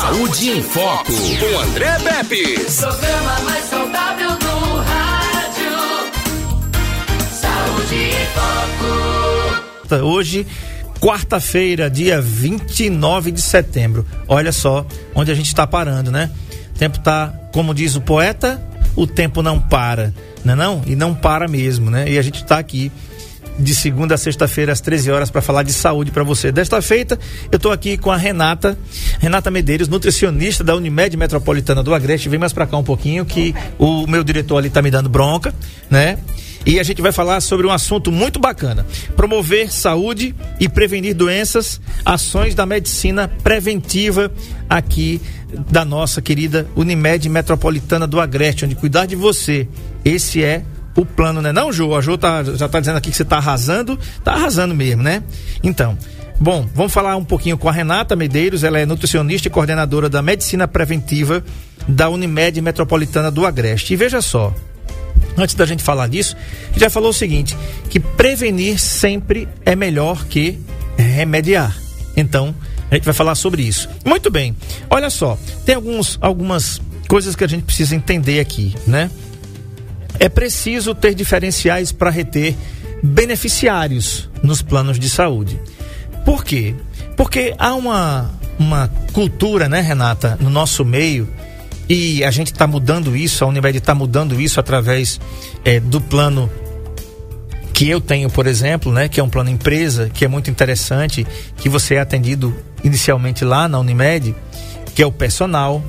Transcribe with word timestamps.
Saúde 0.00 0.50
em 0.50 0.62
Foco, 0.62 1.12
com 1.12 1.58
André 1.58 1.98
Pepe. 1.98 2.54
Programa 2.76 3.40
mais 3.40 3.64
saudável 3.64 4.30
do 4.30 4.76
rádio. 4.76 5.72
Saúde 7.32 7.94
em 7.96 8.26
Foco. 9.88 10.04
Hoje, 10.06 10.46
quarta-feira, 11.00 11.90
dia 11.90 12.20
29 12.20 13.32
de 13.32 13.42
setembro. 13.42 14.06
Olha 14.28 14.52
só 14.52 14.86
onde 15.16 15.32
a 15.32 15.34
gente 15.34 15.48
está 15.48 15.66
parando, 15.66 16.12
né? 16.12 16.30
O 16.76 16.78
tempo 16.78 17.00
tá, 17.00 17.34
como 17.52 17.74
diz 17.74 17.96
o 17.96 18.00
poeta, 18.00 18.62
o 18.94 19.04
tempo 19.04 19.42
não 19.42 19.58
para, 19.58 20.14
não 20.44 20.52
é 20.52 20.56
não? 20.56 20.82
E 20.86 20.94
não 20.94 21.12
para 21.12 21.48
mesmo, 21.48 21.90
né? 21.90 22.08
E 22.08 22.16
a 22.16 22.22
gente 22.22 22.40
está 22.40 22.56
aqui 22.56 22.92
de 23.58 23.74
segunda 23.74 24.14
a 24.14 24.18
sexta-feira 24.18 24.72
às 24.72 24.80
13 24.80 25.10
horas 25.10 25.30
para 25.30 25.42
falar 25.42 25.62
de 25.62 25.72
saúde 25.72 26.10
para 26.10 26.22
você. 26.22 26.52
Desta 26.52 26.80
feita, 26.80 27.18
eu 27.50 27.56
estou 27.56 27.72
aqui 27.72 27.96
com 27.96 28.10
a 28.10 28.16
Renata, 28.16 28.78
Renata 29.18 29.50
Medeiros, 29.50 29.88
nutricionista 29.88 30.62
da 30.62 30.76
Unimed 30.76 31.16
Metropolitana 31.16 31.82
do 31.82 31.94
Agreste. 31.94 32.28
Vem 32.28 32.38
mais 32.38 32.52
para 32.52 32.66
cá 32.66 32.76
um 32.76 32.84
pouquinho 32.84 33.24
que 33.24 33.54
o 33.78 34.06
meu 34.06 34.22
diretor 34.22 34.58
ali 34.58 34.70
tá 34.70 34.80
me 34.80 34.90
dando 34.90 35.08
bronca, 35.08 35.54
né? 35.90 36.18
E 36.66 36.78
a 36.78 36.82
gente 36.82 37.00
vai 37.00 37.12
falar 37.12 37.40
sobre 37.40 37.66
um 37.66 37.70
assunto 37.70 38.12
muito 38.12 38.38
bacana: 38.38 38.86
promover 39.16 39.72
saúde 39.72 40.34
e 40.60 40.68
prevenir 40.68 41.14
doenças, 41.14 41.80
ações 42.04 42.54
da 42.54 42.66
medicina 42.66 43.28
preventiva 43.42 44.30
aqui 44.68 45.20
da 45.70 45.84
nossa 45.84 46.20
querida 46.20 46.68
Unimed 46.76 47.28
Metropolitana 47.28 48.06
do 48.06 48.20
Agreste, 48.20 48.64
onde 48.64 48.74
cuidar 48.74 49.06
de 49.06 49.16
você. 49.16 49.66
Esse 50.04 50.44
é 50.44 50.62
o 51.00 51.06
plano, 51.06 51.40
né? 51.40 51.52
Não, 51.52 51.72
Jô? 51.72 51.94
A 51.94 52.00
Jô 52.00 52.18
tá, 52.18 52.42
já 52.42 52.68
tá 52.68 52.80
dizendo 52.80 52.96
aqui 52.96 53.10
que 53.10 53.16
você 53.16 53.24
tá 53.24 53.36
arrasando. 53.36 53.96
Tá 54.24 54.32
arrasando 54.32 54.74
mesmo, 54.74 55.02
né? 55.02 55.22
Então, 55.62 55.96
bom, 56.40 56.68
vamos 56.74 56.92
falar 56.92 57.16
um 57.16 57.24
pouquinho 57.24 57.56
com 57.56 57.68
a 57.68 57.72
Renata 57.72 58.16
Medeiros. 58.16 58.64
Ela 58.64 58.80
é 58.80 58.86
nutricionista 58.86 59.46
e 59.46 59.50
coordenadora 59.50 60.08
da 60.08 60.20
medicina 60.20 60.66
preventiva 60.66 61.44
da 61.86 62.08
Unimed 62.08 62.60
Metropolitana 62.60 63.30
do 63.30 63.46
Agreste. 63.46 63.92
E 63.92 63.96
veja 63.96 64.20
só, 64.20 64.52
antes 65.36 65.54
da 65.54 65.64
gente 65.64 65.84
falar 65.84 66.08
disso, 66.08 66.36
já 66.76 66.90
falou 66.90 67.10
o 67.10 67.14
seguinte: 67.14 67.56
que 67.88 68.00
prevenir 68.00 68.80
sempre 68.80 69.48
é 69.64 69.76
melhor 69.76 70.24
que 70.24 70.58
remediar. 70.96 71.76
Então, 72.16 72.52
a 72.90 72.96
gente 72.96 73.04
vai 73.04 73.14
falar 73.14 73.36
sobre 73.36 73.62
isso. 73.62 73.88
Muito 74.04 74.32
bem. 74.32 74.56
Olha 74.90 75.10
só, 75.10 75.38
tem 75.64 75.76
alguns, 75.76 76.18
algumas 76.20 76.80
coisas 77.06 77.36
que 77.36 77.44
a 77.44 77.48
gente 77.48 77.62
precisa 77.62 77.94
entender 77.94 78.40
aqui, 78.40 78.74
né? 78.84 79.08
É 80.18 80.28
preciso 80.28 80.94
ter 80.94 81.14
diferenciais 81.14 81.92
para 81.92 82.10
reter 82.10 82.56
beneficiários 83.02 84.28
nos 84.42 84.62
planos 84.62 84.98
de 84.98 85.08
saúde. 85.08 85.60
Por 86.24 86.44
quê? 86.44 86.74
Porque 87.16 87.54
há 87.58 87.74
uma, 87.74 88.30
uma 88.58 88.88
cultura, 89.12 89.68
né, 89.68 89.80
Renata, 89.80 90.36
no 90.40 90.50
nosso 90.50 90.84
meio, 90.84 91.28
e 91.88 92.22
a 92.22 92.30
gente 92.30 92.52
está 92.52 92.66
mudando 92.66 93.16
isso, 93.16 93.44
a 93.44 93.48
Unimed 93.48 93.78
está 93.78 93.94
mudando 93.94 94.40
isso 94.40 94.60
através 94.60 95.20
é, 95.64 95.80
do 95.80 96.00
plano 96.00 96.50
que 97.72 97.88
eu 97.88 98.00
tenho, 98.00 98.28
por 98.28 98.46
exemplo, 98.46 98.92
né, 98.92 99.08
que 99.08 99.20
é 99.20 99.22
um 99.22 99.30
plano 99.30 99.50
empresa, 99.50 100.10
que 100.12 100.24
é 100.24 100.28
muito 100.28 100.50
interessante, 100.50 101.26
que 101.56 101.68
você 101.68 101.94
é 101.94 102.00
atendido 102.00 102.54
inicialmente 102.82 103.44
lá 103.44 103.68
na 103.68 103.78
Unimed, 103.78 104.34
que 104.94 105.02
é 105.02 105.06
o 105.06 105.12
personal, 105.12 105.82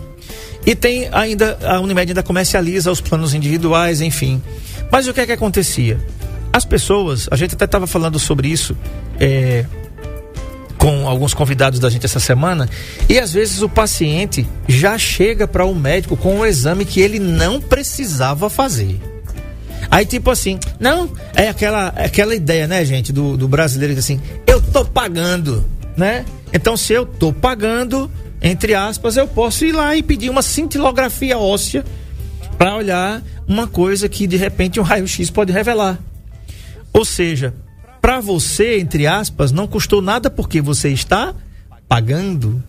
e 0.65 0.75
tem 0.75 1.09
ainda, 1.11 1.57
a 1.63 1.79
Unimed 1.79 2.11
ainda 2.11 2.23
comercializa 2.23 2.91
os 2.91 3.02
planos 3.02 3.33
individuais, 3.33 4.02
enfim. 4.02 4.41
Mas 4.91 5.07
o 5.07 5.13
que 5.13 5.21
é 5.21 5.25
que 5.25 5.31
acontecia? 5.31 5.99
As 6.52 6.65
pessoas, 6.65 7.27
a 7.31 7.35
gente 7.35 7.55
até 7.55 7.65
estava 7.65 7.88
falando 7.88 8.17
sobre 8.19 8.47
isso 8.47 8.75
é, 9.19 9.65
com 10.77 11.07
alguns 11.07 11.33
convidados 11.33 11.80
da 11.80 11.89
gente 11.89 12.05
essa 12.05 12.19
semana, 12.19 12.67
e 13.07 13.19
às 13.19 13.33
vezes 13.33 13.61
o 13.61 13.69
paciente 13.69 14.47
já 14.67 14.97
chega 14.97 15.47
para 15.47 15.65
o 15.65 15.71
um 15.71 15.75
médico 15.75 16.17
com 16.17 16.39
um 16.39 16.45
exame 16.45 16.85
que 16.85 17.02
ele 17.02 17.19
não 17.19 17.61
precisava 17.61 18.49
fazer. 18.49 18.99
Aí, 19.91 20.05
tipo 20.05 20.30
assim, 20.30 20.59
não, 20.80 21.11
é 21.35 21.49
aquela, 21.49 21.93
é 21.95 22.05
aquela 22.05 22.36
ideia, 22.36 22.67
né, 22.67 22.86
gente, 22.86 23.11
do, 23.11 23.36
do 23.36 23.47
brasileiro 23.47 23.97
assim, 23.97 24.21
eu 24.47 24.61
tô 24.61 24.86
pagando, 24.86 25.65
né? 25.99 26.26
Então, 26.54 26.77
se 26.77 26.93
eu 26.93 27.05
tô 27.05 27.33
pagando, 27.33 28.10
entre 28.42 28.73
aspas, 28.73 29.17
eu 29.17 29.27
posso 29.27 29.65
ir 29.65 29.73
lá 29.73 29.95
e 29.98 30.02
pedir 30.02 30.30
uma 30.30 30.42
cintilografia 30.42 31.37
óssea 31.37 31.83
para 32.58 32.76
olhar 32.76 33.21
uma 33.45 33.67
coisa 33.67 34.08
que 34.08 34.26
de 34.26 34.38
repente 34.38 34.80
um 34.80 34.83
raio-x 34.83 35.30
pode 35.30 35.52
revelar. 35.52 35.99
Ou 36.93 37.04
seja, 37.04 37.54
para 38.02 38.21
você, 38.21 38.80
entre 38.80 39.05
aspas, 39.05 39.52
não 39.52 39.67
custou 39.67 40.02
nada 40.02 40.30
porque 40.30 40.61
você 40.61 40.89
está 40.89 41.36
pagando. 41.88 42.64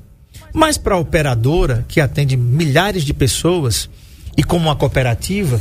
Mas 0.53 0.77
para 0.77 0.97
a 0.97 0.99
operadora, 0.99 1.85
que 1.87 2.01
atende 2.01 2.37
milhares 2.37 3.05
de 3.05 3.15
pessoas, 3.15 3.89
e 4.37 4.43
como 4.43 4.67
uma 4.67 4.75
cooperativa, 4.75 5.61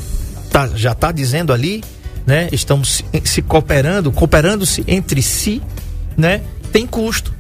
tá, 0.49 0.67
já 0.75 0.93
está 0.93 1.11
dizendo 1.11 1.53
ali, 1.53 1.83
né? 2.25 2.49
Estão 2.51 2.83
se, 2.83 3.05
se 3.23 3.43
cooperando, 3.43 4.11
cooperando-se 4.11 4.83
entre 4.87 5.21
si, 5.21 5.61
né? 6.17 6.41
Tem 6.71 6.87
custo 6.87 7.38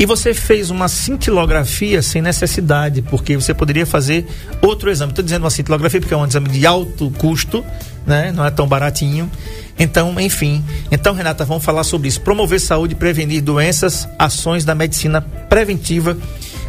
e 0.00 0.06
você 0.06 0.32
fez 0.32 0.70
uma 0.70 0.88
cintilografia 0.88 2.00
sem 2.00 2.22
necessidade, 2.22 3.02
porque 3.02 3.36
você 3.36 3.52
poderia 3.52 3.84
fazer 3.84 4.26
outro 4.62 4.90
exame. 4.90 5.12
Estou 5.12 5.22
dizendo 5.22 5.44
uma 5.44 5.50
cintilografia 5.50 6.00
porque 6.00 6.14
é 6.14 6.16
um 6.16 6.24
exame 6.24 6.48
de 6.48 6.66
alto 6.66 7.10
custo, 7.18 7.62
né? 8.06 8.32
não 8.32 8.42
é 8.42 8.50
tão 8.50 8.66
baratinho. 8.66 9.30
Então, 9.78 10.18
enfim. 10.18 10.64
Então, 10.90 11.12
Renata, 11.12 11.44
vamos 11.44 11.62
falar 11.62 11.84
sobre 11.84 12.08
isso. 12.08 12.18
Promover 12.22 12.58
saúde 12.58 12.94
e 12.94 12.96
prevenir 12.96 13.42
doenças, 13.42 14.08
ações 14.18 14.64
da 14.64 14.74
medicina 14.74 15.20
preventiva 15.20 16.16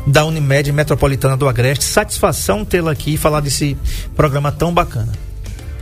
da 0.06 0.26
Unimed 0.26 0.70
Metropolitana 0.74 1.38
do 1.38 1.48
Agreste. 1.48 1.86
Satisfação 1.86 2.66
tê-la 2.66 2.92
aqui 2.92 3.14
e 3.14 3.18
falar 3.18 3.40
desse 3.40 3.78
programa 4.14 4.52
tão 4.52 4.74
bacana. 4.74 5.14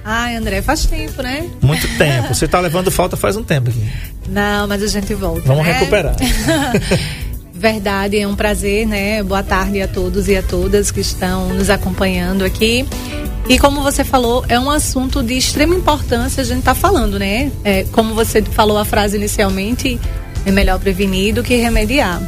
Ai, 0.05 0.35
André, 0.35 0.61
faz 0.61 0.85
tempo, 0.85 1.23
né? 1.23 1.49
Muito 1.63 1.87
tempo. 1.97 2.27
Você 2.33 2.45
está 2.45 2.59
levando 2.59 2.91
falta 2.91 3.17
faz 3.17 3.35
um 3.35 3.43
tempo 3.43 3.71
aqui. 3.71 3.89
Não, 4.27 4.67
mas 4.67 4.83
a 4.83 4.87
gente 4.87 5.15
volta. 5.15 5.41
Vamos 5.47 5.65
né? 5.65 5.71
recuperar. 5.73 6.15
Verdade, 7.59 8.17
é 8.17 8.25
um 8.25 8.37
prazer, 8.37 8.87
né? 8.87 9.21
Boa 9.21 9.43
tarde 9.43 9.81
a 9.81 9.87
todos 9.87 10.29
e 10.29 10.37
a 10.37 10.41
todas 10.41 10.91
que 10.91 11.01
estão 11.01 11.49
nos 11.49 11.69
acompanhando 11.69 12.45
aqui. 12.45 12.87
E 13.49 13.59
como 13.59 13.83
você 13.83 14.05
falou, 14.05 14.45
é 14.47 14.57
um 14.57 14.71
assunto 14.71 15.21
de 15.21 15.33
extrema 15.33 15.75
importância 15.75 16.39
a 16.39 16.45
gente 16.45 16.63
tá 16.63 16.73
falando, 16.73 17.19
né? 17.19 17.51
É, 17.65 17.83
como 17.91 18.15
você 18.15 18.41
falou 18.41 18.77
a 18.77 18.85
frase 18.85 19.17
inicialmente, 19.17 19.99
é 20.45 20.51
melhor 20.51 20.79
prevenir 20.79 21.33
do 21.33 21.43
que 21.43 21.53
remediar. 21.57 22.21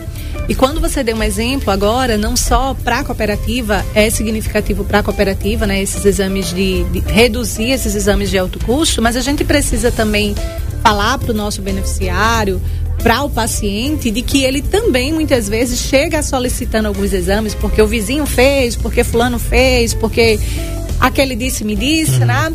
E 0.49 0.53
quando 0.53 0.81
você 0.81 1.01
deu 1.01 1.15
um 1.15 1.23
exemplo 1.23 1.71
agora, 1.71 2.17
não 2.17 2.35
só 2.35 2.73
para 2.73 2.99
a 2.99 3.03
cooperativa, 3.05 3.85
é 3.95 4.09
significativo 4.09 4.83
para 4.83 4.99
a 4.99 5.03
cooperativa, 5.03 5.65
né? 5.65 5.81
Esses 5.81 6.03
exames 6.03 6.53
de, 6.53 6.83
de, 6.83 6.99
reduzir 6.99 7.71
esses 7.71 7.95
exames 7.95 8.29
de 8.29 8.37
alto 8.37 8.59
custo, 8.65 9.01
mas 9.01 9.15
a 9.15 9.21
gente 9.21 9.45
precisa 9.45 9.93
também 9.93 10.35
falar 10.83 11.17
para 11.19 11.31
o 11.31 11.33
nosso 11.33 11.61
beneficiário, 11.61 12.61
para 13.03 13.23
o 13.23 13.29
paciente 13.29 14.11
de 14.11 14.21
que 14.21 14.43
ele 14.43 14.61
também 14.61 15.11
muitas 15.11 15.49
vezes 15.49 15.79
chega 15.79 16.21
solicitando 16.21 16.87
alguns 16.87 17.13
exames 17.13 17.55
porque 17.55 17.81
o 17.81 17.87
vizinho 17.87 18.25
fez, 18.25 18.75
porque 18.75 19.03
fulano 19.03 19.39
fez, 19.39 19.93
porque 19.93 20.39
aquele 20.99 21.35
disse 21.35 21.63
me 21.63 21.75
disse, 21.75 22.19
uhum. 22.19 22.25
né? 22.25 22.53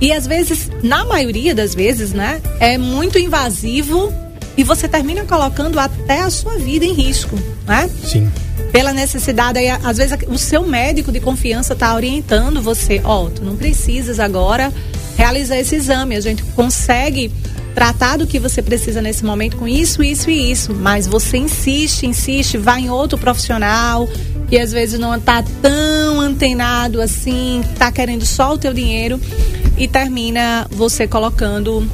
E 0.00 0.12
às 0.12 0.26
vezes, 0.26 0.70
na 0.82 1.04
maioria 1.04 1.54
das 1.54 1.74
vezes, 1.74 2.12
né, 2.12 2.42
é 2.60 2.76
muito 2.76 3.18
invasivo 3.18 4.12
e 4.56 4.62
você 4.62 4.86
termina 4.86 5.24
colocando 5.24 5.78
até 5.78 6.20
a 6.20 6.30
sua 6.30 6.58
vida 6.58 6.84
em 6.84 6.92
risco, 6.92 7.38
né? 7.66 7.88
Sim. 8.04 8.30
Pela 8.72 8.92
necessidade, 8.92 9.58
aí, 9.58 9.70
às 9.70 9.96
vezes 9.96 10.16
o 10.28 10.36
seu 10.36 10.66
médico 10.66 11.10
de 11.10 11.20
confiança 11.20 11.72
está 11.72 11.94
orientando 11.94 12.60
você, 12.60 13.00
ó, 13.04 13.24
oh, 13.24 13.30
tu 13.30 13.42
não 13.42 13.56
precisas 13.56 14.20
agora 14.20 14.72
realizar 15.16 15.58
esse 15.58 15.74
exame, 15.74 16.14
a 16.14 16.20
gente 16.20 16.42
consegue 16.54 17.32
tratar 17.76 18.16
do 18.16 18.26
que 18.26 18.38
você 18.38 18.62
precisa 18.62 19.02
nesse 19.02 19.22
momento 19.22 19.58
com 19.58 19.68
isso, 19.68 20.02
isso 20.02 20.30
e 20.30 20.50
isso. 20.50 20.72
Mas 20.72 21.06
você 21.06 21.36
insiste, 21.36 22.06
insiste, 22.06 22.56
vai 22.56 22.80
em 22.80 22.90
outro 22.90 23.18
profissional 23.18 24.08
que 24.48 24.56
às 24.58 24.72
vezes 24.72 24.98
não 24.98 25.14
está 25.14 25.44
tão 25.60 26.18
antenado 26.18 27.02
assim, 27.02 27.60
está 27.60 27.92
querendo 27.92 28.24
só 28.24 28.54
o 28.54 28.58
teu 28.58 28.72
dinheiro 28.72 29.20
e 29.76 29.86
termina 29.86 30.66
você 30.70 31.06
colocando 31.06 31.86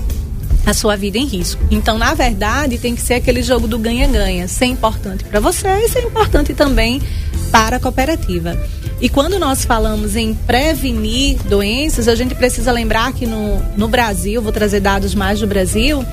a 0.64 0.72
sua 0.72 0.94
vida 0.94 1.18
em 1.18 1.26
risco. 1.26 1.60
Então, 1.68 1.98
na 1.98 2.14
verdade, 2.14 2.78
tem 2.78 2.94
que 2.94 3.00
ser 3.00 3.14
aquele 3.14 3.42
jogo 3.42 3.66
do 3.66 3.76
ganha-ganha, 3.76 4.46
ser 4.46 4.66
importante 4.66 5.24
para 5.24 5.40
você 5.40 5.66
e 5.66 5.88
ser 5.88 6.04
importante 6.04 6.54
também 6.54 7.02
para 7.50 7.78
a 7.78 7.80
cooperativa. 7.80 8.56
E 9.02 9.08
quando 9.08 9.36
nós 9.36 9.64
falamos 9.64 10.14
em 10.14 10.32
prevenir 10.32 11.36
doenças, 11.42 12.06
a 12.06 12.14
gente 12.14 12.36
precisa 12.36 12.70
lembrar 12.70 13.12
que 13.12 13.26
no, 13.26 13.60
no 13.76 13.88
Brasil, 13.88 14.40
vou 14.40 14.52
trazer 14.52 14.78
dados 14.78 15.12
mais 15.12 15.40
do 15.40 15.46
Brasil, 15.48 16.06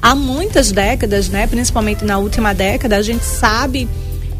há 0.00 0.14
muitas 0.14 0.72
décadas, 0.72 1.28
né, 1.28 1.46
principalmente 1.46 2.06
na 2.06 2.16
última 2.16 2.54
década, 2.54 2.96
a 2.96 3.02
gente 3.02 3.22
sabe 3.22 3.86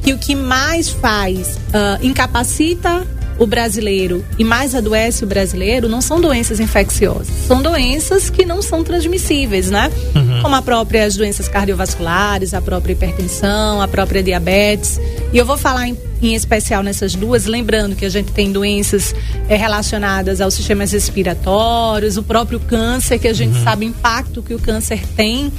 que 0.03 0.15
o 0.15 0.19
que 0.19 0.35
mais 0.35 0.89
faz 0.89 1.59
uh, 1.69 2.03
incapacita 2.03 3.07
o 3.43 3.47
brasileiro 3.47 4.25
e 4.39 4.45
mais 4.45 4.73
adoece 4.75 5.25
o 5.25 5.27
brasileiro 5.27 5.89
não 5.89 6.01
são 6.01 6.21
doenças 6.21 6.61
infecciosas, 6.61 7.29
são 7.47 7.61
doenças 7.61 8.31
que 8.31 8.45
não 8.45 8.63
são 8.63 8.85
transmissíveis, 8.85 9.69
né? 9.69 9.91
Uhum. 10.15 10.43
Como 10.43 10.55
a 10.55 10.63
própria 10.63 11.05
as 11.05 11.17
doenças 11.17 11.49
cardiovasculares, 11.49 12.55
a 12.55 12.63
própria 12.63 12.93
hipertensão, 12.93 13.81
a 13.83 13.89
própria 13.89 14.23
diabetes. 14.23 15.01
E 15.33 15.39
eu 15.39 15.45
vou 15.45 15.59
falar 15.59 15.89
em, 15.89 15.99
em 16.23 16.35
especial 16.35 16.85
nessas 16.85 17.17
duas, 17.17 17.47
lembrando 17.47 17.97
que 17.97 18.05
a 18.05 18.09
gente 18.09 18.31
tem 18.31 18.53
doenças 18.53 19.13
é, 19.49 19.57
relacionadas 19.57 20.41
aos 20.41 20.55
sistemas 20.55 20.93
respiratórios, 20.93 22.17
o 22.17 22.23
próprio 22.23 22.61
câncer, 22.61 23.19
que 23.19 23.27
a 23.27 23.35
gente 23.35 23.59
uhum. 23.59 23.65
sabe 23.65 23.87
o 23.87 23.89
impacto 23.89 24.43
que 24.43 24.55
o 24.55 24.59
câncer 24.59 25.05
tem. 25.17 25.53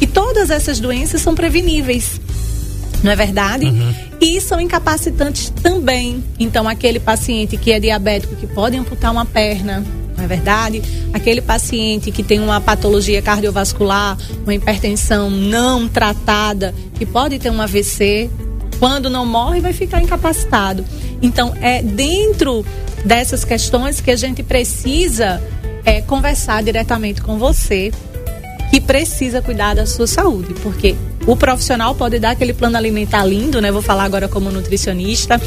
E 0.00 0.06
todas 0.06 0.50
essas 0.50 0.78
doenças 0.78 1.20
são 1.20 1.34
preveníveis 1.34 2.20
não 3.02 3.12
é 3.12 3.16
verdade? 3.16 3.66
Uhum. 3.66 3.94
E 4.20 4.40
são 4.40 4.60
incapacitantes 4.60 5.50
também. 5.62 6.22
Então, 6.38 6.68
aquele 6.68 6.98
paciente 6.98 7.56
que 7.56 7.72
é 7.72 7.78
diabético, 7.78 8.34
que 8.36 8.46
pode 8.46 8.76
amputar 8.76 9.12
uma 9.12 9.24
perna, 9.24 9.84
não 10.16 10.24
é 10.24 10.26
verdade? 10.26 10.82
Aquele 11.12 11.40
paciente 11.40 12.10
que 12.10 12.22
tem 12.22 12.40
uma 12.40 12.60
patologia 12.60 13.22
cardiovascular, 13.22 14.18
uma 14.42 14.54
hipertensão 14.54 15.30
não 15.30 15.88
tratada, 15.88 16.74
que 16.94 17.06
pode 17.06 17.38
ter 17.38 17.50
um 17.50 17.62
AVC, 17.62 18.28
quando 18.78 19.08
não 19.08 19.24
morre, 19.24 19.60
vai 19.60 19.72
ficar 19.72 20.02
incapacitado. 20.02 20.84
Então, 21.22 21.54
é 21.60 21.82
dentro 21.82 22.64
dessas 23.04 23.44
questões 23.44 24.00
que 24.00 24.10
a 24.10 24.16
gente 24.16 24.42
precisa 24.42 25.42
é, 25.84 26.00
conversar 26.00 26.62
diretamente 26.62 27.20
com 27.20 27.38
você, 27.38 27.92
que 28.70 28.80
precisa 28.80 29.40
cuidar 29.40 29.74
da 29.74 29.86
sua 29.86 30.06
saúde, 30.06 30.54
porque 30.62 30.94
o 31.28 31.36
profissional 31.36 31.94
pode 31.94 32.18
dar 32.18 32.30
aquele 32.30 32.54
plano 32.54 32.78
alimentar 32.78 33.22
lindo, 33.22 33.60
né? 33.60 33.70
Vou 33.70 33.82
falar 33.82 34.04
agora 34.04 34.26
como 34.28 34.50
nutricionista. 34.50 35.38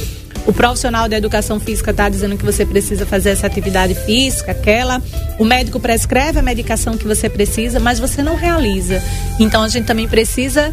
O 0.45 0.53
profissional 0.53 1.09
da 1.09 1.17
educação 1.17 1.59
física 1.59 1.89
está 1.89 2.07
dizendo 2.07 2.37
que 2.37 2.45
você 2.45 2.63
precisa 2.63 3.03
fazer 3.03 3.31
essa 3.31 3.47
atividade 3.47 3.95
física, 3.95 4.51
aquela. 4.51 5.01
O 5.39 5.43
médico 5.43 5.79
prescreve 5.79 6.37
a 6.37 6.43
medicação 6.43 6.95
que 6.99 7.07
você 7.07 7.27
precisa, 7.27 7.79
mas 7.79 7.97
você 7.97 8.21
não 8.21 8.35
realiza. 8.35 9.01
Então 9.39 9.63
a 9.63 9.67
gente 9.67 9.85
também 9.85 10.07
precisa 10.07 10.71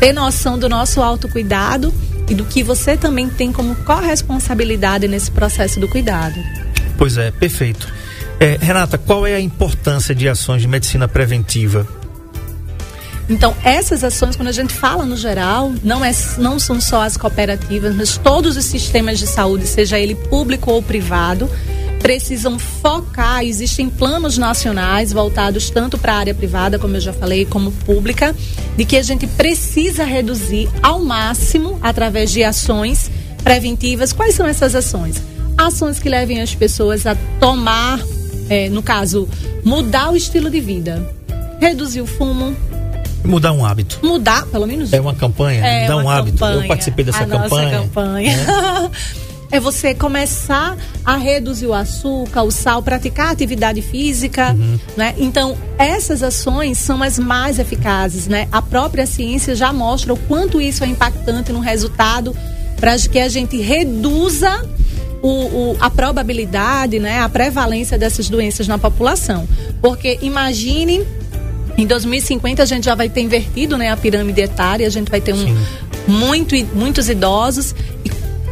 ter 0.00 0.12
noção 0.12 0.58
do 0.58 0.68
nosso 0.68 1.00
autocuidado 1.00 1.94
e 2.28 2.34
do 2.34 2.44
que 2.44 2.64
você 2.64 2.96
também 2.96 3.28
tem 3.28 3.52
como 3.52 3.76
corresponsabilidade 3.76 5.06
nesse 5.06 5.30
processo 5.30 5.78
do 5.78 5.86
cuidado. 5.86 6.34
Pois 6.96 7.16
é, 7.16 7.30
perfeito. 7.30 7.86
É, 8.40 8.58
Renata, 8.60 8.98
qual 8.98 9.24
é 9.24 9.36
a 9.36 9.40
importância 9.40 10.12
de 10.16 10.28
ações 10.28 10.62
de 10.62 10.66
medicina 10.66 11.06
preventiva 11.06 11.86
então, 13.28 13.54
essas 13.62 14.02
ações, 14.02 14.36
quando 14.36 14.48
a 14.48 14.52
gente 14.52 14.72
fala 14.72 15.04
no 15.04 15.16
geral, 15.16 15.72
não, 15.84 16.02
é, 16.02 16.10
não 16.38 16.58
são 16.58 16.80
só 16.80 17.02
as 17.02 17.16
cooperativas, 17.16 17.94
mas 17.94 18.16
todos 18.16 18.56
os 18.56 18.64
sistemas 18.64 19.18
de 19.18 19.26
saúde, 19.26 19.66
seja 19.66 19.98
ele 19.98 20.14
público 20.14 20.70
ou 20.70 20.82
privado, 20.82 21.48
precisam 21.98 22.58
focar. 22.58 23.44
Existem 23.44 23.90
planos 23.90 24.38
nacionais 24.38 25.12
voltados 25.12 25.68
tanto 25.68 25.98
para 25.98 26.14
a 26.14 26.18
área 26.18 26.34
privada, 26.34 26.78
como 26.78 26.96
eu 26.96 27.00
já 27.00 27.12
falei, 27.12 27.44
como 27.44 27.70
pública, 27.70 28.34
de 28.76 28.84
que 28.86 28.96
a 28.96 29.02
gente 29.02 29.26
precisa 29.26 30.04
reduzir 30.04 30.68
ao 30.82 31.00
máximo 31.00 31.78
através 31.82 32.30
de 32.30 32.42
ações 32.42 33.10
preventivas. 33.44 34.10
Quais 34.10 34.34
são 34.34 34.46
essas 34.46 34.74
ações? 34.74 35.22
Ações 35.56 35.98
que 35.98 36.08
levem 36.08 36.40
as 36.40 36.54
pessoas 36.54 37.06
a 37.06 37.14
tomar, 37.38 38.00
é, 38.48 38.70
no 38.70 38.82
caso, 38.82 39.28
mudar 39.62 40.10
o 40.12 40.16
estilo 40.16 40.48
de 40.48 40.60
vida, 40.60 41.14
reduzir 41.60 42.00
o 42.00 42.06
fumo, 42.06 42.56
Mudar 43.24 43.52
um 43.52 43.64
hábito. 43.64 44.00
Mudar, 44.02 44.46
pelo 44.46 44.66
menos. 44.66 44.92
É 44.92 45.00
uma 45.00 45.14
campanha, 45.14 45.64
é 45.64 45.82
mudar 45.82 45.96
um 45.96 46.08
hábito. 46.08 46.38
Campanha, 46.38 46.62
Eu 46.62 46.68
participei 46.68 47.04
dessa 47.04 47.24
a 47.24 47.26
campanha. 47.26 47.70
Nossa 47.70 47.82
campanha. 47.82 48.36
Né? 48.36 48.90
é 49.50 49.58
você 49.58 49.94
começar 49.94 50.76
a 51.04 51.16
reduzir 51.16 51.66
o 51.66 51.74
açúcar, 51.74 52.42
o 52.42 52.50
sal, 52.50 52.82
praticar 52.82 53.30
atividade 53.30 53.80
física, 53.82 54.52
uhum. 54.52 54.78
né? 54.96 55.14
Então, 55.18 55.56
essas 55.78 56.22
ações 56.22 56.78
são 56.78 57.02
as 57.02 57.18
mais 57.18 57.58
eficazes, 57.58 58.26
né? 58.26 58.46
A 58.52 58.60
própria 58.60 59.06
ciência 59.06 59.54
já 59.54 59.72
mostra 59.72 60.12
o 60.12 60.16
quanto 60.16 60.60
isso 60.60 60.84
é 60.84 60.86
impactante 60.86 61.52
no 61.52 61.60
resultado 61.60 62.36
para 62.78 62.96
que 62.98 63.18
a 63.18 63.28
gente 63.28 63.60
reduza 63.60 64.64
o, 65.22 65.28
o, 65.28 65.76
a 65.80 65.90
probabilidade, 65.90 66.98
né, 66.98 67.20
a 67.20 67.28
prevalência 67.28 67.98
dessas 67.98 68.28
doenças 68.28 68.68
na 68.68 68.78
população. 68.78 69.48
Porque 69.80 70.18
imagine 70.22 71.04
em 71.78 71.86
2050 71.86 72.60
a 72.60 72.66
gente 72.66 72.84
já 72.84 72.94
vai 72.96 73.08
ter 73.08 73.20
invertido 73.20 73.78
né, 73.78 73.90
a 73.90 73.96
pirâmide 73.96 74.40
etária, 74.40 74.86
a 74.86 74.90
gente 74.90 75.08
vai 75.10 75.20
ter 75.20 75.32
um, 75.32 75.56
muito, 76.08 76.54
muitos 76.74 77.08
idosos. 77.08 77.72
E 78.04 78.10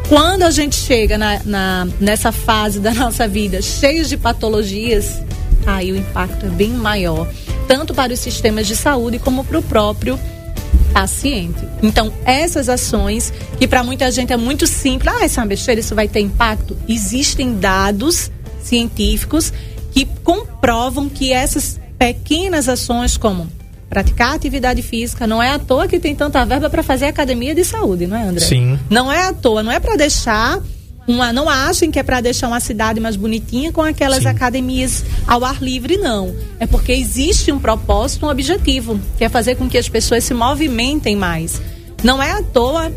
quando 0.08 0.44
a 0.44 0.50
gente 0.52 0.76
chega 0.76 1.18
na, 1.18 1.40
na, 1.44 1.88
nessa 1.98 2.30
fase 2.30 2.78
da 2.78 2.94
nossa 2.94 3.26
vida 3.26 3.60
cheios 3.60 4.08
de 4.08 4.16
patologias, 4.16 5.20
aí 5.66 5.90
o 5.90 5.96
impacto 5.96 6.46
é 6.46 6.48
bem 6.50 6.70
maior. 6.70 7.28
Tanto 7.66 7.92
para 7.92 8.12
os 8.12 8.20
sistemas 8.20 8.66
de 8.68 8.76
saúde 8.76 9.18
como 9.18 9.44
para 9.44 9.58
o 9.58 9.62
próprio 9.62 10.18
paciente. 10.92 11.66
Então, 11.82 12.12
essas 12.24 12.68
ações, 12.68 13.32
que 13.58 13.66
para 13.66 13.82
muita 13.82 14.08
gente 14.12 14.32
é 14.32 14.36
muito 14.36 14.68
simples, 14.68 15.12
ah, 15.12 15.24
essa 15.24 15.40
é 15.40 15.42
uma 15.42 15.48
besteira, 15.48 15.80
isso 15.80 15.96
vai 15.96 16.06
ter 16.06 16.20
impacto. 16.20 16.76
Existem 16.88 17.58
dados 17.58 18.30
científicos 18.62 19.52
que 19.90 20.06
comprovam 20.22 21.08
que 21.08 21.32
essas 21.32 21.80
pequenas 21.98 22.68
ações 22.68 23.16
como 23.16 23.48
praticar 23.88 24.34
atividade 24.34 24.82
física. 24.82 25.26
Não 25.26 25.42
é 25.42 25.50
à 25.50 25.58
toa 25.58 25.86
que 25.86 25.98
tem 25.98 26.14
tanta 26.14 26.44
verba 26.44 26.68
para 26.68 26.82
fazer 26.82 27.06
academia 27.06 27.54
de 27.54 27.64
saúde, 27.64 28.06
não 28.06 28.16
é, 28.16 28.24
André? 28.24 28.44
Sim. 28.44 28.78
Não 28.90 29.10
é 29.10 29.26
à 29.28 29.32
toa, 29.32 29.62
não 29.62 29.72
é 29.72 29.80
para 29.80 29.96
deixar 29.96 30.60
uma, 31.06 31.32
não 31.32 31.48
achem 31.48 31.90
que 31.90 31.98
é 31.98 32.02
para 32.02 32.20
deixar 32.20 32.48
uma 32.48 32.58
cidade 32.58 32.98
mais 32.98 33.14
bonitinha 33.14 33.70
com 33.70 33.80
aquelas 33.80 34.22
Sim. 34.22 34.28
academias 34.28 35.04
ao 35.26 35.44
ar 35.44 35.62
livre, 35.62 35.96
não. 35.96 36.34
É 36.58 36.66
porque 36.66 36.92
existe 36.92 37.52
um 37.52 37.60
propósito, 37.60 38.26
um 38.26 38.28
objetivo, 38.28 39.00
que 39.16 39.24
é 39.24 39.28
fazer 39.28 39.54
com 39.54 39.68
que 39.68 39.78
as 39.78 39.88
pessoas 39.88 40.24
se 40.24 40.34
movimentem 40.34 41.14
mais. 41.14 41.62
Não 42.02 42.20
é 42.20 42.32
à 42.32 42.42
toa 42.42 42.92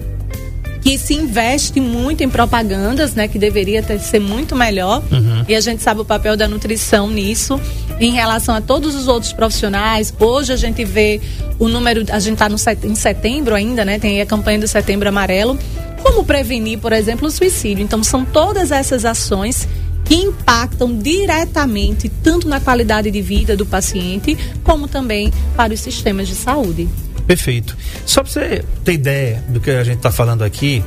que 0.82 0.98
se 0.98 1.14
investe 1.14 1.80
muito 1.80 2.24
em 2.24 2.30
propagandas, 2.30 3.14
né, 3.14 3.28
que 3.28 3.38
deveria 3.38 3.84
ter, 3.84 4.00
ser 4.00 4.20
muito 4.20 4.56
melhor. 4.56 5.04
Uhum. 5.12 5.46
E 5.48 5.56
a 5.56 5.62
gente 5.62 5.84
sabe 5.84 6.02
o 6.02 6.06
papel 6.06 6.38
da 6.38 6.48
nutrição 6.48 7.10
nisso, 7.10 7.60
em 8.00 8.12
relação 8.12 8.56
a 8.56 8.62
todos 8.62 8.96
os 8.96 9.08
outros 9.08 9.34
profissionais. 9.34 10.14
Hoje 10.20 10.54
a 10.54 10.56
gente 10.56 10.86
vê 10.86 11.20
o 11.58 11.68
número, 11.68 12.06
a 12.12 12.20
gente 12.20 12.42
está 12.42 12.74
em 12.84 12.96
setembro 12.96 13.54
ainda, 13.56 13.84
né? 13.84 14.00
Tem 14.00 14.22
a 14.22 14.26
campanha 14.26 14.60
do 14.60 14.68
Setembro 14.68 15.10
Amarelo. 15.10 15.60
Como 16.02 16.24
prevenir, 16.24 16.80
por 16.80 16.94
exemplo, 16.94 17.28
o 17.28 17.32
suicídio? 17.32 17.84
Então, 17.84 18.02
são 18.04 18.24
todas 18.24 18.72
essas 18.72 19.04
ações 19.04 19.68
que 20.06 20.16
impactam 20.16 20.98
diretamente 20.98 22.10
tanto 22.24 22.48
na 22.48 22.60
qualidade 22.60 23.12
de 23.12 23.22
vida 23.22 23.56
do 23.56 23.66
paciente, 23.66 24.38
como 24.64 24.88
também 24.88 25.32
para 25.56 25.74
os 25.74 25.80
sistemas 25.82 26.28
de 26.28 26.36
saúde. 26.36 26.88
Perfeito. 27.30 27.78
Só 28.08 28.24
para 28.24 28.32
você 28.32 28.66
ter 28.84 28.94
ideia 28.94 29.44
do 29.50 29.60
que 29.60 29.70
a 29.70 29.84
gente 29.84 29.98
está 29.98 30.12
falando 30.12 30.44
aqui, 30.44 30.84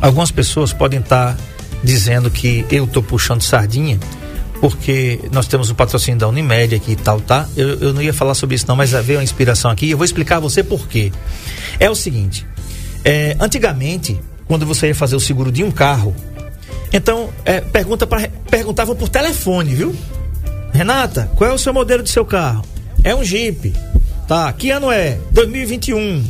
algumas 0.00 0.32
pessoas 0.32 0.72
podem 0.72 0.98
estar 0.98 1.36
tá 1.36 1.42
dizendo 1.84 2.28
que 2.28 2.66
eu 2.68 2.82
estou 2.82 3.00
puxando 3.00 3.42
sardinha, 3.42 3.96
porque 4.60 5.20
nós 5.30 5.46
temos 5.46 5.70
o 5.70 5.74
patrocínio 5.76 6.18
da 6.18 6.26
Unimed 6.26 6.74
aqui 6.74 6.90
e 6.90 6.96
tal, 6.96 7.20
tá? 7.20 7.48
Eu, 7.56 7.78
eu 7.78 7.94
não 7.94 8.02
ia 8.02 8.12
falar 8.12 8.34
sobre 8.34 8.56
isso 8.56 8.64
não, 8.66 8.74
mas 8.74 8.90
veio 8.90 9.20
uma 9.20 9.22
inspiração 9.22 9.70
aqui 9.70 9.86
e 9.86 9.92
eu 9.92 9.96
vou 9.96 10.04
explicar 10.04 10.38
a 10.38 10.40
você 10.40 10.64
por 10.64 10.88
quê. 10.88 11.12
É 11.78 11.88
o 11.88 11.94
seguinte, 11.94 12.44
é, 13.04 13.36
antigamente, 13.38 14.20
quando 14.48 14.66
você 14.66 14.88
ia 14.88 14.96
fazer 14.96 15.14
o 15.14 15.20
seguro 15.20 15.52
de 15.52 15.62
um 15.62 15.70
carro, 15.70 16.12
então 16.92 17.30
é, 17.44 17.60
pergunta 17.60 18.04
pra, 18.04 18.28
perguntavam 18.50 18.96
por 18.96 19.08
telefone, 19.08 19.76
viu? 19.76 19.94
Renata, 20.72 21.30
qual 21.36 21.48
é 21.48 21.52
o 21.52 21.58
seu 21.58 21.72
modelo 21.72 22.02
de 22.02 22.10
seu 22.10 22.24
carro? 22.24 22.64
É 23.04 23.14
um 23.14 23.22
Jeep. 23.22 23.72
Tá, 24.26 24.52
que 24.52 24.70
ano 24.70 24.90
é? 24.90 25.18
2021. 25.30 26.24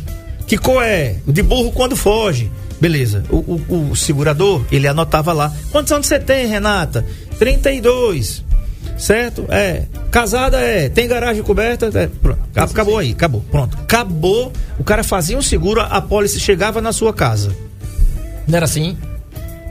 Que 0.47 0.57
cor 0.57 0.83
é? 0.83 1.17
O 1.27 1.33
de 1.33 1.43
burro 1.43 1.73
quando 1.73 1.97
foge. 1.97 2.51
Beleza. 2.81 3.25
O, 3.31 3.37
o, 3.37 3.91
o, 3.91 3.97
segurador, 3.97 4.63
ele 4.71 4.87
anotava 4.87 5.33
lá. 5.33 5.53
Quantos 5.73 5.91
anos 5.93 6.07
você 6.07 6.19
tem, 6.19 6.47
Renata? 6.47 7.05
32. 7.39 8.45
Certo? 8.99 9.47
É. 9.49 9.85
Casada 10.11 10.59
é. 10.59 10.89
Tem 10.89 11.09
garagem 11.09 11.43
coberta? 11.43 11.91
É. 11.95 12.07
Pronto. 12.07 12.41
Acabou 12.55 12.99
aí, 12.99 13.13
acabou. 13.13 13.43
Pronto. 13.51 13.77
Acabou. 13.79 14.53
O 14.79 14.85
cara 14.85 15.03
fazia 15.03 15.37
um 15.37 15.43
seguro, 15.43 15.81
a 15.81 16.01
pólice 16.01 16.39
chegava 16.39 16.81
na 16.81 16.93
sua 16.93 17.13
casa. 17.13 17.57
Não 18.47 18.57
era 18.57 18.67
assim? 18.67 18.97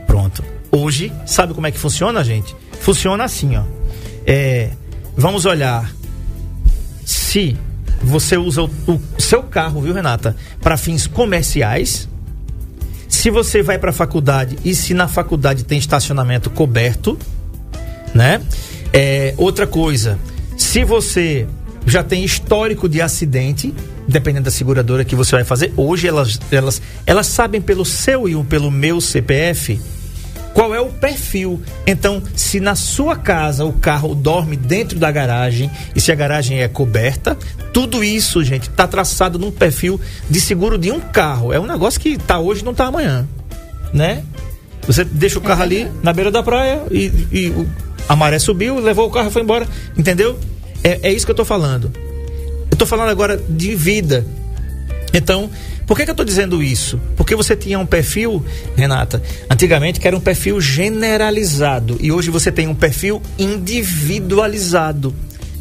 Pronto. 0.06 0.44
Hoje, 0.70 1.12
sabe 1.24 1.54
como 1.54 1.66
é 1.66 1.70
que 1.70 1.78
funciona, 1.78 2.22
gente? 2.24 2.54
Funciona 2.80 3.24
assim, 3.24 3.56
ó. 3.56 3.62
É, 4.26 4.70
vamos 5.16 5.46
olhar 5.46 5.90
se 7.04 7.56
você 8.06 8.36
usa 8.36 8.62
o, 8.62 8.70
o 8.86 9.00
seu 9.18 9.42
carro, 9.42 9.82
viu, 9.82 9.92
Renata, 9.92 10.36
para 10.60 10.76
fins 10.76 11.06
comerciais. 11.06 12.08
Se 13.08 13.30
você 13.30 13.62
vai 13.62 13.78
para 13.78 13.90
a 13.90 13.92
faculdade 13.92 14.56
e 14.64 14.74
se 14.74 14.94
na 14.94 15.08
faculdade 15.08 15.64
tem 15.64 15.78
estacionamento 15.78 16.48
coberto, 16.48 17.18
né? 18.14 18.40
É, 18.92 19.34
outra 19.36 19.66
coisa, 19.66 20.18
se 20.56 20.84
você 20.84 21.46
já 21.84 22.02
tem 22.02 22.24
histórico 22.24 22.88
de 22.88 23.00
acidente, 23.00 23.74
dependendo 24.06 24.44
da 24.44 24.50
seguradora 24.50 25.04
que 25.04 25.14
você 25.14 25.32
vai 25.32 25.44
fazer, 25.44 25.72
hoje 25.76 26.06
elas, 26.06 26.40
elas, 26.50 26.80
elas 27.04 27.26
sabem 27.26 27.60
pelo 27.60 27.84
seu 27.84 28.28
e 28.28 28.44
pelo 28.44 28.70
meu 28.70 29.00
CPF 29.00 29.80
qual 30.56 30.74
é 30.74 30.80
o 30.80 30.86
perfil. 30.86 31.60
Então, 31.86 32.22
se 32.34 32.60
na 32.60 32.74
sua 32.74 33.14
casa 33.14 33.66
o 33.66 33.74
carro 33.74 34.14
dorme 34.14 34.56
dentro 34.56 34.98
da 34.98 35.12
garagem 35.12 35.70
e 35.94 36.00
se 36.00 36.10
a 36.10 36.14
garagem 36.14 36.62
é 36.62 36.66
coberta, 36.66 37.36
tudo 37.74 38.02
isso, 38.02 38.42
gente, 38.42 38.70
está 38.70 38.86
traçado 38.88 39.38
num 39.38 39.50
perfil 39.50 40.00
de 40.30 40.40
seguro 40.40 40.78
de 40.78 40.90
um 40.90 40.98
carro. 40.98 41.52
É 41.52 41.60
um 41.60 41.66
negócio 41.66 42.00
que 42.00 42.16
tá 42.16 42.38
hoje 42.38 42.64
não 42.64 42.72
tá 42.72 42.86
amanhã, 42.86 43.28
né? 43.92 44.24
Você 44.86 45.04
deixa 45.04 45.38
o 45.38 45.42
carro 45.42 45.62
ali 45.62 45.90
na 46.02 46.10
beira 46.10 46.30
da 46.30 46.42
praia 46.42 46.84
e, 46.90 47.12
e 47.30 47.48
o- 47.50 47.68
a 48.08 48.16
maré 48.16 48.38
subiu, 48.38 48.78
levou 48.80 49.06
o 49.08 49.10
carro 49.10 49.28
e 49.28 49.32
foi 49.32 49.42
embora, 49.42 49.68
entendeu? 49.94 50.38
É, 50.82 51.00
é 51.10 51.12
isso 51.12 51.26
que 51.26 51.32
eu 51.32 51.36
tô 51.36 51.44
falando. 51.44 51.92
Eu 52.70 52.78
tô 52.78 52.86
falando 52.86 53.10
agora 53.10 53.36
de 53.46 53.74
vida. 53.74 54.24
Então, 55.16 55.50
por 55.86 55.96
que, 55.96 56.04
que 56.04 56.10
eu 56.10 56.12
estou 56.12 56.26
dizendo 56.26 56.62
isso? 56.62 57.00
Porque 57.16 57.34
você 57.34 57.56
tinha 57.56 57.78
um 57.78 57.86
perfil, 57.86 58.44
Renata, 58.76 59.22
antigamente 59.48 59.98
que 59.98 60.06
era 60.06 60.14
um 60.14 60.20
perfil 60.20 60.60
generalizado 60.60 61.96
e 62.02 62.12
hoje 62.12 62.30
você 62.30 62.52
tem 62.52 62.68
um 62.68 62.74
perfil 62.74 63.22
individualizado. 63.38 65.14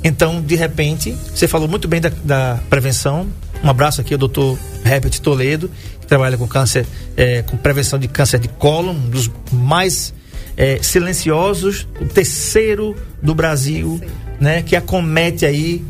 Então, 0.04 0.42
de 0.42 0.56
repente, 0.56 1.16
você 1.34 1.48
falou 1.48 1.70
muito 1.70 1.88
bem 1.88 2.02
da, 2.02 2.12
da 2.22 2.60
prevenção. 2.70 3.28
Um 3.64 3.70
abraço 3.70 4.02
aqui 4.02 4.14
ao 4.14 4.18
doutor 4.18 4.60
Herbert 4.86 5.22
Toledo, 5.22 5.72
que 6.02 6.06
trabalha 6.06 6.38
com 6.38 6.46
câncer, 6.46 6.86
eh, 7.16 7.42
com 7.44 7.56
prevenção 7.56 7.98
de 7.98 8.10
câncer 8.10 8.40
de 8.40 8.50
cólon, 8.50 8.92
um 8.92 9.10
dos 9.10 9.32
mais 9.54 10.14
eh, 10.58 10.80
silenciosos, 10.82 11.88
o 12.02 12.06
terceiro 12.06 12.94
do 13.24 13.34
Brasil, 13.34 14.02
né? 14.38 14.62
Que 14.62 14.76
acomete 14.76 15.46
aí 15.46 15.82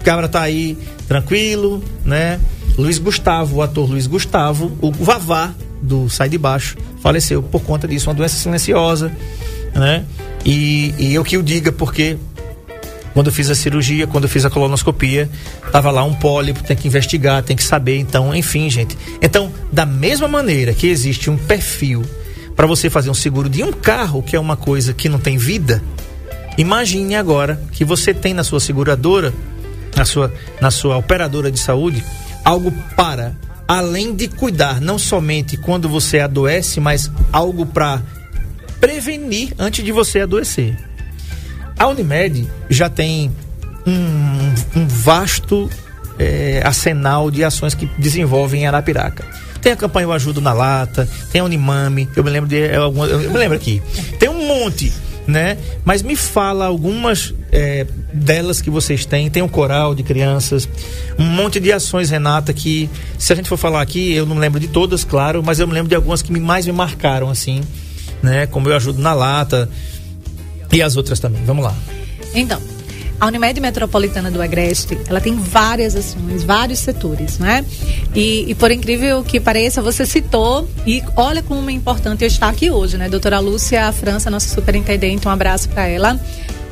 o 0.00 0.04
cabra 0.04 0.28
tá 0.28 0.40
aí 0.40 0.78
tranquilo, 1.08 1.82
né? 2.04 2.38
Luiz 2.78 2.98
Gustavo, 2.98 3.56
o 3.56 3.62
ator 3.62 3.90
Luiz 3.90 4.06
Gustavo, 4.06 4.72
o 4.80 4.92
Vavá 4.92 5.52
do 5.82 6.08
Sai 6.08 6.28
de 6.28 6.38
Baixo, 6.38 6.76
faleceu 7.02 7.42
por 7.42 7.60
conta 7.62 7.86
disso, 7.86 8.08
uma 8.08 8.14
doença 8.14 8.36
silenciosa, 8.36 9.12
né? 9.74 10.04
E, 10.44 10.94
e 10.98 11.14
eu 11.14 11.24
que 11.24 11.36
o 11.36 11.42
diga 11.42 11.72
porque 11.72 12.16
quando 13.12 13.26
eu 13.26 13.32
fiz 13.32 13.50
a 13.50 13.54
cirurgia, 13.54 14.06
quando 14.06 14.24
eu 14.24 14.30
fiz 14.30 14.44
a 14.44 14.50
colonoscopia, 14.50 15.28
tava 15.72 15.90
lá 15.90 16.04
um 16.04 16.14
pólipo, 16.14 16.62
tem 16.62 16.76
que 16.76 16.86
investigar, 16.86 17.42
tem 17.42 17.56
que 17.56 17.64
saber, 17.64 17.98
então, 17.98 18.34
enfim, 18.34 18.70
gente. 18.70 18.96
Então, 19.20 19.52
da 19.72 19.84
mesma 19.84 20.28
maneira 20.28 20.72
que 20.72 20.86
existe 20.86 21.28
um 21.28 21.36
perfil 21.36 22.04
para 22.54 22.66
você 22.66 22.88
fazer 22.88 23.10
um 23.10 23.14
seguro 23.14 23.48
de 23.48 23.62
um 23.62 23.72
carro, 23.72 24.22
que 24.22 24.36
é 24.36 24.40
uma 24.40 24.56
coisa 24.56 24.94
que 24.94 25.08
não 25.08 25.18
tem 25.18 25.36
vida, 25.36 25.82
Imagine 26.58 27.14
agora 27.14 27.62
que 27.70 27.84
você 27.84 28.12
tem 28.12 28.34
na 28.34 28.42
sua 28.42 28.58
seguradora, 28.58 29.32
na 29.96 30.04
sua, 30.04 30.34
na 30.60 30.72
sua 30.72 30.96
operadora 30.96 31.52
de 31.52 31.58
saúde, 31.58 32.04
algo 32.48 32.72
para, 32.96 33.34
além 33.66 34.14
de 34.14 34.26
cuidar, 34.26 34.80
não 34.80 34.98
somente 34.98 35.56
quando 35.58 35.86
você 35.88 36.18
adoece, 36.20 36.80
mas 36.80 37.10
algo 37.30 37.66
para 37.66 38.00
prevenir 38.80 39.52
antes 39.58 39.84
de 39.84 39.92
você 39.92 40.20
adoecer. 40.20 40.74
A 41.78 41.86
Unimed 41.88 42.48
já 42.70 42.88
tem 42.88 43.30
um, 43.86 44.80
um 44.80 44.86
vasto 44.88 45.68
eh, 46.18 46.62
arsenal 46.64 47.30
de 47.30 47.44
ações 47.44 47.74
que 47.74 47.84
desenvolvem 47.98 48.62
em 48.62 48.66
Arapiraca. 48.66 49.24
Tem 49.60 49.72
a 49.72 49.76
campanha 49.76 50.06
Eu 50.06 50.12
Ajudo 50.12 50.40
na 50.40 50.52
Lata, 50.54 51.06
tem 51.30 51.40
a 51.40 51.44
Unimame, 51.44 52.08
eu 52.16 52.24
me 52.24 52.30
lembro 52.30 52.48
de 52.48 52.60
é, 52.62 52.76
alguma- 52.76 53.06
eu 53.06 53.18
me 53.30 53.36
lembro 53.38 53.56
aqui. 53.56 53.82
Tem 54.18 54.28
um 54.28 54.46
monte, 54.46 54.90
né? 55.28 55.58
Mas 55.84 56.02
me 56.02 56.16
fala 56.16 56.64
algumas 56.64 57.34
eh, 57.52 57.86
delas 58.12 58.62
que 58.62 58.70
vocês 58.70 59.04
têm. 59.04 59.28
Tem 59.28 59.42
um 59.42 59.48
coral 59.48 59.94
de 59.94 60.02
crianças, 60.02 60.66
um 61.18 61.24
monte 61.24 61.60
de 61.60 61.70
ações, 61.70 62.08
Renata, 62.08 62.52
que 62.54 62.88
se 63.18 63.30
a 63.32 63.36
gente 63.36 63.46
for 63.48 63.58
falar 63.58 63.82
aqui, 63.82 64.14
eu 64.14 64.24
não 64.24 64.38
lembro 64.38 64.58
de 64.58 64.68
todas, 64.68 65.04
claro, 65.04 65.42
mas 65.44 65.60
eu 65.60 65.66
me 65.68 65.74
lembro 65.74 65.88
de 65.90 65.94
algumas 65.94 66.22
que 66.22 66.32
me- 66.32 66.40
mais 66.40 66.66
me 66.66 66.72
marcaram, 66.72 67.28
assim, 67.28 67.60
né? 68.22 68.46
Como 68.46 68.68
Eu 68.70 68.74
Ajudo 68.76 69.00
na 69.02 69.12
Lata 69.12 69.68
e 70.72 70.80
as 70.82 70.96
outras 70.96 71.20
também. 71.20 71.44
Vamos 71.44 71.62
lá. 71.62 71.74
Então, 72.34 72.60
a 73.20 73.26
Unimed 73.26 73.60
Metropolitana 73.60 74.30
do 74.30 74.40
Agreste, 74.40 74.98
ela 75.08 75.20
tem 75.20 75.34
várias 75.34 75.96
ações, 75.96 76.44
vários 76.44 76.78
setores, 76.78 77.38
né? 77.38 77.64
E, 78.14 78.44
e 78.48 78.54
por 78.54 78.70
incrível 78.70 79.22
que 79.24 79.40
pareça, 79.40 79.82
você 79.82 80.06
citou, 80.06 80.68
e 80.86 81.02
olha 81.16 81.42
como 81.42 81.68
é 81.68 81.72
importante 81.72 82.22
eu 82.22 82.28
estar 82.28 82.48
aqui 82.48 82.70
hoje, 82.70 82.96
né? 82.96 83.08
Doutora 83.08 83.38
Lúcia 83.40 83.90
França, 83.92 84.30
nossa 84.30 84.48
superintendente, 84.54 85.26
um 85.26 85.30
abraço 85.30 85.68
para 85.68 85.86
ela. 85.86 86.20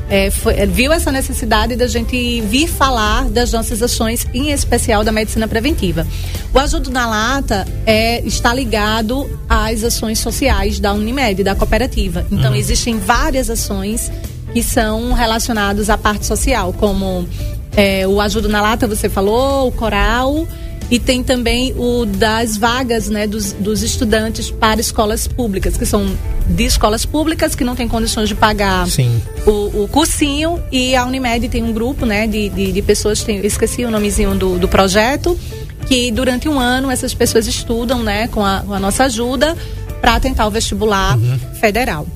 É, 0.08 0.30
foi- 0.30 0.54
é, 0.54 0.66
viu 0.66 0.92
essa 0.92 1.10
necessidade 1.10 1.74
da 1.74 1.88
gente 1.88 2.40
vir 2.42 2.68
falar 2.68 3.24
das 3.28 3.50
nossas 3.50 3.82
ações, 3.82 4.24
em 4.32 4.52
especial 4.52 5.02
da 5.02 5.10
medicina 5.10 5.48
preventiva. 5.48 6.06
O 6.54 6.58
Ajudo 6.60 6.92
na 6.92 7.08
Lata 7.08 7.66
é, 7.84 8.20
está 8.24 8.54
ligado 8.54 9.28
às 9.48 9.82
ações 9.82 10.20
sociais 10.20 10.78
da 10.78 10.92
Unimed, 10.92 11.42
da 11.42 11.56
cooperativa. 11.56 12.24
Então, 12.30 12.54
existem 12.54 13.00
várias 13.00 13.50
ações 13.50 14.12
que 14.56 14.62
são 14.62 15.12
relacionados 15.12 15.90
à 15.90 15.98
parte 15.98 16.24
social, 16.24 16.72
como 16.72 17.28
é, 17.76 18.08
o 18.08 18.22
Ajuda 18.22 18.48
na 18.48 18.62
Lata, 18.62 18.88
você 18.88 19.06
falou, 19.06 19.68
o 19.68 19.70
Coral, 19.70 20.48
e 20.90 20.98
tem 20.98 21.22
também 21.22 21.74
o 21.76 22.06
das 22.06 22.56
vagas 22.56 23.10
né, 23.10 23.26
dos, 23.26 23.52
dos 23.52 23.82
estudantes 23.82 24.50
para 24.50 24.80
escolas 24.80 25.28
públicas, 25.28 25.76
que 25.76 25.84
são 25.84 26.06
de 26.48 26.64
escolas 26.64 27.04
públicas 27.04 27.54
que 27.54 27.64
não 27.64 27.76
têm 27.76 27.86
condições 27.86 28.30
de 28.30 28.34
pagar 28.34 28.88
Sim. 28.88 29.20
o, 29.46 29.82
o 29.82 29.88
cursinho, 29.88 30.58
e 30.72 30.96
a 30.96 31.04
Unimed 31.04 31.50
tem 31.50 31.62
um 31.62 31.74
grupo 31.74 32.06
né, 32.06 32.26
de, 32.26 32.48
de, 32.48 32.72
de 32.72 32.80
pessoas, 32.80 33.22
tem, 33.22 33.44
esqueci 33.44 33.84
o 33.84 33.90
nomezinho 33.90 34.34
do, 34.34 34.58
do 34.58 34.68
projeto, 34.68 35.38
que 35.86 36.10
durante 36.10 36.48
um 36.48 36.58
ano 36.58 36.90
essas 36.90 37.12
pessoas 37.12 37.46
estudam 37.46 38.02
né, 38.02 38.26
com, 38.28 38.42
a, 38.42 38.60
com 38.60 38.72
a 38.72 38.80
nossa 38.80 39.04
ajuda 39.04 39.54
para 40.00 40.18
tentar 40.18 40.46
o 40.46 40.50
vestibular 40.50 41.18
federal. 41.60 42.06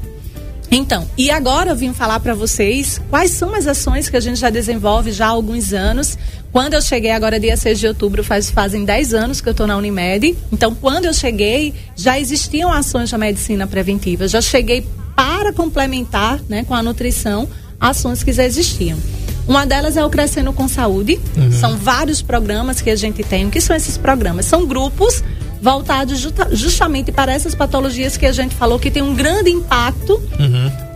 Então, 0.70 1.06
e 1.18 1.30
agora 1.30 1.70
eu 1.70 1.76
vim 1.76 1.92
falar 1.92 2.20
para 2.20 2.32
vocês 2.32 3.00
quais 3.10 3.32
são 3.32 3.54
as 3.54 3.66
ações 3.66 4.08
que 4.08 4.16
a 4.16 4.20
gente 4.20 4.38
já 4.38 4.50
desenvolve 4.50 5.10
já 5.10 5.26
há 5.26 5.30
alguns 5.30 5.72
anos. 5.72 6.16
Quando 6.52 6.74
eu 6.74 6.82
cheguei 6.82 7.10
agora, 7.10 7.40
dia 7.40 7.56
6 7.56 7.80
de 7.80 7.88
outubro, 7.88 8.22
faz, 8.22 8.50
fazem 8.50 8.84
10 8.84 9.12
anos 9.14 9.40
que 9.40 9.48
eu 9.48 9.52
estou 9.52 9.66
na 9.66 9.76
Unimed. 9.76 10.36
Então, 10.52 10.74
quando 10.74 11.06
eu 11.06 11.12
cheguei, 11.12 11.74
já 11.96 12.20
existiam 12.20 12.72
ações 12.72 13.10
da 13.10 13.18
medicina 13.18 13.66
preventiva. 13.66 14.28
Já 14.28 14.40
cheguei 14.40 14.86
para 15.16 15.52
complementar 15.52 16.40
né, 16.48 16.64
com 16.64 16.74
a 16.74 16.82
nutrição 16.82 17.48
ações 17.80 18.22
que 18.22 18.32
já 18.32 18.44
existiam. 18.44 18.98
Uma 19.48 19.66
delas 19.66 19.96
é 19.96 20.04
o 20.04 20.10
Crescendo 20.10 20.52
com 20.52 20.68
Saúde. 20.68 21.18
São 21.50 21.76
vários 21.76 22.22
programas 22.22 22.80
que 22.80 22.90
a 22.90 22.94
gente 22.94 23.24
tem. 23.24 23.46
O 23.46 23.50
que 23.50 23.60
são 23.60 23.74
esses 23.74 23.98
programas? 23.98 24.46
São 24.46 24.66
grupos 24.66 25.24
voltados 25.60 26.18
justa- 26.18 26.48
justamente 26.52 27.12
para 27.12 27.32
essas 27.32 27.54
patologias 27.54 28.16
que 28.16 28.26
a 28.26 28.32
gente 28.32 28.54
falou 28.54 28.78
que 28.78 28.90
tem 28.90 29.02
um 29.02 29.14
grande 29.14 29.50
impacto, 29.50 30.20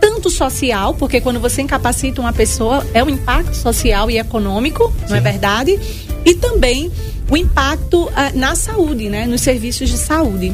tanto 0.01 0.29
social, 0.29 0.93
porque 0.95 1.21
quando 1.21 1.39
você 1.39 1.61
incapacita 1.61 2.19
uma 2.21 2.33
pessoa, 2.33 2.85
é 2.93 3.03
um 3.03 3.09
impacto 3.09 3.55
social 3.55 4.09
e 4.09 4.17
econômico, 4.17 4.91
não 5.09 5.15
é 5.15 5.19
verdade? 5.21 5.79
E 6.25 6.33
também 6.33 6.91
o 7.29 7.37
impacto 7.37 8.09
ah, 8.15 8.31
na 8.33 8.55
saúde, 8.55 9.09
né? 9.09 9.25
Nos 9.25 9.41
serviços 9.41 9.89
de 9.89 9.97
saúde. 9.97 10.53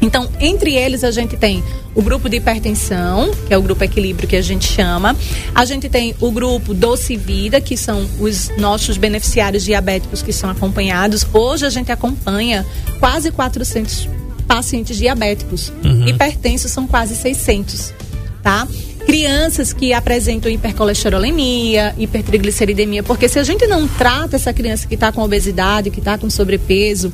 Então, 0.00 0.28
entre 0.40 0.74
eles, 0.74 1.02
a 1.02 1.10
gente 1.10 1.36
tem 1.36 1.62
o 1.94 2.02
grupo 2.02 2.28
de 2.28 2.36
hipertensão, 2.36 3.30
que 3.46 3.54
é 3.54 3.58
o 3.58 3.62
grupo 3.62 3.82
equilíbrio 3.84 4.28
que 4.28 4.36
a 4.36 4.42
gente 4.42 4.66
chama. 4.66 5.16
A 5.54 5.64
gente 5.64 5.88
tem 5.88 6.14
o 6.20 6.30
grupo 6.30 6.74
Doce 6.74 7.16
Vida, 7.16 7.60
que 7.60 7.76
são 7.76 8.06
os 8.18 8.50
nossos 8.58 8.96
beneficiários 8.96 9.64
diabéticos 9.64 10.22
que 10.22 10.32
são 10.32 10.50
acompanhados. 10.50 11.26
Hoje 11.32 11.64
a 11.64 11.70
gente 11.70 11.90
acompanha 11.90 12.66
quase 12.98 13.30
400 13.30 14.08
pacientes 14.46 14.96
diabéticos. 14.96 15.72
Hipertensos 16.06 16.70
são 16.70 16.86
quase 16.86 17.16
600, 17.16 17.94
tá? 18.42 18.68
Crianças 19.06 19.72
que 19.72 19.92
apresentam 19.92 20.50
hipercolesterolemia, 20.50 21.94
hipertrigliceridemia, 21.98 23.02
porque 23.02 23.28
se 23.28 23.38
a 23.38 23.42
gente 23.42 23.66
não 23.66 23.86
trata 23.86 24.36
essa 24.36 24.52
criança 24.52 24.86
que 24.86 24.94
está 24.94 25.12
com 25.12 25.22
obesidade, 25.22 25.90
que 25.90 25.98
está 25.98 26.16
com 26.16 26.28
sobrepeso, 26.30 27.12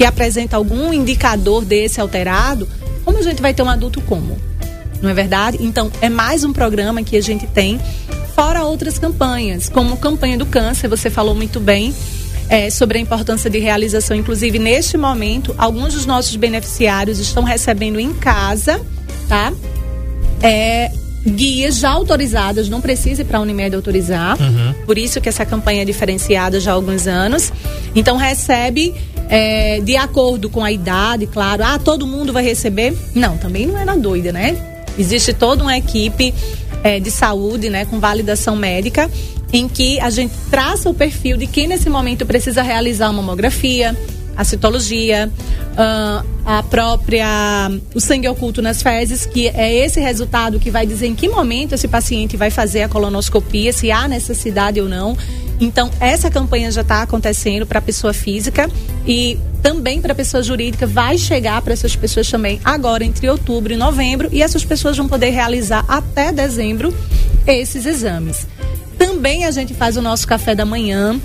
que 0.00 0.04
apresenta 0.06 0.56
algum 0.56 0.94
indicador 0.94 1.62
desse 1.62 2.00
alterado, 2.00 2.66
como 3.04 3.18
a 3.18 3.22
gente 3.22 3.42
vai 3.42 3.52
ter 3.52 3.60
um 3.62 3.68
adulto 3.68 4.00
como? 4.00 4.34
Não 5.02 5.10
é 5.10 5.12
verdade? 5.12 5.58
Então, 5.60 5.92
é 6.00 6.08
mais 6.08 6.42
um 6.42 6.54
programa 6.54 7.02
que 7.02 7.18
a 7.18 7.20
gente 7.20 7.46
tem, 7.46 7.78
fora 8.34 8.64
outras 8.64 8.98
campanhas, 8.98 9.68
como 9.68 9.98
campanha 9.98 10.38
do 10.38 10.46
câncer, 10.46 10.88
você 10.88 11.10
falou 11.10 11.34
muito 11.34 11.60
bem. 11.60 11.94
é, 12.50 12.68
sobre 12.68 12.98
a 12.98 13.00
importância 13.00 13.48
de 13.48 13.60
realização, 13.60 14.16
inclusive 14.16 14.58
neste 14.58 14.96
momento, 14.96 15.54
alguns 15.56 15.94
dos 15.94 16.04
nossos 16.04 16.34
beneficiários 16.34 17.20
estão 17.20 17.44
recebendo 17.44 18.00
em 18.00 18.12
casa, 18.12 18.80
tá? 19.28 19.52
É, 20.42 20.90
guias 21.24 21.76
já 21.78 21.90
autorizadas, 21.90 22.68
não 22.68 22.80
precisa 22.80 23.22
ir 23.22 23.24
para 23.24 23.38
a 23.38 23.40
Unimed 23.40 23.76
autorizar. 23.76 24.36
Por 24.84 24.98
isso 24.98 25.20
que 25.20 25.28
essa 25.28 25.46
campanha 25.46 25.82
é 25.82 25.84
diferenciada 25.84 26.58
já 26.58 26.72
há 26.72 26.74
alguns 26.74 27.06
anos. 27.06 27.52
Então 27.94 28.16
recebe 28.16 28.94
é, 29.30 29.80
de 29.80 29.96
acordo 29.96 30.50
com 30.50 30.64
a 30.64 30.72
idade, 30.72 31.26
claro. 31.26 31.62
Ah, 31.64 31.78
todo 31.78 32.06
mundo 32.06 32.32
vai 32.32 32.42
receber? 32.42 32.96
Não, 33.14 33.38
também 33.38 33.64
não 33.64 33.78
é 33.78 33.84
na 33.84 33.94
doida, 33.94 34.32
né? 34.32 34.56
Existe 34.98 35.32
toda 35.32 35.62
uma 35.62 35.78
equipe 35.78 36.34
é, 36.82 36.98
de 36.98 37.10
saúde, 37.10 37.70
né, 37.70 37.84
com 37.84 38.00
validação 38.00 38.56
médica, 38.56 39.08
em 39.52 39.68
que 39.68 40.00
a 40.00 40.10
gente 40.10 40.34
traça 40.50 40.90
o 40.90 40.94
perfil 40.94 41.36
de 41.36 41.46
quem 41.46 41.68
nesse 41.68 41.88
momento 41.88 42.26
precisa 42.26 42.60
realizar 42.60 43.06
uma 43.06 43.22
mamografia, 43.22 43.96
a 44.36 44.44
citologia, 44.44 45.30
ah, 45.76 46.24
a 46.44 46.62
própria 46.62 47.70
o 47.94 48.00
sangue 48.00 48.28
oculto 48.28 48.62
nas 48.62 48.82
fezes, 48.82 49.26
que 49.26 49.48
é 49.48 49.74
esse 49.74 50.00
resultado 50.00 50.58
que 50.58 50.70
vai 50.70 50.86
dizer 50.86 51.06
em 51.06 51.14
que 51.14 51.28
momento 51.28 51.74
esse 51.74 51.88
paciente 51.88 52.36
vai 52.36 52.50
fazer 52.50 52.82
a 52.82 52.88
colonoscopia, 52.88 53.72
se 53.72 53.90
há 53.90 54.08
necessidade 54.08 54.80
ou 54.80 54.88
não. 54.88 55.16
Então, 55.60 55.90
essa 56.00 56.30
campanha 56.30 56.70
já 56.70 56.80
está 56.80 57.02
acontecendo 57.02 57.66
para 57.66 57.78
a 57.78 57.82
pessoa 57.82 58.14
física 58.14 58.70
e 59.06 59.38
também 59.62 60.00
para 60.00 60.12
a 60.12 60.16
pessoa 60.16 60.42
jurídica. 60.42 60.86
Vai 60.86 61.18
chegar 61.18 61.60
para 61.60 61.74
essas 61.74 61.94
pessoas 61.94 62.30
também 62.30 62.58
agora 62.64 63.04
entre 63.04 63.28
outubro 63.28 63.72
e 63.72 63.76
novembro 63.76 64.28
e 64.32 64.42
essas 64.42 64.64
pessoas 64.64 64.96
vão 64.96 65.06
poder 65.06 65.30
realizar 65.30 65.84
até 65.86 66.32
dezembro 66.32 66.94
esses 67.46 67.84
exames. 67.84 68.46
Também 68.98 69.44
a 69.44 69.50
gente 69.50 69.74
faz 69.74 69.96
o 69.96 70.02
nosso 70.02 70.26
café 70.26 70.54
da 70.54 70.64
manhã, 70.64 71.20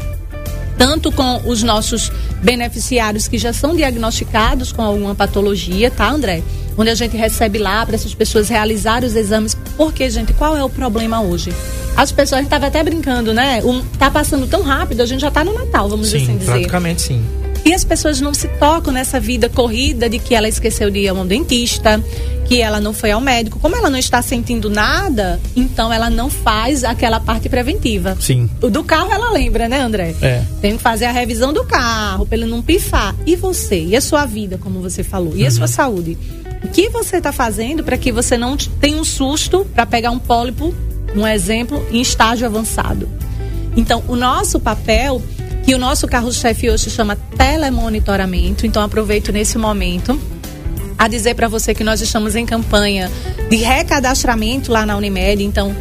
tanto 0.77 1.11
com 1.11 1.41
os 1.45 1.63
nossos 1.63 2.11
beneficiários 2.43 3.27
que 3.27 3.37
já 3.37 3.53
são 3.53 3.75
diagnosticados 3.75 4.71
com 4.71 4.81
alguma 4.81 5.15
patologia, 5.15 5.89
tá, 5.89 6.09
André? 6.09 6.43
Onde 6.77 6.89
a 6.89 6.95
gente 6.95 7.15
recebe 7.15 7.57
lá 7.57 7.85
para 7.85 7.95
essas 7.95 8.13
pessoas 8.13 8.49
realizarem 8.49 9.07
os 9.07 9.15
exames. 9.15 9.55
Porque, 9.77 10.09
gente, 10.09 10.33
qual 10.33 10.57
é 10.57 10.63
o 10.63 10.69
problema 10.69 11.21
hoje? 11.21 11.53
As 11.95 12.11
pessoas, 12.11 12.33
a 12.33 12.41
gente 12.41 12.47
estava 12.47 12.67
até 12.67 12.83
brincando, 12.83 13.33
né? 13.33 13.61
Um, 13.63 13.81
tá 13.97 14.11
passando 14.11 14.45
tão 14.47 14.61
rápido, 14.61 15.01
a 15.01 15.05
gente 15.05 15.21
já 15.21 15.29
está 15.29 15.43
no 15.43 15.53
Natal, 15.53 15.87
vamos 15.87 16.09
Sim, 16.09 16.17
assim 16.23 16.37
dizer. 16.37 16.51
praticamente 16.51 17.01
sim. 17.01 17.23
E 17.65 17.73
as 17.73 17.83
pessoas 17.83 18.21
não 18.21 18.31
se 18.31 18.47
tocam 18.47 18.93
nessa 18.93 19.19
vida 19.19 19.49
corrida 19.49 20.07
de 20.07 20.19
que 20.19 20.35
ela 20.35 20.47
esqueceu 20.47 20.91
de 20.91 20.99
ir 20.99 21.07
a 21.07 21.13
um 21.13 21.25
dentista, 21.25 21.99
que 22.47 22.61
ela 22.61 22.79
não 22.79 22.93
foi 22.93 23.09
ao 23.09 23.19
médico. 23.19 23.59
Como 23.59 23.75
ela 23.75 23.89
não 23.89 23.97
está 23.97 24.21
sentindo 24.21 24.69
nada, 24.69 25.41
então 25.55 25.91
ela 25.91 26.07
não 26.07 26.29
faz 26.29 26.83
aquela 26.83 27.19
parte 27.19 27.49
preventiva. 27.49 28.15
Sim. 28.21 28.47
O 28.61 28.69
do 28.69 28.83
carro 28.83 29.11
ela 29.11 29.31
lembra, 29.31 29.67
né, 29.67 29.81
André? 29.81 30.13
É. 30.21 30.43
Tem 30.61 30.77
que 30.77 30.83
fazer 30.83 31.05
a 31.05 31.11
revisão 31.11 31.51
do 31.51 31.63
carro 31.65 32.27
para 32.27 32.37
ele 32.37 32.45
não 32.45 32.61
pifar. 32.61 33.15
E 33.25 33.35
você? 33.35 33.83
E 33.83 33.95
a 33.95 34.01
sua 34.01 34.27
vida, 34.27 34.59
como 34.59 34.79
você 34.79 35.03
falou? 35.03 35.35
E 35.35 35.43
a 35.43 35.49
sua 35.49 35.65
saúde? 35.67 36.19
O 36.63 36.67
que 36.67 36.87
você 36.89 37.17
está 37.17 37.31
fazendo 37.31 37.83
para 37.83 37.97
que 37.97 38.11
você 38.11 38.37
não 38.37 38.55
tenha 38.55 39.01
um 39.01 39.03
susto 39.03 39.65
para 39.73 39.87
pegar 39.87 40.11
um 40.11 40.19
pólipo, 40.19 40.71
um 41.15 41.25
exemplo, 41.25 41.83
em 41.91 41.99
estágio 41.99 42.45
avançado? 42.45 43.09
Então, 43.75 44.03
o 44.07 44.15
nosso 44.15 44.59
papel, 44.59 45.21
que 45.65 45.73
o 45.73 45.79
nosso 45.79 46.07
carro-chefe 46.07 46.69
hoje 46.69 46.89
chama 46.91 47.15
telemonitoramento, 47.37 48.67
então 48.67 48.83
aproveito 48.83 49.31
nesse 49.31 49.57
momento 49.57 50.19
a 50.97 51.07
dizer 51.07 51.33
para 51.33 51.47
você 51.47 51.73
que 51.73 51.83
nós 51.83 52.01
estamos 52.01 52.35
em 52.35 52.45
campanha 52.45 53.11
de 53.49 53.55
recadastramento 53.57 54.71
lá 54.71 54.85
na 54.85 54.95
Unimed, 54.95 55.43
então 55.43 55.75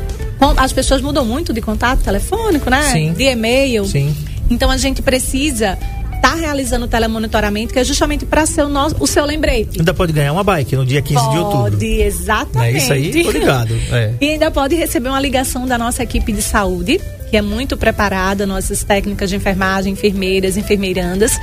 as 0.56 0.72
pessoas 0.72 1.00
mudam 1.00 1.24
muito 1.24 1.52
de 1.52 1.60
contato 1.60 2.02
telefônico, 2.02 2.68
né? 2.70 2.82
Sim. 2.90 3.12
De 3.12 3.24
e-mail. 3.24 3.84
Sim. 3.84 4.14
Então 4.50 4.70
a 4.70 4.76
gente 4.76 5.02
precisa 5.02 5.78
estar 6.14 6.34
realizando 6.34 6.86
o 6.86 6.88
telemonitoramento, 6.88 7.72
que 7.72 7.78
é 7.78 7.84
justamente 7.84 8.24
para 8.24 8.46
ser 8.46 8.62
o, 8.62 8.68
nosso, 8.68 8.96
o 8.98 9.06
seu 9.06 9.24
lembrete. 9.24 9.78
Ainda 9.78 9.92
pode 9.92 10.12
ganhar 10.12 10.32
uma 10.32 10.42
bike 10.42 10.74
no 10.76 10.84
dia 10.84 11.02
15 11.02 11.30
de 11.30 11.38
outubro. 11.38 11.72
Pode, 11.72 11.86
Não 11.86 11.94
é 11.94 12.06
exatamente. 12.06 12.78
isso 12.78 12.92
aí? 12.92 13.22
Tô 13.22 13.30
ligado. 13.30 13.74
É. 13.92 14.14
E 14.20 14.30
ainda 14.30 14.50
pode 14.50 14.74
receber 14.74 15.10
uma 15.10 15.20
ligação 15.20 15.66
da 15.66 15.76
nossa 15.76 16.02
equipe 16.02 16.32
de 16.32 16.40
saúde, 16.40 17.00
que 17.30 17.36
é 17.36 17.42
muito 17.42 17.76
preparada, 17.76 18.46
nossas 18.46 18.82
técnicas 18.84 19.30
de 19.30 19.36
enfermagem, 19.36 19.92
enfermeiras, 19.92 20.56
enfermeirandas, 20.56 21.38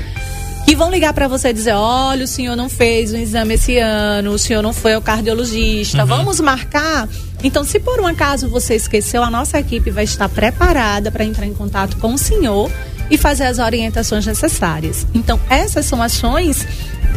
que 0.65 0.75
vão 0.75 0.89
ligar 0.89 1.13
para 1.13 1.27
você 1.27 1.49
e 1.49 1.53
dizer: 1.53 1.73
olha, 1.73 2.23
o 2.23 2.27
senhor 2.27 2.55
não 2.55 2.69
fez 2.69 3.13
um 3.13 3.17
exame 3.17 3.55
esse 3.55 3.77
ano, 3.77 4.31
o 4.31 4.39
senhor 4.39 4.61
não 4.61 4.73
foi 4.73 4.93
ao 4.93 5.01
cardiologista, 5.01 6.05
vamos 6.05 6.39
marcar. 6.39 7.09
Então, 7.43 7.63
se 7.63 7.79
por 7.79 7.99
um 7.99 8.07
acaso 8.07 8.47
você 8.47 8.75
esqueceu, 8.75 9.23
a 9.23 9.29
nossa 9.29 9.59
equipe 9.59 9.89
vai 9.89 10.03
estar 10.03 10.29
preparada 10.29 11.11
para 11.11 11.25
entrar 11.25 11.45
em 11.45 11.53
contato 11.53 11.97
com 11.97 12.13
o 12.13 12.17
senhor 12.17 12.71
e 13.11 13.17
fazer 13.17 13.43
as 13.43 13.59
orientações 13.59 14.25
necessárias. 14.25 15.05
Então, 15.13 15.37
essas 15.49 15.85
são 15.85 16.01
ações 16.01 16.65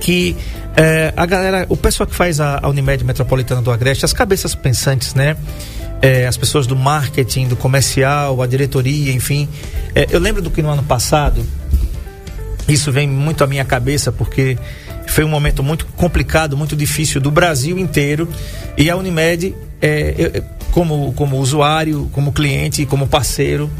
que 0.00 0.36
é, 0.76 1.12
a 1.16 1.24
galera, 1.24 1.66
o 1.68 1.76
pessoal 1.76 2.06
que 2.06 2.14
faz 2.14 2.40
a, 2.40 2.58
a 2.62 2.68
Unimed 2.68 3.04
Metropolitana 3.04 3.62
do 3.62 3.70
Agreste, 3.70 4.04
as 4.04 4.12
cabeças 4.12 4.54
pensantes, 4.54 5.14
né? 5.14 5.36
É, 6.02 6.26
as 6.26 6.36
pessoas 6.36 6.66
do 6.66 6.76
marketing, 6.76 7.46
do 7.48 7.56
comercial, 7.56 8.42
a 8.42 8.46
diretoria, 8.46 9.12
enfim. 9.12 9.48
É, 9.94 10.06
eu 10.10 10.20
lembro 10.20 10.42
do 10.42 10.50
que 10.50 10.60
no 10.60 10.68
ano 10.68 10.82
passado, 10.82 11.46
isso 12.68 12.90
vem 12.92 13.08
muito 13.08 13.42
à 13.44 13.46
minha 13.46 13.64
cabeça 13.64 14.10
porque 14.12 14.58
foi 15.06 15.24
um 15.24 15.28
momento 15.28 15.62
muito 15.62 15.86
complicado, 15.96 16.56
muito 16.56 16.74
difícil 16.76 17.20
do 17.20 17.30
Brasil 17.30 17.78
inteiro 17.78 18.28
e 18.76 18.90
a 18.90 18.96
Unimed, 18.96 19.54
é, 19.80 20.14
eu- 20.18 20.42
como, 20.74 21.12
como 21.12 21.38
usuário, 21.38 22.10
como 22.12 22.32
cliente, 22.32 22.84
como 22.84 23.06
parceiro, 23.06 23.70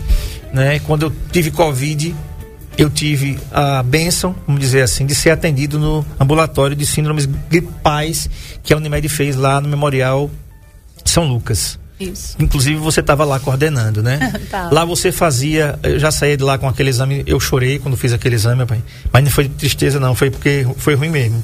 né? 0.53 0.79
Quando 0.79 1.07
eu 1.07 1.13
tive 1.33 1.51
Covid, 1.51 2.15
eu 2.79 2.89
tive 2.89 3.37
a 3.51 3.83
benção, 3.83 4.33
vamos 4.47 4.61
dizer 4.61 4.83
assim, 4.83 5.05
de 5.05 5.13
ser 5.13 5.31
atendido 5.31 5.77
no 5.77 6.07
ambulatório 6.21 6.77
de 6.77 6.87
síndromes 6.87 7.27
gripais 7.51 8.31
que 8.63 8.73
a 8.73 8.77
Unimed 8.77 9.09
fez 9.09 9.35
lá 9.35 9.61
no 9.61 9.69
Memorial 9.69 10.31
São 11.05 11.25
Lucas. 11.25 11.81
Isso. 11.99 12.37
Inclusive 12.39 12.79
você 12.79 13.01
estava 13.01 13.25
lá 13.25 13.41
coordenando, 13.41 14.01
né? 14.01 14.33
Tava. 14.49 14.73
Lá 14.73 14.85
você 14.85 15.11
fazia, 15.11 15.77
eu 15.83 15.99
já 15.99 16.13
saí 16.13 16.37
de 16.37 16.45
lá 16.45 16.59
com 16.59 16.69
aquele 16.69 16.91
exame, 16.91 17.25
eu 17.27 17.41
chorei 17.41 17.81
quando 17.81 17.97
fiz 17.97 18.13
aquele 18.13 18.37
exame, 18.37 18.65
pai. 18.67 18.81
Mas 19.13 19.25
não 19.25 19.31
foi 19.33 19.49
de 19.49 19.55
tristeza 19.55 19.99
não, 19.99 20.15
foi 20.15 20.31
porque 20.31 20.65
foi 20.77 20.95
ruim 20.95 21.11
mesmo. 21.11 21.43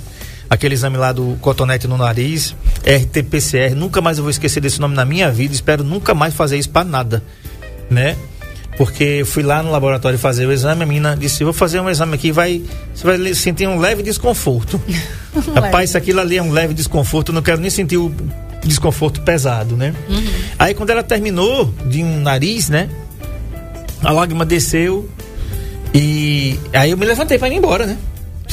Aquele 0.50 0.74
exame 0.74 0.96
lá 0.96 1.12
do 1.12 1.38
cotonete 1.40 1.86
no 1.86 1.96
nariz, 1.96 2.56
RT-PCR, 2.84 3.76
nunca 3.76 4.00
mais 4.00 4.18
eu 4.18 4.24
vou 4.24 4.30
esquecer 4.32 4.60
desse 4.60 4.80
nome 4.80 4.96
na 4.96 5.04
minha 5.04 5.30
vida, 5.30 5.54
espero 5.54 5.84
nunca 5.84 6.12
mais 6.12 6.34
fazer 6.34 6.58
isso 6.58 6.70
para 6.70 6.84
nada, 6.84 7.22
né? 7.88 8.16
Porque 8.76 9.04
eu 9.04 9.26
fui 9.26 9.44
lá 9.44 9.62
no 9.62 9.70
laboratório 9.70 10.18
fazer 10.18 10.46
o 10.46 10.52
exame, 10.52 10.82
a 10.82 10.86
menina 10.86 11.16
disse, 11.16 11.44
vou 11.44 11.52
fazer 11.52 11.78
um 11.78 11.88
exame 11.88 12.14
aqui, 12.14 12.32
vai, 12.32 12.62
você 12.92 13.06
vai 13.06 13.34
sentir 13.34 13.68
um 13.68 13.78
leve 13.78 14.02
desconforto. 14.02 14.80
Rapaz, 15.54 15.90
isso 15.90 15.98
aquilo 15.98 16.18
ali 16.18 16.36
é 16.36 16.42
um 16.42 16.50
leve 16.50 16.74
desconforto, 16.74 17.28
eu 17.28 17.34
não 17.34 17.42
quero 17.42 17.60
nem 17.60 17.70
sentir 17.70 17.98
o 17.98 18.12
desconforto 18.64 19.20
pesado, 19.20 19.76
né? 19.76 19.94
Aí 20.58 20.74
quando 20.74 20.90
ela 20.90 21.04
terminou 21.04 21.72
de 21.86 22.02
um 22.02 22.20
nariz, 22.22 22.68
né? 22.68 22.88
A 24.02 24.10
lágrima 24.10 24.44
desceu 24.44 25.08
e 25.94 26.58
aí 26.72 26.90
eu 26.90 26.96
me 26.96 27.06
levantei 27.06 27.38
para 27.38 27.48
ir 27.48 27.56
embora, 27.56 27.86
né? 27.86 27.96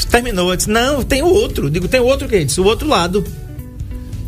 Terminou, 0.06 0.50
eu 0.50 0.56
disse, 0.56 0.70
não, 0.70 1.02
tem 1.02 1.22
o 1.22 1.26
outro. 1.26 1.70
Digo, 1.70 1.88
tem 1.88 2.00
o 2.00 2.04
outro? 2.04 2.28
Ele 2.30 2.44
Disse, 2.44 2.60
o 2.60 2.64
outro 2.64 2.86
lado. 2.88 3.24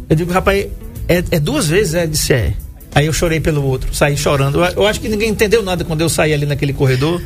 Eu 0.09 0.16
digo, 0.16 0.33
rapaz, 0.33 0.66
é, 1.09 1.24
é 1.30 1.40
duas 1.40 1.68
vezes? 1.68 1.94
É, 1.94 2.06
disse, 2.06 2.33
é. 2.33 2.54
Aí 2.94 3.06
eu 3.06 3.12
chorei 3.12 3.40
pelo 3.40 3.62
outro, 3.64 3.94
saí 3.94 4.16
chorando. 4.16 4.64
Eu, 4.64 4.72
eu 4.72 4.87
acho 4.87 5.00
que 5.00 5.09
ninguém 5.09 5.30
entendeu 5.30 5.62
nada 5.62 5.85
quando 5.85 6.00
eu 6.00 6.09
saí 6.09 6.33
ali 6.33 6.44
naquele 6.44 6.72
corredor, 6.72 7.22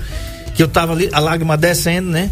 que 0.54 0.62
eu 0.62 0.68
tava 0.68 0.92
ali, 0.92 1.08
a 1.12 1.18
lágrima 1.18 1.56
descendo, 1.56 2.10
né? 2.10 2.30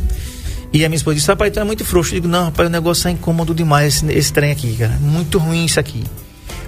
E 0.73 0.85
a 0.85 0.89
minha 0.89 0.97
esposa 0.97 1.17
disse, 1.17 1.29
rapaz, 1.29 1.53
tu 1.53 1.61
é 1.61 1.65
muito 1.65 1.85
frouxo. 1.85 2.15
Eu 2.15 2.21
digo, 2.21 2.29
não, 2.29 2.45
rapaz, 2.47 2.69
o 2.69 2.73
negócio 2.73 3.09
é 3.09 3.11
incômodo 3.11 3.55
demais 3.55 3.97
esse, 3.97 4.13
esse 4.13 4.33
trem 4.33 4.51
aqui, 4.51 4.77
cara. 4.77 4.99
Muito 5.01 5.39
ruim 5.39 5.65
isso 5.65 5.79
aqui. 5.79 6.03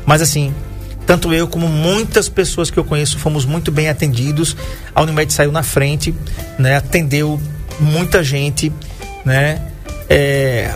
Mas 0.04 0.20
assim, 0.20 0.54
tanto 1.07 1.33
eu 1.33 1.46
como 1.46 1.68
muitas 1.68 2.28
pessoas 2.28 2.70
que 2.70 2.78
eu 2.78 2.85
conheço 2.85 3.18
fomos 3.18 3.44
muito 3.44 3.70
bem 3.70 3.88
atendidos. 3.88 4.57
A 4.94 5.02
Unimed 5.02 5.33
saiu 5.33 5.52
na 5.52 5.62
frente, 5.62 6.14
né? 6.59 6.76
Atendeu 6.76 7.40
muita 7.80 8.22
gente, 8.22 8.72
né? 9.25 9.61
É, 10.09 10.71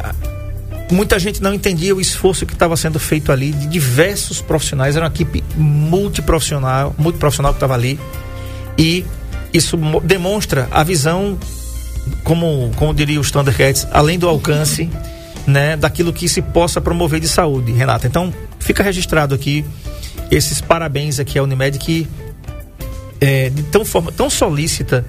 muita 0.90 1.18
gente 1.18 1.42
não 1.42 1.52
entendia 1.52 1.94
o 1.94 2.00
esforço 2.00 2.46
que 2.46 2.52
estava 2.54 2.76
sendo 2.76 2.98
feito 2.98 3.30
ali 3.30 3.52
de 3.52 3.66
diversos 3.66 4.40
profissionais. 4.40 4.96
Era 4.96 5.04
uma 5.06 5.10
equipe 5.12 5.44
multiprofissional, 5.56 6.94
multiprofissional 6.98 7.52
que 7.52 7.56
estava 7.56 7.74
ali. 7.74 7.98
E 8.76 9.04
isso 9.52 9.76
mo- 9.76 10.00
demonstra 10.00 10.68
a 10.70 10.82
visão, 10.82 11.38
como, 12.24 12.70
como 12.76 12.94
diria 12.94 13.20
os 13.20 13.30
Thundercats, 13.30 13.86
além 13.92 14.18
do 14.18 14.28
alcance, 14.28 14.88
né, 15.46 15.76
daquilo 15.76 16.12
que 16.12 16.28
se 16.28 16.40
possa 16.42 16.80
promover 16.80 17.20
de 17.20 17.28
saúde, 17.28 17.72
Renata. 17.72 18.06
Então, 18.06 18.32
fica 18.58 18.82
registrado 18.82 19.34
aqui 19.34 19.64
esses 20.30 20.60
parabéns 20.60 21.18
aqui 21.18 21.38
à 21.38 21.42
Unimed 21.42 21.78
que 21.78 22.06
é, 23.20 23.48
de 23.48 23.62
tão 23.64 23.84
forma 23.84 24.12
tão 24.12 24.28
solícita 24.28 25.04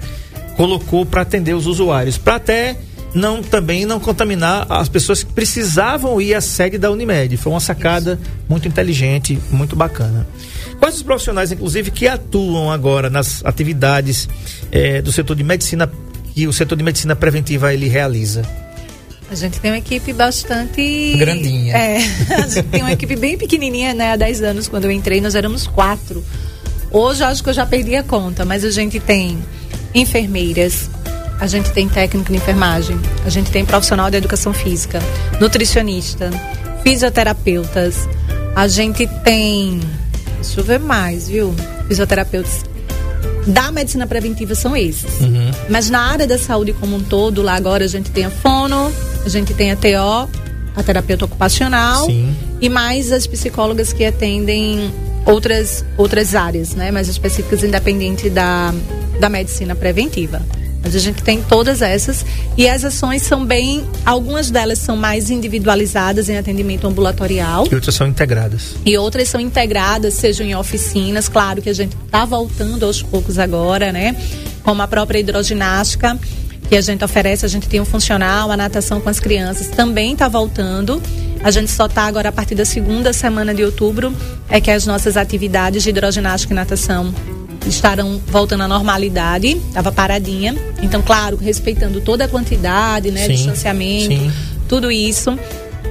colocou 0.56 1.04
para 1.06 1.20
atender 1.22 1.54
os 1.54 1.66
usuários, 1.66 2.16
para 2.18 2.36
até 2.36 2.76
não 3.14 3.42
também 3.42 3.84
não 3.84 3.98
contaminar 3.98 4.66
as 4.68 4.88
pessoas 4.88 5.22
que 5.22 5.32
precisavam 5.32 6.20
ir 6.20 6.34
à 6.34 6.40
sede 6.40 6.78
da 6.78 6.90
Unimed. 6.90 7.36
Foi 7.36 7.52
uma 7.52 7.60
sacada 7.60 8.18
muito 8.48 8.68
inteligente, 8.68 9.38
muito 9.50 9.74
bacana. 9.74 10.26
Quais 10.78 10.96
os 10.96 11.02
profissionais, 11.02 11.52
inclusive, 11.52 11.90
que 11.90 12.06
atuam 12.06 12.70
agora 12.70 13.10
nas 13.10 13.44
atividades 13.44 14.28
é, 14.72 15.02
do 15.02 15.12
setor 15.12 15.36
de 15.36 15.44
medicina 15.44 15.90
que 16.34 16.46
o 16.46 16.52
setor 16.52 16.76
de 16.76 16.84
medicina 16.84 17.16
preventiva 17.16 17.74
ele 17.74 17.88
realiza? 17.88 18.42
A 19.30 19.34
gente 19.34 19.60
tem 19.60 19.70
uma 19.70 19.78
equipe 19.78 20.12
bastante. 20.12 21.14
Grandinha. 21.16 21.76
É, 21.76 21.98
a 22.34 22.46
gente 22.46 22.68
tem 22.68 22.82
uma 22.82 22.92
equipe 22.92 23.14
bem 23.14 23.38
pequenininha, 23.38 23.94
né? 23.94 24.12
Há 24.12 24.16
10 24.16 24.42
anos, 24.42 24.68
quando 24.68 24.86
eu 24.86 24.90
entrei, 24.90 25.20
nós 25.20 25.34
éramos 25.34 25.66
quatro. 25.66 26.24
Hoje 26.90 27.22
acho 27.22 27.42
que 27.42 27.50
eu 27.50 27.54
já 27.54 27.64
perdi 27.64 27.94
a 27.94 28.02
conta, 28.02 28.44
mas 28.44 28.64
a 28.64 28.70
gente 28.70 28.98
tem 28.98 29.38
enfermeiras, 29.94 30.90
a 31.40 31.46
gente 31.46 31.70
tem 31.72 31.88
técnico 31.88 32.30
de 32.30 32.36
enfermagem, 32.36 32.98
a 33.24 33.30
gente 33.30 33.50
tem 33.50 33.64
profissional 33.64 34.10
de 34.10 34.18
educação 34.18 34.52
física, 34.52 35.00
nutricionista, 35.40 36.30
fisioterapeutas, 36.82 38.08
a 38.54 38.68
gente 38.68 39.06
tem. 39.24 39.80
Deixa 40.40 40.60
eu 40.60 40.64
ver 40.64 40.78
mais, 40.78 41.28
viu? 41.28 41.54
Fisioterapeutas. 41.88 42.64
Da 43.46 43.72
medicina 43.72 44.06
preventiva 44.06 44.54
são 44.54 44.76
esses. 44.76 45.20
Uhum. 45.20 45.50
Mas 45.68 45.88
na 45.88 46.00
área 46.00 46.26
da 46.26 46.38
saúde 46.38 46.74
como 46.74 46.96
um 46.96 47.02
todo, 47.02 47.40
lá 47.40 47.54
agora 47.54 47.84
a 47.84 47.88
gente 47.88 48.10
tem 48.10 48.26
a 48.26 48.30
fono, 48.30 48.92
a 49.24 49.28
gente 49.28 49.54
tem 49.54 49.72
a 49.72 49.76
TO, 49.76 50.28
a 50.76 50.82
terapeuta 50.82 51.24
ocupacional 51.24 52.04
Sim. 52.04 52.34
e 52.60 52.68
mais 52.68 53.10
as 53.12 53.26
psicólogas 53.26 53.94
que 53.94 54.04
atendem 54.04 54.92
outras, 55.24 55.84
outras 55.96 56.34
áreas, 56.34 56.74
né? 56.74 56.90
Mais 56.90 57.08
específicas, 57.08 57.64
independente 57.64 58.28
da, 58.28 58.74
da 59.18 59.28
medicina 59.30 59.74
preventiva. 59.74 60.42
Mas 60.90 60.96
a 60.96 60.98
gente 60.98 61.22
tem 61.22 61.40
todas 61.40 61.82
essas 61.82 62.26
e 62.56 62.68
as 62.68 62.84
ações 62.84 63.22
são 63.22 63.46
bem, 63.46 63.86
algumas 64.04 64.50
delas 64.50 64.80
são 64.80 64.96
mais 64.96 65.30
individualizadas 65.30 66.28
em 66.28 66.36
atendimento 66.36 66.84
ambulatorial 66.84 67.64
E 67.70 67.74
outras 67.76 67.94
são 67.94 68.08
integradas. 68.08 68.74
e 68.84 68.98
outras 68.98 69.28
são 69.28 69.40
integradas, 69.40 70.14
sejam 70.14 70.44
em 70.44 70.56
oficinas, 70.56 71.28
claro 71.28 71.62
que 71.62 71.68
a 71.70 71.72
gente 71.72 71.96
está 72.04 72.24
voltando 72.24 72.84
aos 72.84 73.00
poucos 73.00 73.38
agora, 73.38 73.92
né? 73.92 74.16
Como 74.64 74.82
a 74.82 74.88
própria 74.88 75.20
hidroginástica 75.20 76.18
que 76.68 76.74
a 76.74 76.80
gente 76.80 77.04
oferece, 77.04 77.46
a 77.46 77.48
gente 77.48 77.68
tem 77.68 77.80
um 77.80 77.84
funcional, 77.84 78.50
a 78.50 78.56
natação 78.56 79.00
com 79.00 79.08
as 79.08 79.20
crianças 79.20 79.68
também 79.68 80.14
está 80.14 80.26
voltando. 80.26 81.00
A 81.44 81.52
gente 81.52 81.70
só 81.70 81.86
está 81.86 82.02
agora 82.02 82.30
a 82.30 82.32
partir 82.32 82.56
da 82.56 82.64
segunda 82.64 83.12
semana 83.12 83.54
de 83.54 83.62
outubro, 83.62 84.12
é 84.48 84.60
que 84.60 84.72
as 84.72 84.86
nossas 84.86 85.16
atividades 85.16 85.84
de 85.84 85.90
hidroginástica 85.90 86.52
e 86.52 86.56
natação 86.56 87.14
estarão 87.66 88.20
voltando 88.26 88.62
à 88.62 88.68
normalidade, 88.68 89.48
estava 89.68 89.92
paradinha. 89.92 90.54
Então, 90.82 91.02
claro, 91.02 91.36
respeitando 91.36 92.00
toda 92.00 92.24
a 92.24 92.28
quantidade, 92.28 93.10
né? 93.10 93.26
Sim, 93.26 93.34
Distanciamento, 93.34 94.14
sim. 94.14 94.32
tudo 94.68 94.90
isso. 94.90 95.38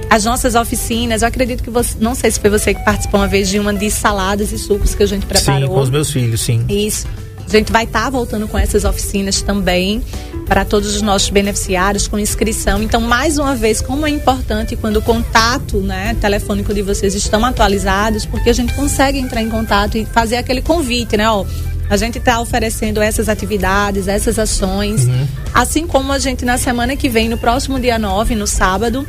As 0.08 0.24
nossas 0.24 0.56
oficinas, 0.56 1.22
eu 1.22 1.28
acredito 1.28 1.62
que 1.62 1.70
você, 1.70 1.94
não 2.00 2.14
sei 2.14 2.30
se 2.30 2.40
foi 2.40 2.50
você 2.50 2.74
que 2.74 2.84
participou 2.84 3.20
uma 3.20 3.28
vez 3.28 3.48
de 3.48 3.58
uma 3.58 3.72
de 3.72 3.90
saladas 3.90 4.50
e 4.50 4.58
sucos 4.58 4.94
que 4.94 5.02
a 5.02 5.06
gente 5.06 5.24
preparou. 5.24 5.68
Sim, 5.68 5.74
com 5.74 5.80
os 5.80 5.90
meus 5.90 6.10
filhos, 6.10 6.40
sim. 6.40 6.64
Isso. 6.68 7.06
A 7.46 7.50
gente 7.50 7.72
vai 7.72 7.84
estar 7.84 8.10
voltando 8.10 8.46
com 8.46 8.58
essas 8.58 8.84
oficinas 8.84 9.42
também 9.42 10.02
para 10.50 10.64
todos 10.64 10.96
os 10.96 11.00
nossos 11.00 11.30
beneficiários 11.30 12.08
com 12.08 12.18
inscrição. 12.18 12.82
Então, 12.82 13.00
mais 13.00 13.38
uma 13.38 13.54
vez, 13.54 13.80
como 13.80 14.04
é 14.04 14.10
importante 14.10 14.74
quando 14.74 14.96
o 14.96 15.02
contato, 15.02 15.76
né, 15.76 16.16
telefônico 16.20 16.74
de 16.74 16.82
vocês 16.82 17.14
estão 17.14 17.44
atualizados, 17.44 18.26
porque 18.26 18.50
a 18.50 18.52
gente 18.52 18.74
consegue 18.74 19.16
entrar 19.16 19.40
em 19.42 19.48
contato 19.48 19.96
e 19.96 20.04
fazer 20.04 20.38
aquele 20.38 20.60
convite, 20.60 21.16
né, 21.16 21.30
ó. 21.30 21.46
A 21.88 21.96
gente 21.96 22.18
está 22.18 22.40
oferecendo 22.40 23.00
essas 23.00 23.28
atividades, 23.28 24.08
essas 24.08 24.40
ações, 24.40 25.06
assim 25.54 25.86
como 25.86 26.10
a 26.10 26.18
gente 26.18 26.44
na 26.44 26.58
semana 26.58 26.96
que 26.96 27.08
vem, 27.08 27.28
no 27.28 27.38
próximo 27.38 27.78
dia 27.78 27.96
9, 27.96 28.34
no 28.34 28.46
sábado, 28.48 29.06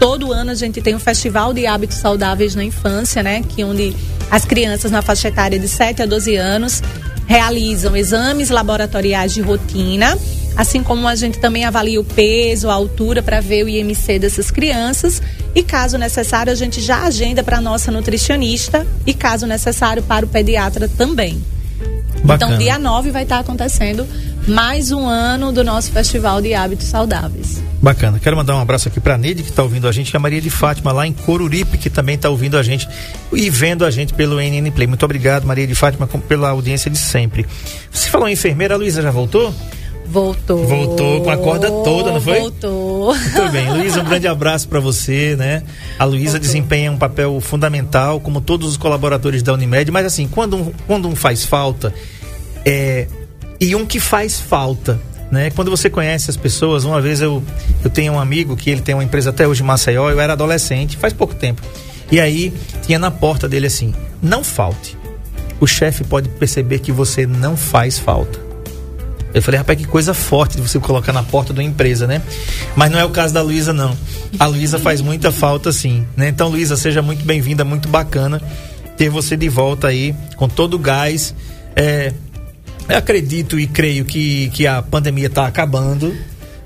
Todo 0.00 0.32
ano 0.32 0.50
a 0.50 0.54
gente 0.54 0.80
tem 0.80 0.94
um 0.94 0.98
festival 0.98 1.52
de 1.52 1.66
hábitos 1.66 1.98
saudáveis 1.98 2.54
na 2.54 2.64
infância, 2.64 3.22
né? 3.22 3.42
Que 3.46 3.62
onde 3.62 3.94
as 4.30 4.46
crianças 4.46 4.90
na 4.90 5.02
faixa 5.02 5.28
etária 5.28 5.58
de 5.58 5.68
7 5.68 6.00
a 6.00 6.06
12 6.06 6.36
anos 6.36 6.82
realizam 7.26 7.94
exames 7.94 8.48
laboratoriais 8.48 9.34
de 9.34 9.42
rotina, 9.42 10.16
assim 10.56 10.82
como 10.82 11.06
a 11.08 11.14
gente 11.14 11.38
também 11.38 11.64
avalia 11.64 12.00
o 12.00 12.04
peso, 12.04 12.68
a 12.68 12.74
altura 12.74 13.22
para 13.22 13.40
ver 13.40 13.64
o 13.64 13.68
IMC 13.68 14.18
dessas 14.18 14.50
crianças 14.50 15.22
e 15.54 15.62
caso 15.62 15.96
necessário 15.98 16.52
a 16.52 16.56
gente 16.56 16.80
já 16.80 17.02
agenda 17.04 17.42
para 17.42 17.60
nossa 17.60 17.90
nutricionista 17.90 18.86
e 19.06 19.14
caso 19.14 19.46
necessário 19.46 20.02
para 20.02 20.24
o 20.24 20.28
pediatra 20.28 20.88
também. 20.88 21.42
Bacana. 22.22 22.52
Então 22.52 22.58
dia 22.58 22.78
9 22.78 23.10
vai 23.10 23.22
estar 23.22 23.38
acontecendo 23.38 24.06
mais 24.46 24.92
um 24.92 25.06
ano 25.06 25.52
do 25.52 25.64
nosso 25.64 25.90
festival 25.90 26.42
de 26.42 26.52
hábitos 26.52 26.86
saudáveis. 26.86 27.62
Bacana. 27.80 28.18
Quero 28.18 28.36
mandar 28.36 28.56
um 28.56 28.60
abraço 28.60 28.88
aqui 28.88 29.00
pra 29.00 29.16
Neide, 29.16 29.42
que 29.42 29.48
está 29.48 29.62
ouvindo 29.62 29.88
a 29.88 29.92
gente, 29.92 30.10
e 30.10 30.16
a 30.16 30.20
Maria 30.20 30.40
de 30.40 30.50
Fátima, 30.50 30.92
lá 30.92 31.06
em 31.06 31.14
Coruripe, 31.14 31.78
que 31.78 31.88
também 31.88 32.16
está 32.16 32.28
ouvindo 32.28 32.58
a 32.58 32.62
gente 32.62 32.86
e 33.32 33.48
vendo 33.48 33.86
a 33.86 33.90
gente 33.90 34.12
pelo 34.12 34.38
NN 34.38 34.70
Play. 34.70 34.86
Muito 34.86 35.02
obrigado, 35.04 35.46
Maria 35.46 35.66
de 35.66 35.74
Fátima, 35.74 36.06
com- 36.06 36.20
pela 36.20 36.50
audiência 36.50 36.90
de 36.90 36.98
sempre. 36.98 37.46
Você 37.90 38.10
falou 38.10 38.28
em 38.28 38.32
enfermeira, 38.32 38.74
a 38.74 38.76
Luísa 38.76 39.00
já 39.00 39.10
voltou? 39.10 39.54
Voltou. 40.10 40.66
Voltou 40.66 41.20
com 41.22 41.30
a 41.30 41.36
corda 41.36 41.70
toda, 41.70 42.10
não 42.10 42.20
foi? 42.20 42.40
Voltou. 42.40 43.14
Muito 43.14 43.52
bem. 43.52 43.70
Luísa, 43.70 44.00
um 44.00 44.04
grande 44.04 44.26
abraço 44.26 44.66
para 44.66 44.80
você, 44.80 45.36
né? 45.36 45.62
A 45.96 46.04
Luísa 46.04 46.36
desempenha 46.36 46.90
um 46.90 46.98
papel 46.98 47.40
fundamental, 47.40 48.18
como 48.18 48.40
todos 48.40 48.68
os 48.68 48.76
colaboradores 48.76 49.40
da 49.40 49.52
Unimed, 49.52 49.88
mas 49.92 50.04
assim, 50.04 50.26
quando 50.26 50.56
um, 50.56 50.72
quando 50.84 51.06
um 51.06 51.14
faz 51.14 51.44
falta, 51.44 51.94
é, 52.64 53.06
e 53.60 53.76
um 53.76 53.86
que 53.86 54.00
faz 54.00 54.40
falta, 54.40 55.00
né? 55.30 55.50
Quando 55.50 55.70
você 55.70 55.88
conhece 55.88 56.28
as 56.28 56.36
pessoas, 56.36 56.84
uma 56.84 57.00
vez 57.00 57.20
eu, 57.20 57.40
eu 57.84 57.88
tenho 57.88 58.14
um 58.14 58.18
amigo 58.18 58.56
que 58.56 58.68
ele 58.68 58.80
tem 58.80 58.96
uma 58.96 59.04
empresa 59.04 59.30
até 59.30 59.46
hoje 59.46 59.62
em 59.62 59.66
Maceió, 59.66 60.10
eu 60.10 60.18
era 60.18 60.32
adolescente, 60.32 60.96
faz 60.96 61.12
pouco 61.12 61.36
tempo. 61.36 61.62
E 62.10 62.18
aí 62.18 62.52
tinha 62.82 62.98
na 62.98 63.12
porta 63.12 63.48
dele 63.48 63.68
assim: 63.68 63.94
não 64.20 64.42
falte. 64.42 64.98
O 65.60 65.68
chefe 65.68 66.02
pode 66.02 66.28
perceber 66.30 66.80
que 66.80 66.90
você 66.90 67.26
não 67.26 67.56
faz 67.56 67.96
falta. 67.96 68.49
Eu 69.32 69.40
falei, 69.42 69.58
rapaz, 69.58 69.78
que 69.78 69.86
coisa 69.86 70.12
forte 70.12 70.56
de 70.56 70.62
você 70.62 70.78
colocar 70.80 71.12
na 71.12 71.22
porta 71.22 71.52
de 71.52 71.60
uma 71.60 71.64
empresa, 71.66 72.06
né? 72.06 72.20
Mas 72.74 72.90
não 72.90 72.98
é 72.98 73.04
o 73.04 73.10
caso 73.10 73.32
da 73.32 73.42
Luísa, 73.42 73.72
não. 73.72 73.96
A 74.38 74.46
Luísa 74.46 74.78
faz 74.78 75.00
muita 75.00 75.30
falta, 75.30 75.70
sim. 75.70 76.04
Né? 76.16 76.28
Então, 76.28 76.48
Luísa, 76.48 76.76
seja 76.76 77.00
muito 77.00 77.24
bem-vinda, 77.24 77.64
muito 77.64 77.88
bacana 77.88 78.42
ter 79.00 79.08
você 79.08 79.34
de 79.34 79.48
volta 79.48 79.88
aí, 79.88 80.14
com 80.36 80.46
todo 80.46 80.74
o 80.74 80.78
gás. 80.78 81.34
É, 81.74 82.12
eu 82.86 82.98
acredito 82.98 83.58
e 83.58 83.66
creio 83.66 84.04
que, 84.04 84.50
que 84.50 84.66
a 84.66 84.82
pandemia 84.82 85.28
está 85.28 85.46
acabando. 85.46 86.14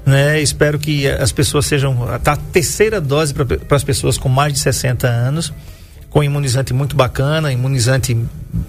Né? 0.05 0.41
Espero 0.41 0.79
que 0.79 1.07
as 1.07 1.31
pessoas 1.31 1.67
sejam. 1.67 1.97
Tá 2.25 2.33
a 2.33 2.37
terceira 2.37 3.01
dose 3.01 3.33
para 3.33 3.77
as 3.77 3.85
pessoas 3.85 4.19
com 4.19 4.29
mais 4.29 4.53
de 4.53 4.59
60 4.59 5.07
anos, 5.07 5.53
com 6.11 6.25
imunizante 6.25 6.75
muito 6.75 6.97
bacana, 6.97 7.53
imunizante 7.53 8.17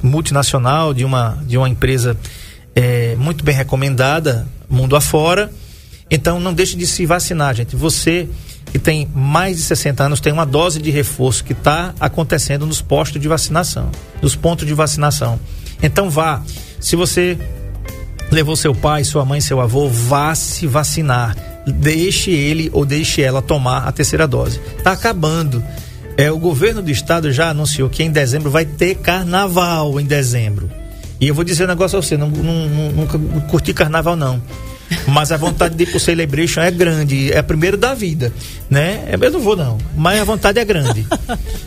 multinacional 0.03 0.93
de 0.93 1.03
uma, 1.03 1.37
de 1.47 1.57
uma 1.57 1.67
empresa 1.67 2.15
é, 2.75 3.15
muito 3.15 3.43
bem 3.43 3.55
recomendada, 3.55 4.45
mundo 4.69 4.95
afora. 4.95 5.49
Então 6.11 6.39
não 6.39 6.53
deixe 6.53 6.75
de 6.75 6.85
se 6.85 7.05
vacinar, 7.05 7.55
gente. 7.55 7.75
Você 7.75 8.29
que 8.71 8.77
tem 8.77 9.07
mais 9.15 9.55
de 9.55 9.63
60 9.63 10.03
anos 10.03 10.19
tem 10.19 10.33
uma 10.33 10.45
dose 10.45 10.81
de 10.81 10.91
reforço 10.91 11.43
que 11.43 11.53
está 11.53 11.93
acontecendo 11.99 12.65
nos 12.65 12.81
postos 12.81 13.21
de 13.21 13.27
vacinação, 13.27 13.89
nos 14.21 14.35
pontos 14.35 14.67
de 14.67 14.73
vacinação. 14.73 15.39
Então 15.81 16.09
vá. 16.09 16.43
Se 16.79 16.95
você 16.95 17.37
levou 18.29 18.55
seu 18.55 18.75
pai, 18.75 19.03
sua 19.03 19.23
mãe, 19.23 19.39
seu 19.39 19.61
avô, 19.61 19.87
vá 19.87 20.35
se 20.35 20.67
vacinar. 20.67 21.35
Deixe 21.65 22.31
ele 22.31 22.69
ou 22.73 22.85
deixe 22.85 23.21
ela 23.21 23.41
tomar 23.41 23.87
a 23.87 23.91
terceira 23.91 24.27
dose. 24.27 24.59
Está 24.77 24.91
acabando. 24.91 25.63
É, 26.17 26.31
o 26.31 26.37
governo 26.37 26.81
do 26.81 26.91
estado 26.91 27.31
já 27.31 27.49
anunciou 27.49 27.89
que 27.89 28.03
em 28.03 28.11
dezembro 28.11 28.51
vai 28.51 28.65
ter 28.65 28.95
carnaval 28.95 29.99
em 29.99 30.05
dezembro. 30.05 30.69
E 31.19 31.27
eu 31.27 31.33
vou 31.35 31.43
dizer 31.43 31.63
um 31.63 31.67
negócio 31.67 31.97
a 31.97 32.01
você, 32.01 32.17
não, 32.17 32.29
não, 32.29 32.91
nunca 32.91 33.17
curti 33.49 33.73
carnaval 33.73 34.15
não. 34.15 34.41
Mas 35.07 35.31
a 35.31 35.37
vontade 35.37 35.75
de 35.75 35.83
ir 35.83 35.87
pro 35.87 35.99
Celebration 35.99 36.61
é 36.61 36.69
grande, 36.69 37.31
é 37.31 37.39
a 37.39 37.43
primeira 37.43 37.75
da 37.75 37.93
vida, 37.95 38.31
né? 38.69 39.03
Eu 39.19 39.31
não 39.31 39.39
vou 39.39 39.55
não, 39.55 39.77
mas 39.97 40.19
a 40.21 40.23
vontade 40.23 40.59
é 40.59 40.65
grande. 40.65 41.05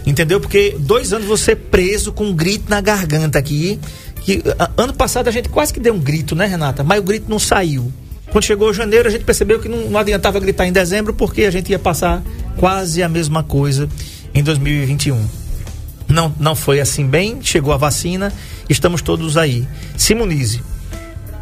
Entendeu? 0.06 0.38
Porque 0.40 0.76
dois 0.78 1.12
anos 1.12 1.26
você 1.26 1.56
preso 1.56 2.12
com 2.12 2.26
um 2.26 2.32
grito 2.32 2.70
na 2.70 2.80
garganta 2.80 3.36
aqui, 3.38 3.80
que 4.24 4.42
a- 4.58 4.70
ano 4.76 4.92
passado 4.92 5.26
a 5.26 5.30
gente 5.32 5.48
quase 5.48 5.72
que 5.72 5.80
deu 5.80 5.94
um 5.94 5.98
grito, 5.98 6.36
né, 6.36 6.46
Renata? 6.46 6.84
Mas 6.84 7.00
o 7.00 7.02
grito 7.02 7.24
não 7.28 7.38
saiu. 7.40 7.92
Quando 8.30 8.44
chegou 8.44 8.72
janeiro, 8.72 9.08
a 9.08 9.10
gente 9.10 9.24
percebeu 9.24 9.58
que 9.58 9.68
não, 9.68 9.90
não 9.90 9.98
adiantava 9.98 10.38
gritar 10.38 10.66
em 10.66 10.72
dezembro, 10.72 11.12
porque 11.14 11.42
a 11.44 11.50
gente 11.50 11.70
ia 11.70 11.78
passar 11.78 12.22
quase 12.56 13.02
a 13.02 13.08
mesma 13.08 13.42
coisa 13.42 13.88
em 14.34 14.42
2021. 14.44 15.18
Não, 16.08 16.34
não 16.40 16.54
foi 16.56 16.80
assim 16.80 17.06
bem, 17.06 17.38
chegou 17.42 17.72
a 17.72 17.76
vacina, 17.76 18.32
estamos 18.68 19.02
todos 19.02 19.36
aí. 19.36 19.66
Se 19.96 20.12
imunize. 20.14 20.62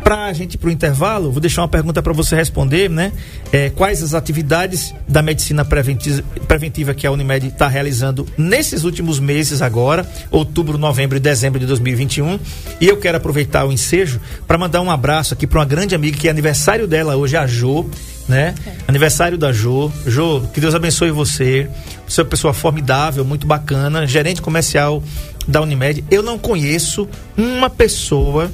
Para 0.03 0.27
a 0.27 0.33
gente 0.33 0.57
para 0.57 0.69
o 0.69 0.71
intervalo, 0.71 1.33
vou 1.33 1.41
deixar 1.41 1.63
uma 1.63 1.69
pergunta 1.69 2.01
para 2.01 2.13
você 2.13 2.37
responder, 2.37 2.89
né? 2.89 3.11
É, 3.53 3.71
quais 3.71 4.05
as 4.05 4.15
atividades 4.15 4.95
da 5.09 5.21
medicina 5.21 5.65
preventi- 5.65 6.23
preventiva 6.47 6.95
que 6.95 7.09
a 7.09 7.11
Unimed 7.11 7.49
está 7.49 7.67
realizando 7.67 8.25
nesses 8.39 8.85
últimos 8.85 9.19
meses 9.19 9.63
agora, 9.63 10.09
outubro, 10.31 10.79
novembro 10.79 11.17
e 11.17 11.21
dezembro 11.21 11.59
de 11.59 11.67
2021. 11.67 12.39
E 12.81 12.87
eu 12.87 12.99
quero 12.99 13.17
aproveitar 13.17 13.65
o 13.65 13.73
ensejo 13.73 14.21
para 14.47 14.57
mandar 14.57 14.81
um 14.81 14.93
abraço 14.93 15.35
aqui 15.35 15.45
para 15.45 15.59
uma 15.59 15.65
grande 15.65 15.93
amiga 15.93 16.17
que 16.17 16.29
é 16.29 16.31
aniversário 16.31 16.87
dela 16.87 17.17
hoje, 17.17 17.37
a 17.37 17.45
Jo, 17.45 17.91
né? 18.29 18.55
Aniversário 18.87 19.39
da 19.39 19.53
Jo. 19.53 19.91
Jo, 20.07 20.49
que 20.53 20.61
Deus 20.61 20.75
abençoe 20.75 21.11
você. 21.11 21.69
Você 22.07 22.21
é 22.21 22.25
uma 22.25 22.31
pessoa 22.31 22.53
formidável, 22.53 23.25
muito 23.25 23.47
bacana, 23.47 24.07
gerente 24.07 24.43
comercial 24.43 25.03
da 25.47 25.61
Unimed. 25.61 26.05
Eu 26.11 26.23
não 26.23 26.39
conheço 26.39 27.09
uma 27.37 27.71
pessoa 27.71 28.51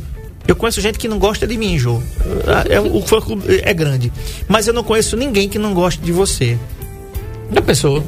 eu 0.47 0.57
conheço 0.57 0.81
gente 0.81 0.99
que 0.99 1.07
não 1.07 1.19
gosta 1.19 1.47
de 1.47 1.57
mim, 1.57 1.79
Jô. 1.79 2.03
É, 2.69 2.81
o 2.81 3.01
fã 3.03 3.21
clube 3.21 3.45
é 3.63 3.73
grande. 3.73 4.13
Mas 4.49 4.67
eu 4.67 4.75
não 4.75 4.83
conheço 4.83 5.17
ninguém 5.17 5.49
que 5.49 5.59
não 5.59 5.73
goste 5.73 6.01
de 6.03 6.11
você. 6.11 6.59
Já 7.53 7.63
pensou? 7.63 8.05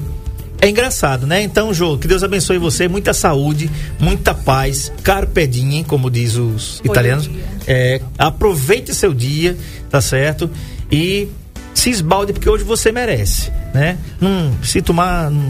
É 0.61 0.69
engraçado, 0.69 1.27
né? 1.27 1.43
Então, 1.43 1.75
Jô, 1.75 1.99
que 1.99 2.09
Deus 2.09 2.23
abençoe 2.23 2.59
você, 2.59 2.89
muita 2.89 3.13
saúde, 3.13 3.71
muita 4.01 4.35
paz, 4.35 4.91
carpe 5.03 5.47
diem, 5.47 5.85
como 5.85 6.11
diz 6.11 6.37
os 6.37 6.81
italianos. 6.83 7.31
É, 7.67 8.01
aproveite 8.19 8.95
seu 8.95 9.13
dia, 9.13 9.57
tá 9.91 10.01
certo? 10.01 10.51
E 10.91 11.29
se 11.75 11.91
esbalde, 11.91 12.33
porque 12.33 12.49
hoje 12.49 12.65
você 12.65 12.91
merece, 12.93 13.51
né? 13.75 13.99
Não, 14.21 14.53
se 14.63 14.81
tomar, 14.81 15.31
não, 15.31 15.43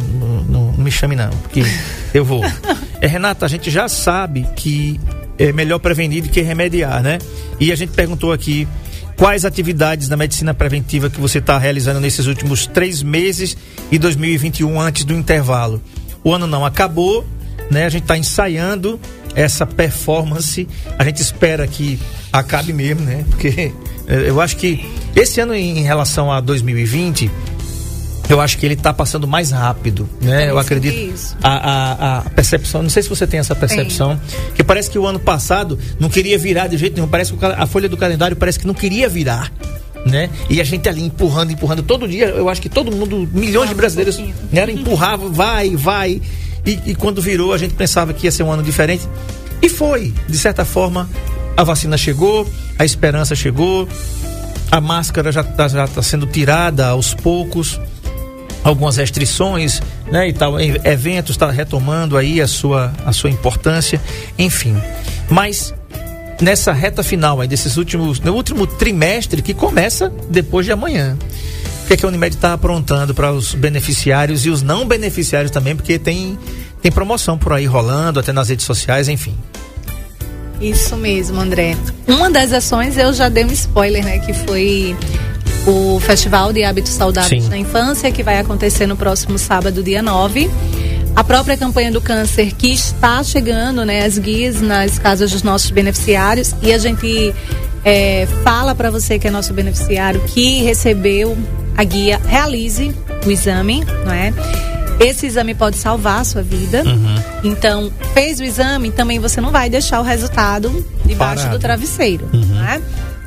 não- 0.49 0.73
não 0.73 0.85
me 0.85 0.91
chame 0.91 1.15
não, 1.15 1.31
porque 1.31 1.63
eu 2.15 2.25
vou. 2.25 2.43
É, 3.01 3.07
Renata, 3.07 3.45
a 3.47 3.49
gente 3.49 3.71
já 3.71 3.89
sabe 3.89 4.47
que 4.57 4.99
é 5.39 5.53
melhor 5.53 5.79
prevenir 5.79 6.23
do 6.23 6.29
que 6.31 6.41
remediar, 6.41 7.03
né? 7.03 7.19
E 7.61 7.71
a 7.71 7.77
gente 7.77 7.93
perguntou 7.93 8.33
aqui 8.33 8.67
quais 9.17 9.45
atividades 9.45 10.09
da 10.09 10.17
medicina 10.17 10.53
preventiva 10.55 11.09
que 11.11 11.21
você 11.21 11.39
está 11.39 11.59
realizando 11.59 12.01
nesses 12.01 12.27
últimos 12.27 12.67
três 12.67 13.03
meses 13.03 13.57
e 13.93 13.99
2021 13.99 14.81
antes 14.81 15.05
do 15.05 15.13
intervalo. 15.15 15.81
O 16.25 16.33
ano 16.33 16.47
não 16.47 16.65
acabou, 16.65 17.25
né? 17.71 17.85
A 17.85 17.89
gente 17.89 18.03
está 18.05 18.17
ensaiando 18.17 18.99
essa 19.35 19.67
performance. 19.67 20.67
A 20.99 21.05
gente 21.05 21.21
espera 21.21 21.67
que 21.67 21.99
acabe 22.33 22.73
mesmo, 22.73 23.03
né? 23.05 23.25
Porque 23.31 23.73
eu 24.07 24.41
acho 24.41 24.57
que 24.57 24.85
esse 25.15 25.41
ano 25.41 25.55
em 25.55 25.83
relação 25.83 26.31
a 26.31 26.41
2020 26.41 27.31
eu 28.29 28.41
acho 28.41 28.57
que 28.59 28.67
ele 28.67 28.75
está 28.75 28.93
passando 28.93 29.27
mais 29.27 29.51
rápido, 29.51 30.09
né? 30.21 30.47
É 30.47 30.51
eu 30.51 30.59
acredito. 30.59 31.37
A, 31.43 31.51
a, 31.51 32.19
a 32.19 32.31
percepção, 32.31 32.83
não 32.83 32.91
sei 32.91 33.03
se 33.03 33.09
você 33.09 33.27
tem 33.27 33.39
essa 33.39 33.55
percepção, 33.55 34.19
que 34.55 34.65
parece 34.65 34.91
que 34.91 34.99
o 34.99 35.07
ano 35.07 35.19
passado 35.19 35.79
não 36.01 36.09
queria 36.09 36.39
virar 36.39 36.67
de 36.67 36.77
jeito 36.77 36.95
nenhum. 36.95 37.09
Parece 37.09 37.35
que 37.35 37.45
a 37.45 37.67
folha 37.67 37.89
do 37.89 37.97
calendário 37.97 38.37
parece 38.37 38.59
que 38.59 38.67
não 38.67 38.75
queria 38.75 39.09
virar. 39.09 39.53
Né? 40.07 40.29
E 40.51 40.61
a 40.61 40.65
gente 40.65 40.87
ali 40.89 41.03
empurrando, 41.03 41.53
empurrando 41.53 41.83
todo 41.83 42.07
dia. 42.07 42.27
Eu 42.27 42.49
acho 42.49 42.61
que 42.61 42.69
todo 42.69 42.91
mundo, 42.93 43.29
milhões 43.33 43.69
de 43.69 43.75
brasileiros, 43.75 44.17
pouquinho. 44.17 44.37
né, 44.53 44.71
empurravam, 44.71 45.33
vai, 45.33 45.75
vai. 45.77 46.21
E, 46.65 46.79
e 46.87 46.95
quando 46.95 47.23
virou, 47.23 47.53
a 47.53 47.59
gente 47.59 47.75
pensava 47.75 48.13
que 48.13 48.27
ia 48.27 48.31
ser 48.31 48.43
um 48.43 48.51
ano 48.51 48.63
diferente. 48.63 49.09
E 49.63 49.69
foi. 49.69 50.13
De 50.29 50.37
certa 50.37 50.65
forma, 50.65 51.09
a 51.57 51.65
vacina 51.65 51.97
chegou, 51.97 52.49
a 52.79 52.85
esperança 52.85 53.35
chegou, 53.35 53.89
a 54.71 54.81
máscara 54.81 55.31
já 55.31 55.43
está 55.43 55.87
tá 55.87 56.03
sendo 56.03 56.27
tirada 56.27 56.89
aos 56.89 57.15
poucos 57.15 57.81
algumas 58.65 58.97
restrições, 58.97 59.81
né, 60.11 60.29
e 60.29 60.33
tal, 60.33 60.59
eventos 60.59 61.33
está 61.33 61.51
retomando 61.51 62.17
aí 62.17 62.41
a 62.41 62.49
sua 62.49 62.93
a 63.05 63.13
sua 63.13 63.29
importância, 63.29 64.01
enfim. 64.39 64.75
Mas 65.29 65.75
nessa 66.41 66.73
reta 66.73 67.03
final 67.03 67.41
aí 67.41 67.47
desses 67.47 67.77
últimos, 67.77 68.21
no 68.21 68.35
último 68.35 68.67
trimestre 68.67 69.43
que 69.43 69.53
começa 69.53 70.11
depois 70.29 70.65
de 70.65 70.73
amanhã. 70.73 71.17
O 71.85 71.87
que, 71.87 71.93
é 71.93 71.97
que 71.99 72.05
a 72.07 72.09
Unimed 72.09 72.35
está 72.35 72.55
aprontando 72.55 73.15
para 73.15 73.31
os 73.31 73.55
beneficiários 73.55 74.47
e 74.47 74.51
os 74.51 74.63
não 74.63 74.87
beneficiários 74.87 75.51
também, 75.51 75.77
porque 75.77 75.99
tem 75.99 76.39
tem 76.81 76.93
promoção 76.93 77.39
por 77.39 77.53
aí 77.53 77.65
rolando, 77.65 78.21
até 78.21 78.31
nas 78.31 78.51
redes 78.51 78.67
sociais, 78.67 79.09
enfim. 79.09 79.35
Isso 80.61 80.97
mesmo, 80.97 81.41
André. 81.41 81.77
Uma 82.07 82.31
das 82.31 82.53
ações 82.53 82.97
eu 82.97 83.13
já 83.13 83.29
dei 83.29 83.45
um 83.45 83.53
spoiler, 83.53 84.05
né? 84.05 84.19
Que 84.19 84.33
foi 84.33 84.97
o 85.67 85.99
Festival 86.01 86.53
de 86.53 86.65
Hábitos 86.65 86.93
Saudáveis 86.93 87.45
Sim. 87.45 87.51
na 87.51 87.59
Infância, 87.59 88.11
que 88.11 88.23
vai 88.23 88.39
acontecer 88.39 88.87
no 88.87 88.97
próximo 88.97 89.39
sábado, 89.39 89.83
dia 89.83 90.03
9. 90.03 90.51
A 91.17 91.23
própria 91.23 91.57
campanha 91.57 91.93
do 91.93 92.01
câncer 92.01 92.53
que 92.55 92.73
está 92.73 93.23
chegando, 93.23 93.85
né? 93.85 94.05
As 94.05 94.19
guias 94.19 94.61
nas 94.61 94.99
casas 94.99 95.31
dos 95.31 95.43
nossos 95.43 95.71
beneficiários. 95.71 96.55
E 96.63 96.73
a 96.73 96.79
gente 96.79 97.33
é, 97.85 98.27
fala 98.43 98.75
para 98.75 98.91
você 98.91 99.19
que 99.19 99.29
é 99.29 99.31
nosso 99.31 99.53
beneficiário 99.53 100.21
que 100.27 100.63
recebeu 100.63 101.37
a 101.77 101.85
guia, 101.85 102.21
realize 102.27 102.95
o 103.25 103.31
exame, 103.31 103.85
não 104.05 104.13
é? 104.13 104.33
Esse 105.05 105.27
exame 105.27 105.55
pode 105.55 105.77
salvar 105.77 106.23
a 106.23 106.25
sua 106.25 106.41
vida. 106.41 106.83
Então, 107.43 107.93
fez 108.15 108.41
o 108.41 108.45
exame, 108.45 108.91
também 108.91 109.19
você 109.19 109.39
não 109.39 109.51
vai 109.51 109.69
deixar 109.69 110.01
o 110.01 110.03
resultado 110.03 110.71
debaixo 111.05 111.43
Parado. 111.43 111.59
do 111.59 111.61
travesseiro, 111.61 112.27
né? 112.33 112.81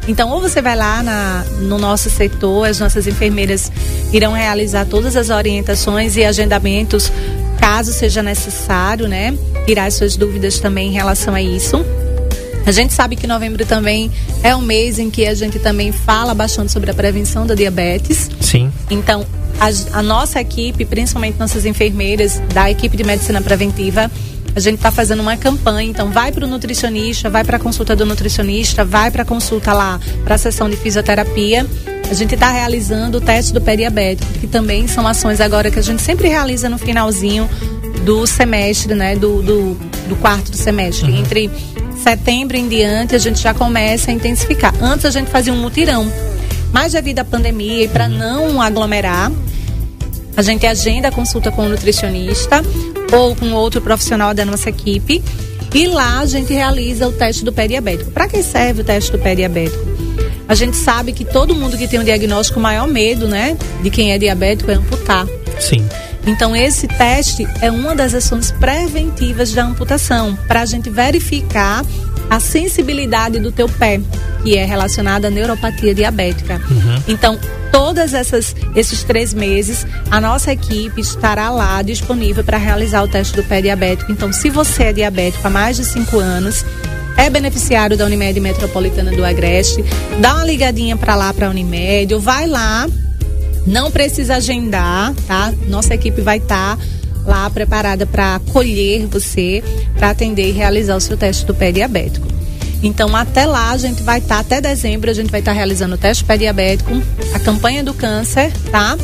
Então, 0.07 0.29
ou 0.29 0.41
você 0.41 0.59
vai 0.59 0.75
lá 0.75 1.03
na, 1.03 1.45
no 1.59 1.77
nosso 1.77 2.09
setor, 2.09 2.67
as 2.67 2.79
nossas 2.79 3.05
enfermeiras 3.05 3.71
irão 4.11 4.31
realizar 4.31 4.85
todas 4.85 5.15
as 5.15 5.29
orientações 5.29 6.15
e 6.15 6.23
agendamentos, 6.23 7.11
caso 7.59 7.93
seja 7.93 8.23
necessário, 8.23 9.07
né? 9.07 9.37
Tirar 9.67 9.85
as 9.85 9.93
suas 9.93 10.15
dúvidas 10.15 10.59
também 10.59 10.87
em 10.87 10.93
relação 10.93 11.35
a 11.35 11.41
isso. 11.41 11.85
A 12.65 12.71
gente 12.71 12.93
sabe 12.93 13.15
que 13.15 13.27
novembro 13.27 13.65
também 13.65 14.11
é 14.41 14.55
um 14.55 14.61
mês 14.61 14.97
em 14.97 15.09
que 15.09 15.27
a 15.27 15.35
gente 15.35 15.59
também 15.59 15.91
fala 15.91 16.33
bastante 16.33 16.71
sobre 16.71 16.89
a 16.89 16.93
prevenção 16.93 17.45
da 17.45 17.53
diabetes. 17.53 18.29
Sim. 18.41 18.71
Então, 18.89 19.25
a, 19.60 20.00
a 20.00 20.02
nossa 20.02 20.39
equipe, 20.39 20.86
principalmente 20.86 21.39
nossas 21.39 21.65
enfermeiras 21.65 22.41
da 22.54 22.70
equipe 22.70 22.96
de 22.96 23.04
medicina 23.04 23.41
preventiva, 23.41 24.10
a 24.56 24.60
gente 24.60 24.76
está 24.76 24.91
fazendo 24.91 25.20
uma 25.20 25.38
campanha. 25.38 25.89
Então, 25.89 26.10
vai 26.10 26.32
para 26.32 26.46
o 26.46 26.48
nutricionista, 26.48 27.30
vai 27.30 27.43
para 27.43 27.58
a 27.58 27.60
consulta 27.60 27.96
do 27.96 28.06
nutricionista, 28.06 28.84
vai 28.84 29.12
para 29.12 29.22
a 29.22 29.26
consulta 29.26 29.72
lá, 29.72 30.00
para 30.24 30.36
a 30.36 30.38
sessão 30.38 30.70
de 30.70 30.76
fisioterapia. 30.76 31.65
A 32.10 32.13
gente 32.13 32.34
está 32.34 32.50
realizando 32.50 33.20
o 33.20 33.22
teste 33.22 33.54
do 33.54 33.62
pé 33.62 33.76
diabético, 33.76 34.32
que 34.39 34.48
também 34.48 34.88
são 34.88 35.06
ações 35.06 35.39
agora 35.41 35.70
que 35.70 35.78
a 35.78 35.84
gente 35.84 36.02
sempre 36.02 36.28
realiza 36.28 36.70
no 36.70 36.78
finalzinho 36.78 37.48
do 38.04 38.26
semestre, 38.26 38.96
né? 38.96 39.15
Do, 39.15 39.41
do, 39.43 39.74
do 40.10 40.15
quarto 40.15 40.50
do 40.50 40.58
semestre. 40.58 41.13
Entre 41.15 41.52
setembro 42.02 42.58
em 42.58 42.67
diante, 42.67 43.15
a 43.15 43.20
gente 43.20 43.39
já 43.39 43.54
começa 43.54 44.10
a 44.10 44.13
intensificar. 44.13 44.74
Antes 44.82 45.06
a 45.06 45.12
gente 45.12 45.30
fazia 45.30 45.54
um 45.54 45.58
mutirão. 45.58 46.12
Mas 46.72 46.93
devido 46.93 47.20
à 47.20 47.26
pandemia 47.26 47.84
e 47.84 47.88
para 47.88 48.08
não 48.08 48.62
aglomerar, 48.62 49.32
a 50.38 50.41
gente 50.43 50.67
agenda 50.67 51.08
a 51.08 51.12
consulta 51.12 51.52
com 51.52 51.63
o 51.63 51.69
nutricionista 51.69 52.62
ou 53.12 53.36
com 53.36 53.52
outro 53.54 53.82
profissional 53.82 54.36
da 54.36 54.45
nossa 54.45 54.69
equipe. 54.69 55.23
E 55.73 55.88
lá 55.88 56.19
a 56.19 56.26
gente 56.26 56.54
realiza 56.54 57.08
o 57.08 57.12
teste 57.12 57.43
do 57.43 57.52
pé 57.52 57.67
diabético. 57.67 58.12
Para 58.12 58.28
que 58.28 58.41
serve 58.43 58.82
o 58.82 58.84
teste 58.84 59.12
do 59.12 59.19
pé 59.19 59.36
diabético? 59.36 59.84
A 60.47 60.56
gente 60.56 60.78
sabe 60.78 61.12
que 61.12 61.26
todo 61.26 61.54
mundo 61.54 61.78
que 61.78 61.88
tem 61.88 62.00
um 62.00 62.04
diagnóstico, 62.04 62.60
o 62.60 62.63
maior 62.63 62.88
medo, 62.88 63.28
né, 63.28 63.58
de 63.82 63.89
quem 63.89 64.13
é 64.13 64.17
diabético 64.17 64.71
é 64.71 64.76
amputar. 64.76 65.28
Sim. 65.60 65.86
Então, 66.26 66.56
esse 66.56 66.88
teste 66.88 67.47
é 67.62 67.71
uma 67.71 67.95
das 67.95 68.13
ações 68.13 68.52
preventivas 68.52 69.54
da 69.54 69.65
amputação, 69.65 70.38
para 70.47 70.62
a 70.62 70.65
gente 70.65 70.89
verificar 70.89 71.84
a 72.30 72.39
sensibilidade 72.39 73.39
do 73.39 73.52
teu 73.52 73.67
pé, 73.67 74.00
que 74.43 74.58
é 74.58 74.65
relacionada 74.65 75.28
à 75.28 75.32
neuropatia 75.32 75.95
diabética. 75.95 76.62
Então, 77.08 77.39
todas 77.71 78.13
essas 78.13 78.56
esses 78.75 79.03
três 79.03 79.34
meses, 79.34 79.86
a 80.10 80.19
nossa 80.19 80.51
equipe 80.51 81.01
estará 81.01 81.49
lá 81.49 81.82
disponível 81.82 82.43
para 82.43 82.58
realizar 82.58 83.03
o 83.03 83.08
teste 83.08 83.36
do 83.36 83.43
pé 83.43 83.62
diabético. 83.62 84.12
Então, 84.12 84.32
se 84.32 84.49
você 84.49 84.84
é 84.84 84.93
diabético 84.93 85.47
há 85.47 85.49
mais 85.49 85.77
de 85.77 85.86
cinco 85.86 86.19
anos, 86.19 86.65
é 87.17 87.30
beneficiário 87.30 87.97
da 87.97 88.06
Unimed 88.06 88.39
Metropolitana 88.39 89.12
do 89.12 89.25
Agreste, 89.25 89.84
dá 90.19 90.36
uma 90.36 90.45
ligadinha 90.45 90.95
para 90.95 91.15
lá 91.15 91.34
para 91.34 91.47
a 91.47 91.49
Unimed, 91.49 92.13
ou 92.13 92.19
vai 92.19 92.47
lá 92.47 92.88
não 93.67 93.91
precisa 93.91 94.38
agendar, 94.38 95.13
tá? 95.27 95.53
Nossa 95.67 95.93
equipe 95.93 96.21
vai 96.21 96.38
estar 96.38 96.80
lá 97.25 97.49
preparada 97.49 98.06
para 98.06 98.36
acolher 98.36 99.06
você, 99.08 99.62
para 99.97 100.12
atender 100.12 100.47
e 100.47 100.51
realizar 100.51 100.95
o 100.95 101.01
seu 101.01 101.17
teste 101.17 101.45
do 101.45 101.53
pé 101.53 101.71
diabético. 101.73 102.37
Então, 102.83 103.15
até 103.15 103.45
lá, 103.45 103.71
a 103.71 103.77
gente 103.77 104.03
vai 104.03 104.19
estar, 104.19 104.39
até 104.39 104.61
dezembro, 104.61 105.09
a 105.09 105.13
gente 105.13 105.31
vai 105.31 105.39
estar 105.39 105.51
realizando 105.51 105.95
o 105.95 105.97
teste 105.97 106.23
do 106.23 106.27
pé 106.27 106.37
diabético, 106.37 106.91
a 107.33 107.39
campanha 107.39 107.83
do 107.83 107.93
câncer, 107.93 108.51
tá? 108.71 108.97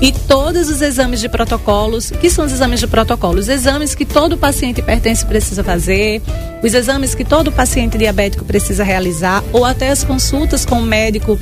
E 0.00 0.12
todos 0.12 0.68
os 0.70 0.80
exames 0.80 1.20
de 1.20 1.28
protocolos, 1.28 2.10
que 2.10 2.30
são 2.30 2.44
os 2.44 2.52
exames 2.52 2.80
de 2.80 2.86
protocolo? 2.86 3.38
Os 3.38 3.48
exames 3.48 3.94
que 3.94 4.04
todo 4.04 4.38
paciente 4.38 4.80
hipertenso 4.80 5.26
precisa 5.26 5.64
fazer, 5.64 6.22
os 6.62 6.72
exames 6.72 7.14
que 7.14 7.24
todo 7.24 7.50
paciente 7.52 7.98
diabético 7.98 8.44
precisa 8.44 8.84
realizar, 8.84 9.42
ou 9.52 9.64
até 9.64 9.90
as 9.90 10.04
consultas 10.04 10.64
com 10.64 10.76
o 10.76 10.82
médico 10.82 11.38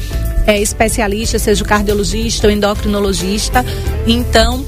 é, 0.46 0.60
especialista, 0.60 1.38
seja 1.38 1.62
o 1.62 1.66
cardiologista 1.66 2.46
ou 2.46 2.52
endocrinologista. 2.52 3.64
Então, 4.06 4.64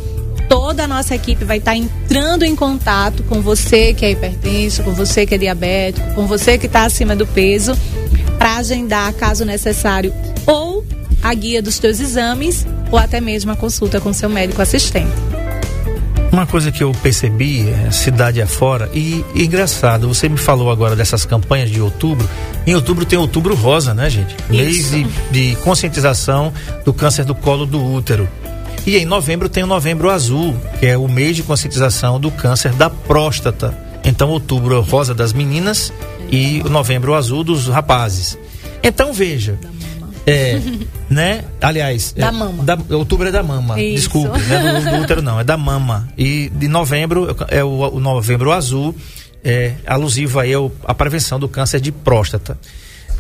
toda 0.49 0.85
a 0.85 0.89
nossa 0.89 1.15
equipe 1.15 1.45
vai 1.45 1.59
estar 1.59 1.77
entrando 1.77 2.45
em 2.45 2.57
contato 2.57 3.23
com 3.25 3.41
você 3.41 3.93
que 3.93 4.05
é 4.05 4.11
hipertenso, 4.13 4.83
com 4.83 4.93
você 4.93 5.27
que 5.27 5.35
é 5.35 5.39
diabético, 5.39 6.15
com 6.15 6.27
você 6.27 6.57
que 6.57 6.67
está 6.67 6.85
acima 6.85 7.15
do 7.15 7.27
peso, 7.27 7.77
para 8.39 8.57
agendar, 8.57 9.13
caso 9.13 9.45
necessário, 9.45 10.13
ou 10.47 10.85
a 11.23 11.35
guia 11.35 11.61
dos 11.61 11.79
teus 11.79 12.01
exames, 12.01 12.67
ou 12.91 12.99
até 12.99 13.21
mesmo 13.21 13.51
a 13.53 13.57
consulta 13.57 14.01
com 14.01 14.13
seu 14.13 14.29
médico 14.29 14.63
assistente. 14.63 15.13
Uma 16.31 16.47
coisa 16.47 16.71
que 16.71 16.85
eu 16.85 16.93
percebi, 17.03 17.69
é, 17.69 17.91
cidade 17.91 18.41
afora, 18.41 18.91
e, 18.93 19.25
e 19.35 19.45
engraçado, 19.45 20.09
você 20.09 20.29
me 20.29 20.37
falou 20.37 20.71
agora 20.71 20.95
dessas 20.95 21.25
campanhas 21.25 21.71
de 21.71 21.81
outubro. 21.81 22.29
Em 22.67 22.75
outubro 22.75 23.05
tem 23.05 23.19
outubro 23.19 23.55
rosa, 23.55 23.95
né, 23.95 24.11
gente? 24.11 24.37
Mês 24.49 24.91
de, 24.91 25.05
de 25.31 25.57
conscientização 25.63 26.53
do 26.85 26.93
câncer 26.93 27.25
do 27.25 27.35
colo 27.35 27.65
do 27.65 27.83
útero. 27.83 28.29
E 28.87 28.97
em 28.97 29.05
novembro 29.05 29.49
tem 29.49 29.63
o 29.63 29.67
novembro 29.67 30.11
azul, 30.11 30.57
que 30.81 30.87
é 30.87 30.97
o 30.97 31.07
mês 31.09 31.37
de 31.37 31.43
conscientização 31.43 32.19
do 32.19 32.31
câncer 32.31 32.73
da 32.73 32.89
próstata. 32.89 33.77
Então, 34.05 34.31
outubro 34.31 34.75
é 34.75 34.79
o 34.79 34.83
rosa 34.83 35.15
das 35.15 35.33
meninas 35.33 35.93
e 36.31 36.63
o 36.65 36.69
novembro 36.71 37.15
azul 37.15 37.45
dos 37.45 37.69
rapazes. 37.69 38.39
Então, 38.83 39.13
veja. 39.13 39.59
É, 40.27 40.59
né? 41.11 41.45
Aliás, 41.61 42.13
Da 42.17 42.29
é, 42.29 42.31
mama. 42.31 42.63
da- 42.65 42.79
outubro 42.97 43.29
é 43.29 43.31
da 43.33 43.43
mama. 43.43 43.79
Isso. 43.81 43.97
Desculpe, 44.09 44.39
não 44.41 44.57
é 44.57 44.81
do, 44.81 44.91
do 44.91 44.97
útero, 45.03 45.23
não, 45.23 45.39
é 45.41 45.45
da 45.45 45.57
mama. 45.57 46.09
E 46.17 46.49
de 46.51 46.69
novembro 46.69 47.37
é 47.49 47.63
o, 47.63 47.69
o 47.97 48.01
novembro 48.01 48.53
azul, 48.53 48.95
é 49.45 49.73
alusivo 49.87 50.39
aí 50.41 50.55
ao, 50.55 50.73
à 50.85 50.95
prevenção 50.95 51.39
do 51.39 51.49
câncer 51.49 51.81
de 51.81 51.93
próstata. 51.93 52.59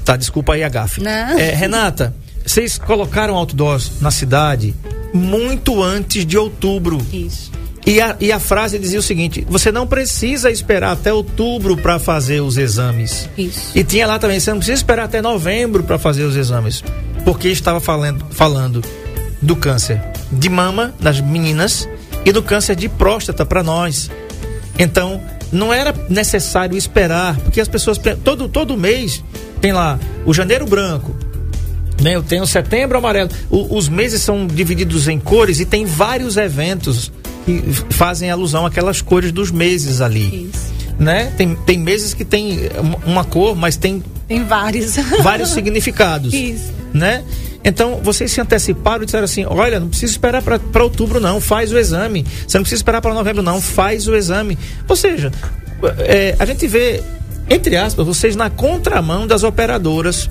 Tá, 0.05 0.17
desculpa 0.17 0.55
aí 0.55 0.65
a 0.65 0.69
gafe. 0.71 1.03
É, 1.07 1.55
Renata, 1.55 2.15
vocês 2.47 2.79
colocaram 2.79 3.37
outdoors 3.37 4.01
na 4.01 4.11
cidade 4.11 4.75
muito 5.13 5.83
antes 5.83 6.25
de 6.27 6.37
outubro. 6.39 6.99
Isso. 7.13 7.51
E 7.87 8.01
a, 8.01 8.17
e 8.21 8.31
a 8.31 8.39
frase 8.39 8.79
dizia 8.79 8.99
o 8.99 9.03
seguinte: 9.03 9.47
você 9.49 9.73
não 9.73 9.87
precisa 9.87 10.51
esperar 10.51 10.93
até 10.93 11.13
outubro 11.13 11.77
para 11.77 11.99
fazer 11.99 12.41
os 12.41 12.57
exames. 12.59 13.29
Isso. 13.39 13.71
E 13.75 13.83
tinha 13.83 14.07
lá 14.07 14.19
também, 14.19 14.39
você 14.39 14.51
não 14.51 14.59
precisa 14.59 14.77
esperar 14.79 15.05
até 15.05 15.23
novembro 15.23 15.83
para 15.83 15.99
fazer 15.99 16.25
os 16.25 16.37
exames. 16.37 16.83
Porque 17.25 17.49
estava 17.49 17.81
falando, 17.81 18.25
falando 18.31 18.83
do 19.41 19.55
câncer 19.57 20.01
de 20.33 20.49
mama 20.49 20.95
nas 21.01 21.21
meninas 21.21 21.89
e 22.25 22.33
do 22.33 22.43
câncer 22.43 22.77
de 22.77 22.89
próstata 22.89 23.47
para 23.47 23.63
nós. 23.63 24.11
Então, 24.79 25.21
não 25.51 25.73
era 25.73 25.95
necessário 26.11 26.77
esperar, 26.77 27.37
porque 27.39 27.61
as 27.61 27.69
pessoas 27.69 27.97
pe- 27.99 28.17
todo 28.17 28.49
todo 28.49 28.77
mês 28.77 29.23
tem 29.61 29.73
lá 29.73 29.99
o 30.27 30.35
janeiro 30.35 30.67
branco, 30.67 31.17
né? 32.01 32.17
Eu 32.17 32.23
tenho 32.23 32.47
setembro 32.47 32.99
amarelo. 32.99 33.31
O- 33.51 33.77
os 33.77 33.89
meses 33.89 34.23
são 34.23 34.47
divididos 34.47 35.09
em 35.09 35.19
cores 35.19 35.61
e 35.61 35.65
tem 35.65 35.85
vários 35.85 36.37
eventos 36.37 37.11
que 37.45 37.63
fazem 37.91 38.31
alusão 38.31 38.67
àquelas 38.67 39.01
cores 39.01 39.33
dos 39.33 39.51
meses 39.51 40.01
ali, 40.01 40.51
Isso. 40.53 40.73
né? 40.99 41.33
Tem, 41.37 41.55
tem 41.55 41.79
meses 41.79 42.13
que 42.15 42.25
tem 42.25 42.69
uma- 43.05 43.25
cor, 43.25 43.57
mas 43.57 43.77
tem 43.77 44.03
Tem 44.27 44.45
vários. 44.45 44.97
vários 45.23 45.51
significados, 45.55 46.35
Isso. 46.35 46.73
né? 46.93 47.25
Então, 47.65 48.01
vocês 48.03 48.31
se 48.31 48.41
anteciparam 48.41 49.03
e 49.03 49.07
disseram 49.07 49.25
assim: 49.25 49.45
olha, 49.47 49.81
não 49.81 49.89
precisa 49.89 50.13
esperar 50.13 50.43
para 50.43 50.85
outubro, 50.85 51.19
não, 51.21 51.41
faz 51.41 51.73
o 51.73 51.79
exame. 51.79 52.25
Você 52.47 52.57
não 52.57 52.63
precisa 52.63 52.79
esperar 52.79 53.01
para 53.03 53.13
novembro, 53.13 53.43
não, 53.43 53.61
faz 53.61 54.07
o 54.07 54.15
exame. 54.15 54.57
Ou 54.89 54.95
seja, 54.95 55.33
é, 55.99 56.37
a 56.39 56.45
gente 56.47 56.67
vê, 56.69 57.03
entre 57.51 57.77
aspas, 57.77 58.07
vocês 58.07 58.37
na 58.37 58.49
contramão 58.49 59.27
das 59.27 59.43
operadoras. 59.43 60.31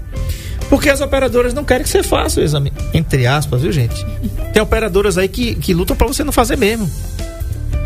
Porque 0.69 0.89
as 0.89 1.01
operadoras 1.01 1.53
não 1.53 1.63
querem 1.63 1.83
que 1.83 1.89
você 1.89 2.03
faça 2.03 2.39
o 2.39 2.43
exame. 2.43 2.73
Entre 2.93 3.25
aspas, 3.25 3.61
viu, 3.61 3.71
gente? 3.71 4.05
Tem 4.53 4.61
operadoras 4.61 5.17
aí 5.17 5.27
que, 5.27 5.55
que 5.55 5.73
lutam 5.73 5.95
para 5.95 6.07
você 6.07 6.23
não 6.23 6.31
fazer 6.31 6.57
mesmo. 6.57 6.89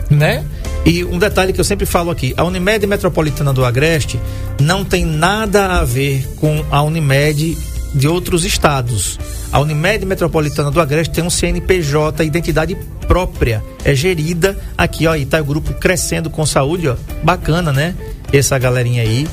Né? 0.10 0.44
E 0.86 1.04
um 1.04 1.20
detalhe 1.20 1.54
que 1.54 1.60
eu 1.60 1.64
sempre 1.64 1.86
falo 1.86 2.10
aqui: 2.10 2.34
a 2.36 2.44
Unimed 2.44 2.86
Metropolitana 2.88 3.54
do 3.54 3.64
Agreste 3.64 4.20
não 4.60 4.84
tem 4.84 5.06
nada 5.06 5.80
a 5.80 5.84
ver 5.84 6.28
com 6.38 6.66
a 6.72 6.82
Unimed 6.82 7.58
de 7.94 8.08
outros 8.08 8.46
estados. 8.46 9.20
A 9.52 9.60
Unimed 9.60 10.06
Metropolitana 10.06 10.72
do 10.72 10.82
Agreste 10.82 11.14
tem 11.14 11.24
um 11.24 11.30
CNPJ, 11.30 12.24
identidade 12.24 12.78
própria, 13.08 13.62
é 13.84 13.94
gerida 13.94 14.58
aqui, 14.78 15.06
ó, 15.06 15.16
e 15.16 15.26
tá 15.26 15.42
o 15.42 15.44
grupo 15.44 15.74
crescendo 15.74 16.30
com 16.30 16.46
saúde, 16.46 16.88
ó. 16.88 16.96
Bacana, 17.22 17.72
né? 17.72 17.94
Essa 18.32 18.58
galerinha 18.58 19.04
aí. 19.04 19.28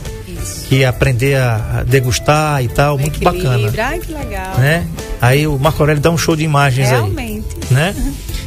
Que 0.68 0.84
aprender 0.84 1.36
a 1.36 1.82
degustar 1.86 2.62
e 2.62 2.68
tal, 2.68 2.98
muito 2.98 3.20
bacana. 3.20 3.72
Ai, 3.78 3.98
que 4.00 4.12
legal. 4.12 4.58
né? 4.58 4.86
Aí 5.20 5.46
o 5.46 5.58
Marco 5.58 5.82
Aurélio 5.82 6.02
dá 6.02 6.10
um 6.10 6.18
show 6.18 6.36
de 6.36 6.44
imagens 6.44 6.88
aí 6.88 6.94
Realmente. 6.94 7.46
né? 7.70 7.94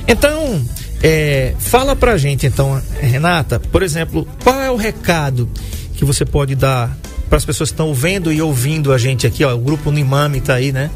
Então, 0.08 0.62
é, 1.02 1.54
fala 1.60 1.96
pra 1.96 2.18
gente, 2.18 2.46
então, 2.46 2.82
Renata, 3.00 3.60
por 3.60 3.82
exemplo, 3.84 4.28
qual 4.44 4.60
é 4.62 4.70
o 4.72 4.76
recado 4.76 5.50
que 5.96 6.06
você 6.06 6.26
pode 6.26 6.56
dar 6.56 6.96
para 7.30 7.38
as 7.38 7.46
pessoas 7.46 7.70
que 7.70 7.74
estão 7.74 7.94
vendo 7.94 8.32
e 8.32 8.42
ouvindo 8.42 8.92
a 8.92 8.98
gente 8.98 9.26
aqui, 9.26 9.44
ó, 9.46 9.54
o 9.56 9.58
grupo 9.60 9.90
Unimami 9.90 10.42
tá 10.42 10.56
aí, 10.56 10.72
né? 10.72 10.90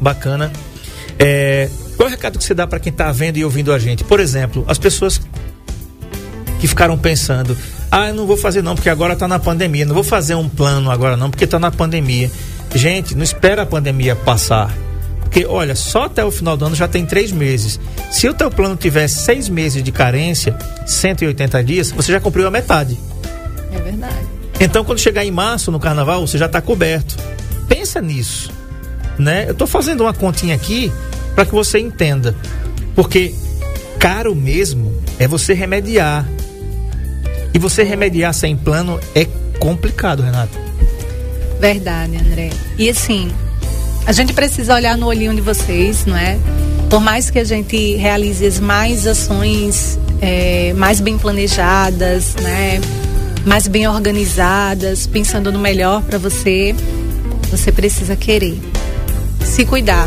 Bacana. 0.00 0.52
É, 1.18 1.68
qual 1.96 2.08
é 2.08 2.12
o 2.12 2.14
recado 2.14 2.38
que 2.38 2.44
você 2.44 2.54
dá 2.54 2.66
para 2.66 2.78
quem 2.78 2.92
tá 2.92 3.10
vendo 3.10 3.38
e 3.38 3.44
ouvindo 3.44 3.72
a 3.72 3.78
gente? 3.78 4.04
Por 4.04 4.20
exemplo, 4.20 4.64
as 4.68 4.78
pessoas 4.78 5.20
que 6.60 6.68
ficaram 6.68 6.96
pensando, 6.98 7.56
ah, 7.90 8.08
eu 8.08 8.14
não 8.14 8.26
vou 8.26 8.36
fazer 8.36 8.62
não, 8.62 8.74
porque 8.74 8.90
agora 8.90 9.16
tá 9.16 9.26
na 9.26 9.38
pandemia, 9.38 9.84
não 9.84 9.94
vou 9.94 10.04
fazer 10.04 10.34
um 10.34 10.48
plano 10.48 10.90
agora 10.90 11.16
não, 11.16 11.30
porque 11.30 11.46
tá 11.46 11.58
na 11.58 11.70
pandemia. 11.70 12.30
Gente, 12.74 13.14
não 13.14 13.22
espera 13.22 13.62
a 13.62 13.66
pandemia 13.66 14.14
passar. 14.14 14.74
Porque, 15.20 15.44
olha, 15.44 15.74
só 15.74 16.04
até 16.04 16.24
o 16.24 16.30
final 16.30 16.56
do 16.56 16.64
ano 16.64 16.74
já 16.74 16.88
tem 16.88 17.04
três 17.04 17.30
meses. 17.30 17.78
Se 18.10 18.28
o 18.28 18.34
teu 18.34 18.50
plano 18.50 18.76
tiver 18.76 19.08
seis 19.08 19.48
meses 19.48 19.82
de 19.82 19.92
carência, 19.92 20.56
180 20.86 21.64
dias, 21.64 21.90
você 21.90 22.12
já 22.12 22.20
cumpriu 22.20 22.46
a 22.46 22.50
metade. 22.50 22.98
É 23.70 23.78
verdade. 23.78 24.26
Então, 24.58 24.84
quando 24.84 24.98
chegar 24.98 25.24
em 25.24 25.30
março, 25.30 25.70
no 25.70 25.78
carnaval, 25.78 26.26
você 26.26 26.38
já 26.38 26.46
está 26.46 26.60
coberto. 26.60 27.16
Pensa 27.68 28.00
nisso. 28.00 28.50
Né? 29.18 29.44
Eu 29.46 29.52
estou 29.52 29.66
fazendo 29.66 30.00
uma 30.00 30.14
continha 30.14 30.54
aqui 30.54 30.90
para 31.34 31.44
que 31.44 31.52
você 31.52 31.78
entenda. 31.78 32.34
Porque 32.94 33.34
caro 33.98 34.34
mesmo 34.34 35.00
é 35.18 35.28
você 35.28 35.52
remediar. 35.52 36.26
E 37.58 37.60
você 37.60 37.82
remediar 37.82 38.32
sem 38.32 38.56
plano 38.56 39.00
é 39.16 39.26
complicado, 39.58 40.22
Renata. 40.22 40.56
Verdade, 41.58 42.16
André. 42.16 42.50
E 42.78 42.88
assim, 42.88 43.32
a 44.06 44.12
gente 44.12 44.32
precisa 44.32 44.76
olhar 44.76 44.96
no 44.96 45.08
olhinho 45.08 45.34
de 45.34 45.40
vocês, 45.40 46.06
não 46.06 46.16
é? 46.16 46.38
Por 46.88 47.00
mais 47.00 47.30
que 47.30 47.38
a 47.40 47.42
gente 47.42 47.96
realize 47.96 48.46
as 48.46 48.60
mais 48.60 49.08
ações 49.08 49.98
é, 50.22 50.72
mais 50.74 51.00
bem 51.00 51.18
planejadas, 51.18 52.36
né? 52.36 52.80
Mais 53.44 53.66
bem 53.66 53.88
organizadas, 53.88 55.08
pensando 55.08 55.50
no 55.50 55.58
melhor 55.58 56.00
para 56.02 56.16
você, 56.16 56.76
você 57.50 57.72
precisa 57.72 58.14
querer 58.14 58.56
se 59.42 59.64
cuidar, 59.64 60.06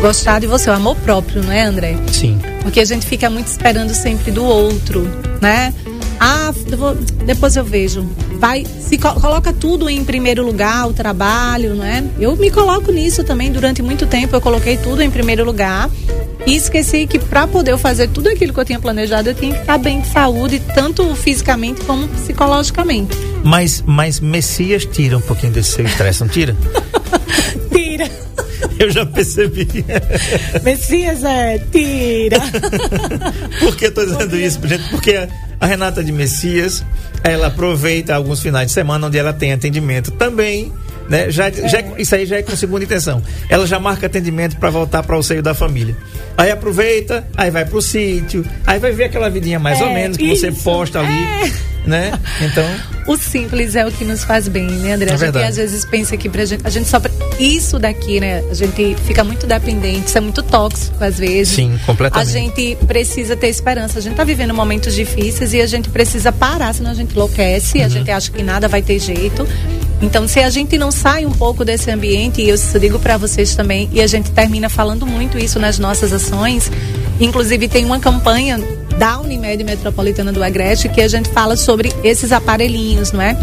gostar 0.00 0.40
de 0.40 0.46
você, 0.46 0.70
o 0.70 0.72
amor 0.72 0.96
próprio, 0.96 1.42
não 1.42 1.52
é, 1.52 1.60
André? 1.60 1.94
Sim. 2.10 2.40
Porque 2.62 2.80
a 2.80 2.86
gente 2.86 3.04
fica 3.04 3.28
muito 3.28 3.48
esperando 3.48 3.92
sempre 3.92 4.30
do 4.30 4.42
outro, 4.42 5.06
né? 5.42 5.74
Ah, 6.18 6.52
vou- 6.76 6.94
depois 6.94 7.56
eu 7.56 7.64
vejo. 7.64 8.08
Vai, 8.38 8.64
se 8.80 8.96
co- 8.98 9.14
coloca 9.20 9.52
tudo 9.52 9.88
em 9.88 10.04
primeiro 10.04 10.44
lugar, 10.44 10.86
o 10.88 10.92
trabalho, 10.92 11.74
né? 11.74 12.04
Eu 12.18 12.34
me 12.36 12.50
coloco 12.50 12.90
nisso 12.92 13.22
também 13.24 13.50
durante 13.52 13.82
muito 13.82 14.06
tempo. 14.06 14.34
Eu 14.34 14.40
coloquei 14.40 14.76
tudo 14.76 15.02
em 15.02 15.10
primeiro 15.10 15.44
lugar 15.44 15.90
e 16.46 16.54
esqueci 16.56 17.06
que 17.06 17.18
para 17.18 17.46
poder 17.46 17.76
fazer 17.78 18.08
tudo 18.08 18.28
aquilo 18.28 18.52
que 18.52 18.60
eu 18.60 18.64
tinha 18.64 18.78
planejado, 18.80 19.30
eu 19.30 19.34
tinha 19.34 19.54
que 19.54 19.60
estar 19.60 19.78
bem 19.78 20.00
de 20.00 20.08
saúde, 20.08 20.60
tanto 20.74 21.14
fisicamente 21.14 21.80
como 21.82 22.06
psicologicamente. 22.08 23.16
Mas, 23.44 23.82
mas 23.86 24.18
Messias 24.20 24.84
tira 24.84 25.16
um 25.18 25.20
pouquinho 25.20 25.52
desse 25.52 25.72
seu 25.72 25.84
estresse, 25.84 26.20
não 26.20 26.28
tira? 26.28 26.56
Tira, 27.72 28.10
Eu 28.78 28.90
já 28.90 29.04
percebi. 29.06 29.68
Messias 30.62 31.22
é, 31.24 31.58
tira. 31.70 32.38
Por 33.60 33.76
que 33.76 33.86
eu 33.86 33.94
tô 33.94 34.04
dizendo 34.04 34.36
isso, 34.36 34.58
gente? 34.66 34.88
Porque 34.90 35.28
a, 35.60 35.66
Renata 35.66 36.02
de 36.02 36.12
Messias, 36.12 36.84
ela 37.22 37.48
aproveita 37.48 38.14
alguns 38.14 38.40
finais 38.40 38.68
de 38.68 38.72
semana 38.72 39.06
onde 39.06 39.18
ela 39.18 39.32
tem 39.32 39.52
atendimento 39.52 40.10
também. 40.10 40.72
Né? 41.08 41.30
Já, 41.30 41.50
já, 41.50 41.80
isso 41.98 42.14
aí 42.14 42.26
já 42.26 42.36
é 42.36 42.42
com 42.42 42.56
segunda 42.56 42.84
intenção. 42.84 43.22
Ela 43.48 43.66
já 43.66 43.78
marca 43.78 44.06
atendimento 44.06 44.56
para 44.56 44.70
voltar 44.70 45.02
para 45.02 45.16
o 45.16 45.22
seio 45.22 45.42
da 45.42 45.54
família. 45.54 45.96
Aí 46.36 46.50
aproveita, 46.50 47.26
aí 47.36 47.50
vai 47.50 47.64
pro 47.64 47.80
sítio, 47.80 48.44
aí 48.66 48.78
vai 48.78 48.92
ver 48.92 49.04
aquela 49.04 49.28
vidinha 49.30 49.58
mais 49.58 49.80
ou 49.80 49.86
É, 49.86 49.94
menos 49.94 50.16
que 50.16 50.28
você 50.28 50.48
isso, 50.48 50.62
posta 50.64 50.98
ali, 51.00 51.12
é. 51.12 51.75
Né? 51.86 52.12
Então, 52.40 52.64
O 53.06 53.16
simples 53.16 53.76
é 53.76 53.86
o 53.86 53.90
que 53.92 54.04
nos 54.04 54.24
faz 54.24 54.48
bem, 54.48 54.66
né, 54.66 54.94
André? 54.94 55.10
É 55.10 55.14
a 55.14 55.16
gente 55.16 55.38
às 55.38 55.56
vezes 55.56 55.84
pensa 55.84 56.16
que 56.16 56.28
pra 56.28 56.44
gente, 56.44 56.66
a 56.66 56.70
gente 56.70 56.88
só. 56.88 57.00
Isso 57.38 57.78
daqui, 57.78 58.18
né? 58.18 58.42
A 58.50 58.54
gente 58.54 58.96
fica 59.06 59.22
muito 59.22 59.46
dependente, 59.46 60.08
isso 60.08 60.18
é 60.18 60.20
muito 60.20 60.42
tóxico 60.42 60.96
às 61.04 61.18
vezes. 61.18 61.54
Sim, 61.54 61.78
completamente. 61.86 62.28
A 62.28 62.32
gente 62.32 62.76
precisa 62.86 63.36
ter 63.36 63.48
esperança. 63.48 63.98
A 63.98 64.02
gente 64.02 64.16
tá 64.16 64.24
vivendo 64.24 64.52
momentos 64.52 64.94
difíceis 64.94 65.52
e 65.52 65.60
a 65.60 65.66
gente 65.66 65.88
precisa 65.88 66.32
parar, 66.32 66.74
senão 66.74 66.90
a 66.90 66.94
gente 66.94 67.12
enlouquece, 67.14 67.78
Uhum. 67.78 67.84
a 67.84 67.88
gente 67.88 68.10
acha 68.10 68.30
que 68.32 68.42
nada 68.42 68.66
vai 68.66 68.82
ter 68.82 68.98
jeito. 68.98 69.46
Então, 70.02 70.26
se 70.28 70.40
a 70.40 70.50
gente 70.50 70.76
não 70.76 70.90
sai 70.90 71.24
um 71.24 71.30
pouco 71.32 71.64
desse 71.64 71.90
ambiente, 71.90 72.42
e 72.42 72.48
eu 72.48 72.56
digo 72.80 72.98
para 72.98 73.16
vocês 73.16 73.54
também, 73.54 73.88
e 73.92 74.00
a 74.00 74.06
gente 74.06 74.30
termina 74.30 74.68
falando 74.68 75.06
muito 75.06 75.38
isso 75.38 75.58
nas 75.58 75.78
nossas 75.78 76.12
ações, 76.12 76.70
inclusive 77.20 77.66
tem 77.68 77.84
uma 77.84 77.98
campanha 77.98 78.58
da 78.98 79.18
Unimed 79.18 79.62
Metropolitana 79.64 80.32
do 80.32 80.42
Agreste 80.42 80.88
que 80.88 81.00
a 81.00 81.08
gente 81.08 81.28
fala 81.30 81.56
sobre 81.56 81.92
esses 82.02 82.32
aparelhinhos, 82.32 83.12
não 83.12 83.20
é? 83.20 83.36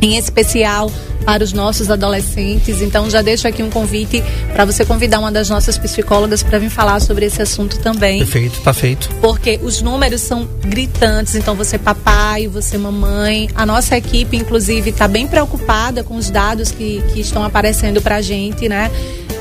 Em 0.00 0.16
especial 0.16 0.90
para 1.24 1.44
os 1.44 1.52
nossos 1.52 1.90
adolescentes. 1.90 2.80
Então 2.80 3.08
já 3.10 3.22
deixo 3.22 3.46
aqui 3.46 3.62
um 3.62 3.70
convite 3.70 4.22
para 4.52 4.64
você 4.64 4.84
convidar 4.84 5.18
uma 5.18 5.30
das 5.30 5.48
nossas 5.48 5.78
psicólogas 5.78 6.42
para 6.42 6.58
vir 6.58 6.70
falar 6.70 7.00
sobre 7.00 7.26
esse 7.26 7.40
assunto 7.40 7.78
também. 7.78 8.18
Perfeito, 8.18 8.60
tá 8.60 8.72
feito. 8.72 9.08
Porque 9.20 9.58
os 9.62 9.82
números 9.82 10.20
são 10.20 10.48
gritantes, 10.62 11.34
então 11.34 11.54
você 11.54 11.78
papai, 11.78 12.48
você 12.48 12.76
mamãe, 12.76 13.48
a 13.54 13.64
nossa 13.64 13.96
equipe 13.96 14.36
inclusive 14.36 14.90
está 14.90 15.06
bem 15.06 15.26
preocupada 15.26 16.02
com 16.02 16.16
os 16.16 16.30
dados 16.30 16.70
que, 16.70 17.02
que 17.12 17.20
estão 17.20 17.44
aparecendo 17.44 18.00
para 18.00 18.16
a 18.16 18.22
gente, 18.22 18.68
né? 18.68 18.90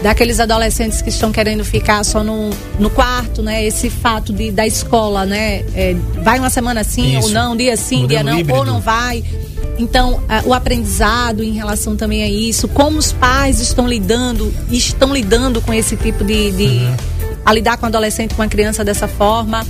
daqueles 0.01 0.39
adolescentes 0.39 1.01
que 1.01 1.09
estão 1.09 1.31
querendo 1.31 1.63
ficar 1.63 2.03
só 2.03 2.23
no, 2.23 2.49
no 2.79 2.89
quarto, 2.89 3.41
né? 3.41 3.65
Esse 3.65 3.89
fato 3.89 4.31
de, 4.31 4.51
da 4.51 4.65
escola, 4.65 5.25
né? 5.25 5.63
É, 5.75 5.95
vai 6.23 6.39
uma 6.39 6.49
semana 6.49 6.83
sim 6.83 7.17
Isso. 7.17 7.27
ou 7.27 7.33
não, 7.33 7.55
dia 7.55 7.75
sim, 7.75 8.07
dia 8.07 8.23
não, 8.23 8.39
híbrido. 8.39 8.59
ou 8.59 8.65
não 8.65 8.79
vai. 8.79 9.23
Então, 9.79 10.21
o 10.45 10.53
aprendizado 10.53 11.41
em 11.41 11.51
relação 11.51 11.95
também 11.95 12.21
a 12.21 12.29
isso, 12.29 12.67
como 12.67 12.99
os 12.99 13.13
pais 13.13 13.61
estão 13.61 13.87
lidando, 13.87 14.53
estão 14.69 15.13
lidando 15.13 15.61
com 15.61 15.73
esse 15.73 15.95
tipo 15.95 16.23
de. 16.23 16.51
de 16.51 16.63
Uhum. 16.67 16.95
a 17.45 17.53
lidar 17.53 17.77
com 17.77 17.85
o 17.85 17.87
adolescente, 17.87 18.35
com 18.35 18.41
a 18.41 18.47
criança 18.47 18.83
dessa 18.83 19.07
forma. 19.07 19.65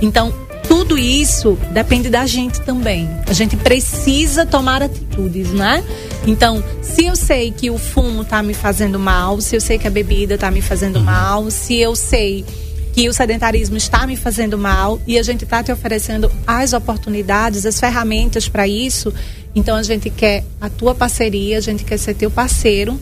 Então, 0.00 0.32
tudo 0.66 0.96
isso 0.96 1.58
depende 1.72 2.08
da 2.08 2.24
gente 2.26 2.60
também. 2.60 3.10
A 3.26 3.32
gente 3.32 3.56
precisa 3.56 4.46
tomar 4.46 4.82
atitudes, 4.82 5.50
né? 5.50 5.82
Então, 6.24 6.62
se 6.80 7.06
eu 7.06 7.16
sei 7.16 7.50
que 7.50 7.68
o 7.70 7.76
fumo 7.76 8.24
tá 8.24 8.40
me 8.42 8.54
fazendo 8.54 8.98
mal, 8.98 9.40
se 9.40 9.56
eu 9.56 9.60
sei 9.60 9.78
que 9.78 9.88
a 9.88 9.90
bebida 9.90 10.38
tá 10.38 10.48
me 10.50 10.62
fazendo 10.62 11.00
mal, 11.00 11.50
se 11.50 11.74
eu 11.76 11.96
sei 11.96 12.44
que 12.92 13.08
o 13.08 13.12
sedentarismo 13.12 13.76
está 13.76 14.06
me 14.06 14.16
fazendo 14.16 14.58
mal 14.58 15.00
e 15.06 15.18
a 15.18 15.22
gente 15.22 15.44
está 15.44 15.62
te 15.62 15.70
oferecendo 15.70 16.30
as 16.46 16.72
oportunidades, 16.72 17.64
as 17.66 17.78
ferramentas 17.78 18.48
para 18.48 18.66
isso, 18.66 19.12
então 19.54 19.76
a 19.76 19.82
gente 19.82 20.10
quer 20.10 20.44
a 20.60 20.68
tua 20.68 20.94
parceria, 20.94 21.58
a 21.58 21.60
gente 21.60 21.84
quer 21.84 21.98
ser 21.98 22.14
teu 22.14 22.30
parceiro 22.30 22.98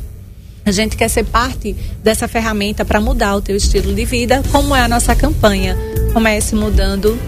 a 0.69 0.71
gente 0.71 0.99
quer 0.99 1.09
ser 1.09 1.25
parte 1.25 1.75
dessa 2.05 2.29
ferramenta 2.29 2.85
para 2.85 3.01
mudar 3.01 3.37
o 3.37 3.41
teu 3.41 3.57
estilo 3.57 3.95
de 3.95 4.05
vida, 4.05 4.43
como 4.53 4.77
é 4.77 4.83
a 4.83 4.89
nossa 4.89 5.17
campanha. 5.17 5.75
Comece 6.13 6.55
mudando 6.55 7.19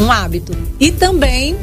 um 0.00 0.12
hábito. 0.12 0.56
E 0.78 0.92
também 0.92 1.56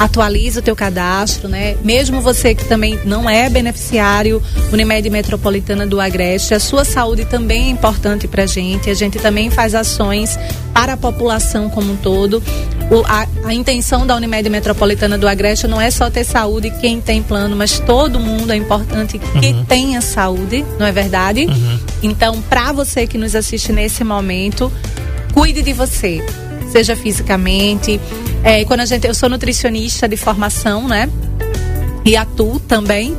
atualiza 0.00 0.60
o 0.60 0.62
teu 0.62 0.74
cadastro, 0.74 1.46
né? 1.46 1.76
Mesmo 1.84 2.20
você 2.22 2.54
que 2.54 2.64
também 2.64 2.98
não 3.04 3.28
é 3.28 3.50
beneficiário 3.50 4.42
Unimed 4.72 5.08
Metropolitana 5.10 5.86
do 5.86 6.00
Agreste, 6.00 6.54
a 6.54 6.58
sua 6.58 6.84
saúde 6.86 7.26
também 7.26 7.66
é 7.66 7.70
importante 7.70 8.26
para 8.26 8.44
a 8.44 8.46
gente. 8.46 8.88
A 8.88 8.94
gente 8.94 9.18
também 9.18 9.50
faz 9.50 9.74
ações 9.74 10.38
para 10.72 10.94
a 10.94 10.96
população 10.96 11.68
como 11.68 11.92
um 11.92 11.96
todo. 11.96 12.42
O- 12.90 13.04
a, 13.06 13.26
a 13.44 13.52
intenção 13.54 14.06
da 14.06 14.16
Unimed 14.16 14.48
Metropolitana 14.48 15.18
do 15.18 15.28
Agreste 15.28 15.68
não 15.68 15.78
é 15.80 15.90
só 15.90 16.08
ter 16.08 16.24
saúde 16.24 16.70
quem 16.80 16.98
tem 17.00 17.22
plano, 17.22 17.54
mas 17.54 17.78
todo 17.78 18.18
mundo 18.18 18.50
é 18.52 18.56
importante 18.56 19.18
que 19.18 19.52
tenha 19.68 20.00
saúde, 20.00 20.64
não 20.78 20.86
é 20.86 20.92
verdade? 20.92 21.46
Então, 22.02 22.40
para 22.40 22.72
você 22.72 23.06
que 23.06 23.18
nos 23.18 23.36
assiste 23.36 23.70
nesse 23.70 24.02
momento, 24.02 24.72
cuide 25.34 25.62
de 25.62 25.74
você, 25.74 26.24
seja 26.72 26.96
fisicamente. 26.96 28.00
É, 28.42 28.64
quando 28.64 28.80
a 28.80 28.84
gente, 28.86 29.06
eu 29.06 29.14
sou 29.14 29.28
nutricionista 29.28 30.08
de 30.08 30.16
formação, 30.16 30.88
né? 30.88 31.08
E 32.04 32.16
atuo 32.16 32.58
também. 32.58 33.14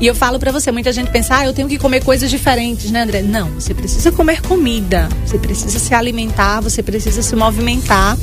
E 0.00 0.06
eu 0.06 0.14
falo 0.14 0.38
pra 0.38 0.50
você, 0.50 0.72
muita 0.72 0.92
gente 0.92 1.10
pensa, 1.10 1.38
ah, 1.38 1.46
eu 1.46 1.52
tenho 1.52 1.68
que 1.68 1.78
comer 1.78 2.02
coisas 2.02 2.30
diferentes, 2.30 2.90
né, 2.90 3.02
André? 3.02 3.22
Não, 3.22 3.48
você 3.50 3.74
precisa 3.74 4.10
comer 4.10 4.40
comida, 4.40 5.08
você 5.24 5.38
precisa 5.38 5.78
se 5.78 5.94
alimentar, 5.94 6.60
você 6.60 6.82
precisa 6.82 7.22
se 7.22 7.36
movimentar. 7.36 8.16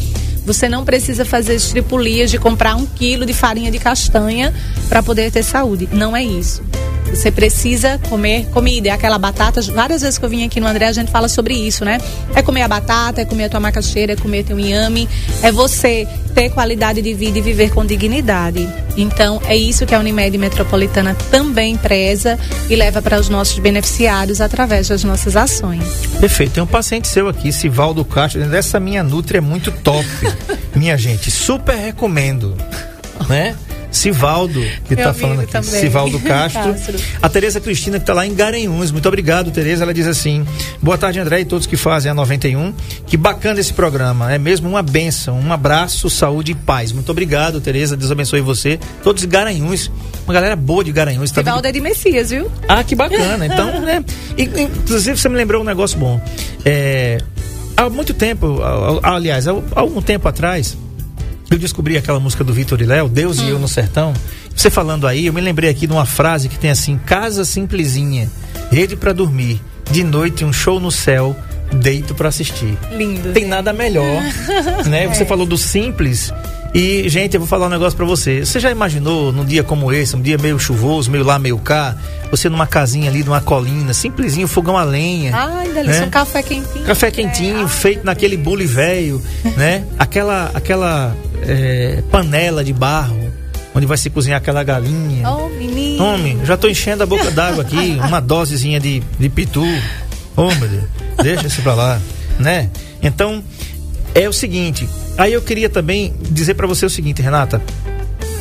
Você 0.45 0.67
não 0.67 0.83
precisa 0.83 1.25
fazer 1.25 1.53
estripulias 1.53 2.31
de 2.31 2.39
comprar 2.39 2.75
um 2.75 2.85
quilo 2.85 3.23
de 3.23 3.33
farinha 3.33 3.69
de 3.69 3.77
castanha 3.77 4.51
para 4.87 5.03
poder 5.03 5.31
ter 5.31 5.43
saúde. 5.43 5.87
Não 5.91 6.17
é 6.17 6.23
isso. 6.23 6.63
Você 7.09 7.31
precisa 7.31 7.99
comer 8.09 8.47
comida. 8.47 8.89
É 8.89 8.91
aquela 8.91 9.17
batata. 9.17 9.61
Várias 9.61 10.01
vezes 10.01 10.17
que 10.17 10.25
eu 10.25 10.29
vim 10.29 10.45
aqui 10.45 10.59
no 10.59 10.67
André, 10.67 10.87
a 10.87 10.91
gente 10.91 11.11
fala 11.11 11.27
sobre 11.27 11.53
isso, 11.53 11.83
né? 11.83 11.99
É 12.35 12.41
comer 12.41 12.61
a 12.61 12.67
batata, 12.67 13.21
é 13.21 13.25
comer 13.25 13.45
a 13.45 13.49
tua 13.49 13.59
macaxeira, 13.59 14.13
é 14.13 14.15
comer 14.15 14.43
teu 14.43 14.59
inhame. 14.59 15.07
É 15.41 15.51
você 15.51 16.07
ter 16.33 16.49
qualidade 16.49 17.01
de 17.01 17.13
vida 17.13 17.39
e 17.39 17.41
viver 17.41 17.71
com 17.71 17.85
dignidade. 17.85 18.67
Então, 18.95 19.41
é 19.45 19.55
isso 19.55 19.85
que 19.85 19.93
a 19.93 19.99
Unimed 19.99 20.37
Metropolitana 20.37 21.15
também 21.31 21.75
preza 21.77 22.37
e 22.69 22.75
leva 22.75 23.01
para 23.01 23.19
os 23.19 23.29
nossos 23.29 23.59
beneficiários 23.59 24.41
através 24.41 24.87
das 24.87 25.03
nossas 25.03 25.35
ações. 25.35 25.83
Perfeito. 26.19 26.53
Tem 26.53 26.63
um 26.63 26.67
paciente 26.67 27.07
seu 27.07 27.27
aqui, 27.27 27.51
Sivaldo 27.51 28.03
Castro, 28.05 28.41
essa 28.55 28.79
minha 28.79 29.03
Nutri 29.03 29.37
é 29.37 29.41
muito 29.41 29.71
top. 29.71 30.07
minha 30.75 30.97
gente, 30.97 31.29
super 31.31 31.75
recomendo. 31.75 32.55
Né? 33.27 33.55
Sivaldo, 33.91 34.61
que 34.85 34.93
está 34.93 35.13
falando 35.13 35.41
aqui. 35.41 35.51
também. 35.51 35.69
Sivaldo 35.81 36.19
Castro. 36.21 36.73
Castro. 36.73 36.99
A 37.21 37.29
Tereza 37.29 37.59
Cristina, 37.59 37.97
que 37.97 38.03
está 38.03 38.13
lá 38.13 38.25
em 38.25 38.33
Garanhuns. 38.33 38.91
Muito 38.91 39.07
obrigado, 39.07 39.49
Tereza. 39.51 39.83
Ela 39.83 39.93
diz 39.93 40.07
assim: 40.07 40.45
Boa 40.81 40.97
tarde, 40.97 41.19
André, 41.19 41.41
e 41.41 41.45
todos 41.45 41.65
que 41.65 41.75
fazem 41.75 42.11
a 42.11 42.13
91. 42.13 42.73
Que 43.07 43.17
bacana 43.17 43.59
esse 43.59 43.73
programa. 43.73 44.31
É 44.31 44.37
mesmo 44.37 44.69
uma 44.69 44.83
benção. 44.83 45.39
Um 45.39 45.51
abraço, 45.51 46.09
saúde 46.09 46.51
e 46.51 46.55
paz. 46.55 46.91
Muito 46.91 47.11
obrigado, 47.11 47.59
Tereza. 47.59 47.97
Deus 47.97 48.11
abençoe 48.11 48.41
você. 48.41 48.79
Todos 49.03 49.25
Garanhuns. 49.25 49.91
Uma 50.25 50.33
galera 50.33 50.55
boa 50.55 50.83
de 50.83 50.91
Garanhuns. 50.91 51.31
Tá 51.31 51.41
Rivaldo 51.41 51.67
é 51.67 51.71
de 51.71 51.81
Messias, 51.81 52.29
viu? 52.29 52.51
ah, 52.67 52.83
que 52.83 52.95
bacana. 52.95 53.45
Então, 53.49 53.81
né? 53.81 54.03
E, 54.37 54.43
inclusive, 54.43 55.17
você 55.17 55.27
me 55.27 55.35
lembrou 55.35 55.61
um 55.61 55.65
negócio 55.65 55.97
bom. 55.97 56.21
É, 56.63 57.17
há 57.75 57.89
muito 57.89 58.13
tempo, 58.13 58.59
aliás, 59.01 59.47
há 59.47 59.51
algum 59.75 60.01
tempo 60.01 60.27
atrás, 60.27 60.77
eu 61.49 61.57
descobri 61.57 61.97
aquela 61.97 62.19
música 62.19 62.43
do 62.43 62.53
Vitor 62.53 62.81
e 62.81 62.85
Léo, 62.85 63.09
Deus 63.09 63.39
e 63.39 63.49
eu 63.49 63.59
no 63.59 63.67
sertão. 63.67 64.13
Você 64.55 64.69
falando 64.69 65.07
aí, 65.07 65.25
eu 65.27 65.33
me 65.33 65.41
lembrei 65.41 65.69
aqui 65.69 65.87
de 65.87 65.93
uma 65.93 66.05
frase 66.05 66.49
que 66.49 66.59
tem 66.59 66.69
assim: 66.69 66.97
Casa 67.05 67.43
simplesinha, 67.45 68.29
rede 68.71 68.95
pra 68.95 69.13
dormir, 69.13 69.61
de 69.89 70.03
noite 70.03 70.43
um 70.45 70.53
show 70.53 70.79
no 70.79 70.91
céu, 70.91 71.35
deito 71.73 72.13
pra 72.13 72.29
assistir. 72.29 72.77
Lindo. 72.91 73.31
Tem 73.31 73.45
nada 73.45 73.71
melhor, 73.73 74.21
né? 74.87 75.07
Você 75.07 75.25
falou 75.25 75.45
do 75.45 75.57
simples. 75.57 76.31
E, 76.71 77.09
gente, 77.09 77.33
eu 77.33 77.39
vou 77.39 77.47
falar 77.47 77.65
um 77.65 77.69
negócio 77.69 77.97
pra 77.97 78.05
você. 78.05 78.45
Você 78.45 78.59
já 78.59 78.69
imaginou 78.69 79.31
num 79.33 79.43
dia 79.43 79.63
como 79.63 79.91
esse, 79.91 80.15
um 80.15 80.21
dia 80.21 80.37
meio 80.37 80.59
chuvoso, 80.59 81.09
meio 81.09 81.23
lá, 81.23 81.39
meio 81.39 81.57
cá, 81.57 81.95
você 82.29 82.47
numa 82.47 82.67
casinha 82.67 83.09
ali, 83.09 83.23
numa 83.23 83.41
colina, 83.41 83.91
simplesinho, 83.91 84.47
fogão 84.47 84.77
a 84.77 84.83
lenha. 84.83 85.35
Ai, 85.35 85.67
delícia. 85.69 86.01
né? 86.01 86.05
Um 86.05 86.09
café 86.11 86.43
quentinho. 86.43 86.85
Café 86.85 87.09
quentinho, 87.09 87.63
É, 87.65 87.67
feito 87.67 88.05
naquele 88.05 88.37
bule 88.37 88.67
velho, 88.67 89.19
né? 89.57 89.83
Aquela, 89.97 90.51
aquela 90.53 91.15
é, 91.43 92.03
panela 92.11 92.63
de 92.63 92.73
barro, 92.73 93.31
onde 93.73 93.85
vai 93.85 93.97
se 93.97 94.09
cozinhar 94.09 94.37
aquela 94.37 94.63
galinha. 94.63 95.29
Oh, 95.29 95.49
menino. 95.49 96.03
Homem, 96.03 96.39
já 96.45 96.57
tô 96.57 96.67
enchendo 96.67 97.03
a 97.03 97.05
boca 97.05 97.31
d'água 97.31 97.63
aqui, 97.63 97.97
uma 98.05 98.19
dosezinha 98.19 98.79
de, 98.79 99.01
de 99.19 99.29
pitu. 99.29 99.63
Ô, 100.35 100.53
meu 100.55 100.67
Deus, 100.67 100.83
deixa 101.21 101.47
isso 101.47 101.61
pra 101.61 101.73
lá, 101.73 102.01
né? 102.37 102.69
Então, 103.01 103.43
é 104.13 104.27
o 104.27 104.33
seguinte, 104.33 104.87
aí 105.17 105.33
eu 105.33 105.41
queria 105.41 105.69
também 105.69 106.13
dizer 106.29 106.55
pra 106.55 106.67
você 106.67 106.85
o 106.85 106.89
seguinte, 106.89 107.21
Renata, 107.21 107.61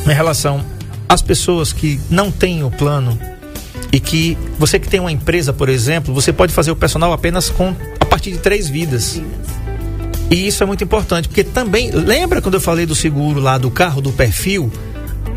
em 0.05 0.13
relação 0.13 0.63
às 1.07 1.21
pessoas 1.21 1.73
que 1.73 1.99
não 2.09 2.31
têm 2.31 2.63
o 2.63 2.71
plano 2.71 3.17
e 3.91 3.99
que 3.99 4.37
você 4.57 4.79
que 4.79 4.87
tem 4.87 4.99
uma 4.99 5.11
empresa, 5.11 5.51
por 5.51 5.69
exemplo, 5.69 6.13
você 6.13 6.31
pode 6.31 6.53
fazer 6.53 6.71
o 6.71 6.75
personal 6.75 7.11
apenas 7.11 7.49
com 7.49 7.75
a 7.99 8.05
partir 8.05 8.31
de 8.31 8.37
três 8.37 8.69
vidas. 8.69 9.21
E 10.29 10.47
isso 10.47 10.61
é 10.61 10.65
muito 10.65 10.83
importante, 10.83 11.27
porque 11.27 11.43
também, 11.43 11.89
lembra 11.91 12.41
quando 12.41 12.55
eu 12.55 12.61
falei 12.61 12.85
do 12.85 12.93
seguro 12.93 13.39
lá 13.39 13.57
do 13.57 13.71
carro 13.71 14.01
do 14.01 14.11
perfil? 14.11 14.71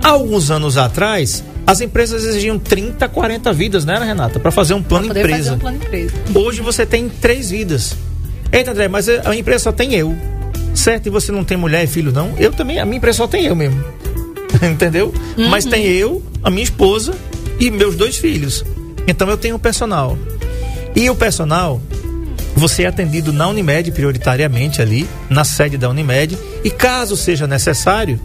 Alguns 0.02 0.50
anos 0.50 0.76
atrás, 0.76 1.42
as 1.66 1.80
empresas 1.80 2.24
exigiam 2.24 2.58
30, 2.58 3.08
40 3.08 3.52
vidas, 3.52 3.84
né, 3.84 3.98
Renata? 3.98 4.38
Para 4.38 4.50
fazer 4.50 4.74
um 4.74 4.82
plano 4.82 5.06
empresa. 5.06 5.28
fazer 5.28 5.50
um 5.52 5.58
plano 5.58 5.76
empresa. 5.76 6.12
Hoje 6.34 6.60
você 6.60 6.84
tem 6.84 7.08
três 7.08 7.50
vidas. 7.50 7.96
Eita, 8.52 8.72
André, 8.72 8.88
mas 8.88 9.08
a 9.08 9.34
empresa 9.34 9.64
só 9.64 9.72
tem 9.72 9.94
eu. 9.94 10.14
Certo? 10.74 11.06
E 11.06 11.10
você 11.10 11.32
não 11.32 11.44
tem 11.44 11.56
mulher 11.56 11.84
e 11.84 11.86
filho, 11.86 12.12
não? 12.12 12.34
Eu 12.38 12.52
também, 12.52 12.78
a 12.78 12.84
minha 12.84 12.98
empresa 12.98 13.18
só 13.18 13.26
tem 13.26 13.46
eu 13.46 13.54
mesmo. 13.54 13.82
Entendeu? 14.62 15.14
Mas 15.50 15.64
tem 15.64 15.86
eu, 15.86 16.22
a 16.42 16.50
minha 16.50 16.64
esposa 16.64 17.14
e 17.58 17.70
meus 17.70 17.96
dois 17.96 18.16
filhos. 18.16 18.64
Então 19.06 19.28
eu 19.28 19.36
tenho 19.36 19.56
o 19.56 19.58
personal. 19.58 20.18
E 20.94 21.08
o 21.08 21.14
personal, 21.14 21.80
você 22.62 22.84
é 22.84 22.86
atendido 22.86 23.32
na 23.32 23.48
Unimed 23.48 23.90
prioritariamente 23.90 24.80
ali, 24.80 25.08
na 25.28 25.42
sede 25.42 25.76
da 25.76 25.90
Unimed. 25.90 26.38
E 26.62 26.70
caso 26.70 27.16
seja 27.16 27.44
necessário, 27.44 28.20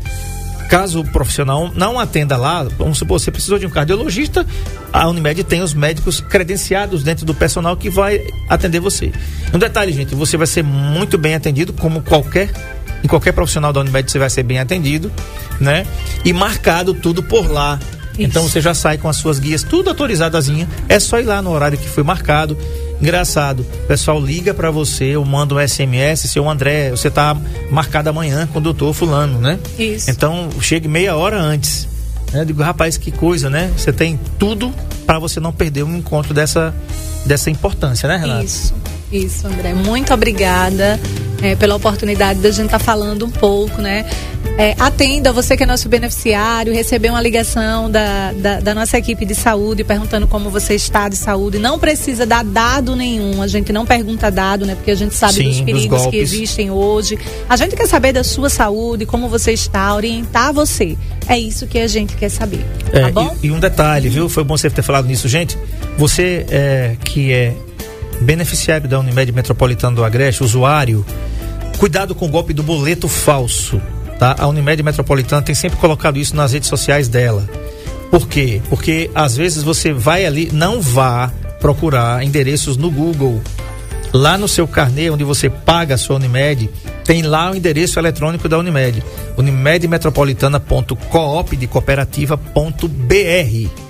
caso 0.69 0.99
o 0.99 1.03
profissional 1.03 1.71
não 1.73 1.99
atenda 1.99 2.38
lá, 2.38 2.61
vamos 2.77 2.99
supor, 2.99 3.19
você 3.19 3.31
precisou 3.31 3.57
de 3.57 3.65
um 3.65 3.69
cardiologista, 3.71 4.45
a 4.93 5.09
Unimed 5.09 5.43
tem 5.43 5.63
os 5.63 5.73
médicos 5.73 6.21
credenciados 6.21 7.01
dentro 7.01 7.25
do 7.25 7.33
personal 7.33 7.75
que 7.75 7.89
vai 7.89 8.21
atender 8.47 8.79
você. 8.79 9.11
Um 9.51 9.57
detalhe, 9.57 9.91
gente, 9.91 10.13
você 10.13 10.38
vai 10.38 10.45
ser 10.45 10.63
muito 10.63 11.17
bem 11.17 11.33
atendido, 11.33 11.73
como 11.73 12.03
qualquer, 12.03 12.51
em 13.03 13.07
qualquer 13.07 13.31
profissional 13.31 13.73
da 13.73 13.79
Unimed 13.79 14.11
você 14.11 14.19
vai 14.19 14.29
ser 14.29 14.43
bem 14.43 14.59
atendido, 14.59 15.11
né? 15.59 15.83
E 16.23 16.31
marcado 16.31 16.93
tudo 16.93 17.23
por 17.23 17.49
lá. 17.49 17.79
Então 18.19 18.43
você 18.43 18.61
já 18.61 18.75
sai 18.75 18.99
com 18.99 19.09
as 19.09 19.17
suas 19.17 19.39
guias 19.39 19.63
tudo 19.63 19.89
autorizadozinha. 19.89 20.67
É 20.89 20.99
só 20.99 21.19
ir 21.19 21.23
lá 21.23 21.41
no 21.41 21.51
horário 21.51 21.77
que 21.77 21.88
foi 21.88 22.03
marcado. 22.03 22.57
Engraçado, 23.01 23.61
o 23.61 23.87
pessoal 23.87 24.19
liga 24.19 24.53
pra 24.53 24.71
você, 24.71 25.05
eu 25.05 25.23
mando 25.23 25.55
um 25.55 25.67
SMS, 25.67 26.21
seu 26.21 26.49
André, 26.49 26.89
você 26.89 27.11
tá 27.11 27.37
marcado 27.69 28.09
amanhã 28.09 28.47
com 28.51 28.59
o 28.59 28.61
doutor 28.61 28.93
fulano, 28.93 29.39
né? 29.39 29.59
Isso. 29.77 30.09
Então 30.09 30.49
chegue 30.61 30.87
meia 30.87 31.15
hora 31.15 31.39
antes. 31.39 31.87
Eu 32.33 32.43
digo, 32.43 32.61
rapaz, 32.61 32.97
que 32.97 33.11
coisa, 33.11 33.49
né? 33.49 33.71
Você 33.77 33.93
tem 33.93 34.19
tudo 34.37 34.73
para 35.05 35.19
você 35.19 35.39
não 35.39 35.53
perder 35.53 35.83
um 35.83 35.95
encontro 35.95 36.33
dessa, 36.33 36.73
dessa 37.25 37.49
importância, 37.49 38.07
né, 38.09 38.17
Renata? 38.17 38.43
Isso, 38.43 38.73
isso, 39.12 39.47
André. 39.47 39.74
Muito 39.74 40.14
obrigada 40.14 40.99
é, 41.41 41.55
pela 41.55 41.76
oportunidade 41.76 42.39
da 42.39 42.51
gente 42.51 42.66
estar 42.66 42.80
tá 42.80 42.84
falando 42.84 43.26
um 43.26 43.30
pouco, 43.30 43.82
né? 43.82 44.05
É, 44.58 44.76
atenda, 44.80 45.32
você 45.32 45.55
que 45.55 45.62
é 45.62 45.68
nosso 45.68 45.88
beneficiário, 45.88 46.74
recebeu 46.74 47.14
uma 47.14 47.22
ligação 47.22 47.91
da, 47.91 48.34
da, 48.34 48.60
da, 48.60 48.74
nossa 48.74 48.97
equipe 48.97 49.24
de 49.24 49.36
saúde 49.36 49.84
perguntando 49.84 50.28
como 50.28 50.49
você 50.49 50.74
está 50.74 51.08
de 51.08 51.16
saúde. 51.16 51.60
Não 51.60 51.78
precisa 51.78 52.26
dar 52.26 52.43
dado 52.43 52.95
nenhum, 52.95 53.39
a 53.43 53.47
gente 53.47 53.72
não 53.72 53.86
pergunta 53.86 54.32
dado, 54.32 54.66
né? 54.66 54.74
Porque 54.74 54.89
a 54.89 54.95
gente 54.95 55.14
sabe 55.14 55.34
Sim, 55.34 55.43
dos 55.43 55.62
perigos 55.62 56.01
dos 56.01 56.08
que 56.08 56.18
existem 56.18 56.72
hoje. 56.72 57.20
A 57.47 57.55
gente 57.55 57.76
quer 57.76 57.88
saber 57.88 58.14
da 58.14 58.24
sua 58.24 58.49
saúde, 58.49 59.05
como 59.05 59.30
você 59.30 59.51
está, 59.51 59.93
orientar 59.93 60.51
você. 60.51 60.97
É 61.28 61.38
isso 61.38 61.68
que 61.68 61.78
a 61.78 61.88
gente 61.88 62.16
quer 62.16 62.30
saber. 62.30 62.66
É, 62.91 63.01
tá 63.01 63.12
bom? 63.12 63.36
E, 63.43 63.47
e, 63.47 63.51
um 63.51 63.60
detalhe, 63.60 64.10
viu? 64.10 64.28
Foi 64.28 64.43
bom 64.43 64.58
você 64.58 64.72
ter 64.72 64.82
falado 64.82 65.05
nisso, 65.05 65.28
gente. 65.28 65.55
Você 65.99 66.47
é, 66.49 66.95
que 67.03 67.32
é 67.32 67.53
beneficiário 68.22 68.88
da 68.88 68.99
Unimed 68.99 69.32
Metropolitana 69.32 69.95
do 69.95 70.03
Agreste, 70.03 70.43
usuário, 70.43 71.05
cuidado 71.78 72.15
com 72.15 72.26
o 72.26 72.30
golpe 72.30 72.53
do 72.53 72.63
boleto 72.63 73.07
falso. 73.07 73.82
Tá? 74.20 74.36
A 74.38 74.47
Unimed 74.47 74.82
Metropolitana 74.84 75.41
tem 75.41 75.55
sempre 75.55 75.78
colocado 75.78 76.18
isso 76.18 76.36
nas 76.36 76.53
redes 76.53 76.70
sociais 76.70 77.07
dela. 77.07 77.47
Por 78.09 78.28
quê? 78.28 78.61
Porque 78.70 79.11
às 79.13 79.36
vezes 79.36 79.63
você 79.63 79.93
vai 79.93 80.26
ali, 80.26 80.49
não 80.51 80.82
vá 80.82 81.32
procurar 81.59 82.24
endereços 82.24 82.78
no 82.78 82.89
Google. 82.89 83.41
Lá 84.13 84.38
no 84.38 84.47
seu 84.47 84.68
carnê, 84.68 85.09
onde 85.09 85.24
você 85.24 85.49
paga 85.49 85.95
a 85.95 85.97
sua 85.97 86.15
Unimed, 86.15 86.70
tem 87.03 87.24
lá 87.24 87.51
o 87.51 87.55
endereço 87.55 87.99
eletrônico 87.99 88.47
da 88.47 88.57
Unimed. 88.57 89.03
unimedmetropolitana.coop 89.38 91.55
de 91.55 91.68
cooperativa.br 91.68 93.86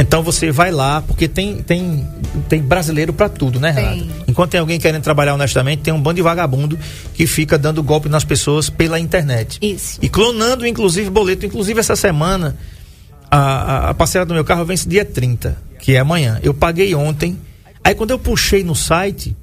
então 0.00 0.22
você 0.22 0.52
vai 0.52 0.70
lá, 0.70 1.02
porque 1.02 1.26
tem, 1.26 1.56
tem, 1.56 2.06
tem 2.48 2.62
brasileiro 2.62 3.12
para 3.12 3.28
tudo, 3.28 3.58
né, 3.58 3.72
Renata? 3.72 3.96
Tem. 3.96 4.10
Enquanto 4.28 4.52
tem 4.52 4.60
alguém 4.60 4.78
querendo 4.78 5.02
trabalhar 5.02 5.34
honestamente, 5.34 5.82
tem 5.82 5.92
um 5.92 6.00
bando 6.00 6.14
de 6.14 6.22
vagabundo 6.22 6.78
que 7.14 7.26
fica 7.26 7.58
dando 7.58 7.82
golpe 7.82 8.08
nas 8.08 8.22
pessoas 8.22 8.70
pela 8.70 9.00
internet. 9.00 9.58
Isso. 9.60 9.98
E 10.00 10.08
clonando, 10.08 10.64
inclusive, 10.64 11.10
boleto. 11.10 11.44
Inclusive, 11.44 11.80
essa 11.80 11.96
semana, 11.96 12.56
a, 13.28 13.38
a, 13.38 13.90
a 13.90 13.94
parcela 13.94 14.24
do 14.24 14.34
meu 14.34 14.44
carro 14.44 14.64
vence 14.64 14.88
dia 14.88 15.04
30, 15.04 15.58
que 15.80 15.96
é 15.96 15.98
amanhã. 15.98 16.38
Eu 16.44 16.54
paguei 16.54 16.94
ontem. 16.94 17.36
Aí 17.82 17.92
quando 17.92 18.12
eu 18.12 18.20
puxei 18.20 18.62
no 18.62 18.76
site, 18.76 19.36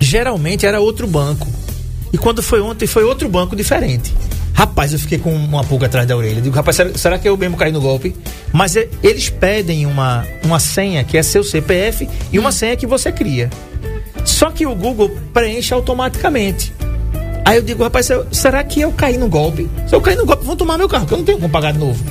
geralmente 0.00 0.64
era 0.64 0.80
outro 0.80 1.06
banco. 1.06 1.46
E 2.10 2.16
quando 2.16 2.42
foi 2.42 2.62
ontem, 2.62 2.86
foi 2.86 3.04
outro 3.04 3.28
banco 3.28 3.54
diferente. 3.54 4.14
Rapaz, 4.54 4.92
eu 4.92 5.00
fiquei 5.00 5.18
com 5.18 5.34
uma 5.34 5.64
pulga 5.64 5.86
atrás 5.86 6.06
da 6.06 6.16
orelha. 6.16 6.40
Digo, 6.40 6.54
rapaz, 6.54 6.76
será, 6.76 6.94
será 6.94 7.18
que 7.18 7.28
eu 7.28 7.36
mesmo 7.36 7.56
caí 7.56 7.72
no 7.72 7.80
golpe? 7.80 8.14
Mas 8.52 8.76
é, 8.76 8.88
eles 9.02 9.28
pedem 9.28 9.84
uma, 9.84 10.24
uma 10.44 10.60
senha 10.60 11.02
que 11.02 11.18
é 11.18 11.22
seu 11.24 11.42
CPF 11.42 12.08
e 12.30 12.38
uma 12.38 12.52
senha 12.52 12.76
que 12.76 12.86
você 12.86 13.10
cria. 13.10 13.50
Só 14.24 14.52
que 14.52 14.64
o 14.64 14.74
Google 14.74 15.10
preenche 15.32 15.74
automaticamente. 15.74 16.72
Aí 17.44 17.58
eu 17.58 17.62
digo, 17.62 17.82
rapaz, 17.82 18.08
será 18.30 18.62
que 18.62 18.80
eu 18.80 18.92
caí 18.92 19.18
no 19.18 19.28
golpe? 19.28 19.68
Se 19.88 19.94
eu 19.94 20.00
cair 20.00 20.16
no 20.16 20.24
golpe, 20.24 20.46
vão 20.46 20.56
tomar 20.56 20.78
meu 20.78 20.88
carro, 20.88 21.04
que 21.04 21.12
eu 21.12 21.18
não 21.18 21.24
tenho 21.24 21.38
como 21.38 21.50
pagar 21.50 21.72
de 21.72 21.78
novo. 21.80 22.02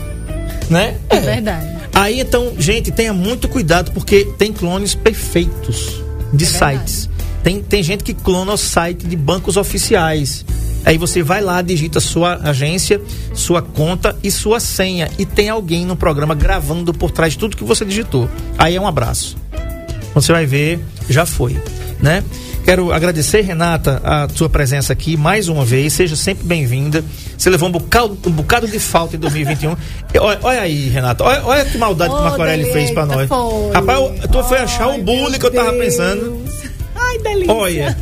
Né? 0.69 0.97
É, 1.09 1.15
é 1.15 1.19
verdade. 1.21 1.65
Aí 1.93 2.19
então, 2.19 2.53
gente, 2.59 2.91
tenha 2.91 3.13
muito 3.13 3.47
cuidado 3.47 3.91
porque 3.91 4.25
tem 4.37 4.51
clones 4.51 4.93
perfeitos 4.93 6.03
de 6.33 6.43
é 6.43 6.47
sites. 6.47 7.09
Tem, 7.41 7.61
tem 7.61 7.81
gente 7.81 8.03
que 8.03 8.13
clona 8.13 8.53
o 8.53 8.57
site 8.57 9.07
de 9.07 9.15
bancos 9.15 9.57
oficiais. 9.57 10.45
Aí 10.85 10.97
você 10.97 11.23
vai 11.23 11.41
lá, 11.41 11.61
digita 11.61 11.99
sua 11.99 12.39
agência, 12.43 13.01
sua 13.33 13.61
conta 13.61 14.15
e 14.23 14.29
sua 14.29 14.59
senha. 14.59 15.09
E 15.17 15.25
tem 15.25 15.49
alguém 15.49 15.85
no 15.85 15.95
programa 15.95 16.35
gravando 16.35 16.93
por 16.93 17.11
trás 17.11 17.33
de 17.33 17.39
tudo 17.39 17.57
que 17.57 17.63
você 17.63 17.85
digitou. 17.85 18.29
Aí 18.57 18.75
é 18.75 18.81
um 18.81 18.87
abraço. 18.87 19.37
Você 20.13 20.31
vai 20.31 20.45
ver, 20.45 20.79
já 21.09 21.25
foi, 21.25 21.57
né? 21.99 22.23
Quero 22.63 22.93
agradecer, 22.93 23.41
Renata, 23.41 24.01
a 24.03 24.29
sua 24.29 24.47
presença 24.47 24.93
aqui 24.93 25.17
mais 25.17 25.49
uma 25.49 25.65
vez. 25.65 25.91
Seja 25.93 26.15
sempre 26.15 26.45
bem-vinda. 26.45 27.03
Você 27.37 27.49
levou 27.49 27.67
um 27.67 27.71
bocado, 27.71 28.17
um 28.25 28.31
bocado 28.31 28.67
de 28.67 28.79
falta 28.79 29.17
em 29.17 29.19
2021. 29.19 29.75
olha, 30.19 30.39
olha, 30.41 30.61
aí, 30.61 30.87
Renata. 30.87 31.25
Olha, 31.25 31.43
olha 31.43 31.65
que 31.65 31.77
maldade 31.77 32.13
oh, 32.13 32.15
que 32.15 32.21
o 32.21 32.25
Marcorelli 32.25 32.71
fez 32.71 32.91
para 32.91 33.05
nós. 33.05 33.27
Foi. 33.27 33.71
Rapaz, 33.73 33.99
tu 34.31 34.43
foi 34.45 34.59
achar 34.59 34.87
o 34.87 35.03
bullying 35.03 35.37
que 35.37 35.45
eu 35.45 35.51
tava 35.51 35.73
pensando. 35.73 36.41
Ai, 36.95 37.17
delícia. 37.19 37.53
Olha. 37.53 37.97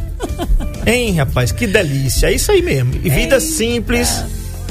Hein, 0.85 1.15
rapaz, 1.15 1.51
que 1.51 1.67
delícia. 1.67 2.27
É 2.27 2.33
isso 2.33 2.51
aí 2.51 2.61
mesmo. 2.61 2.93
E 2.95 3.09
vida 3.09 3.35
Eita. 3.35 3.39
simples. 3.39 4.23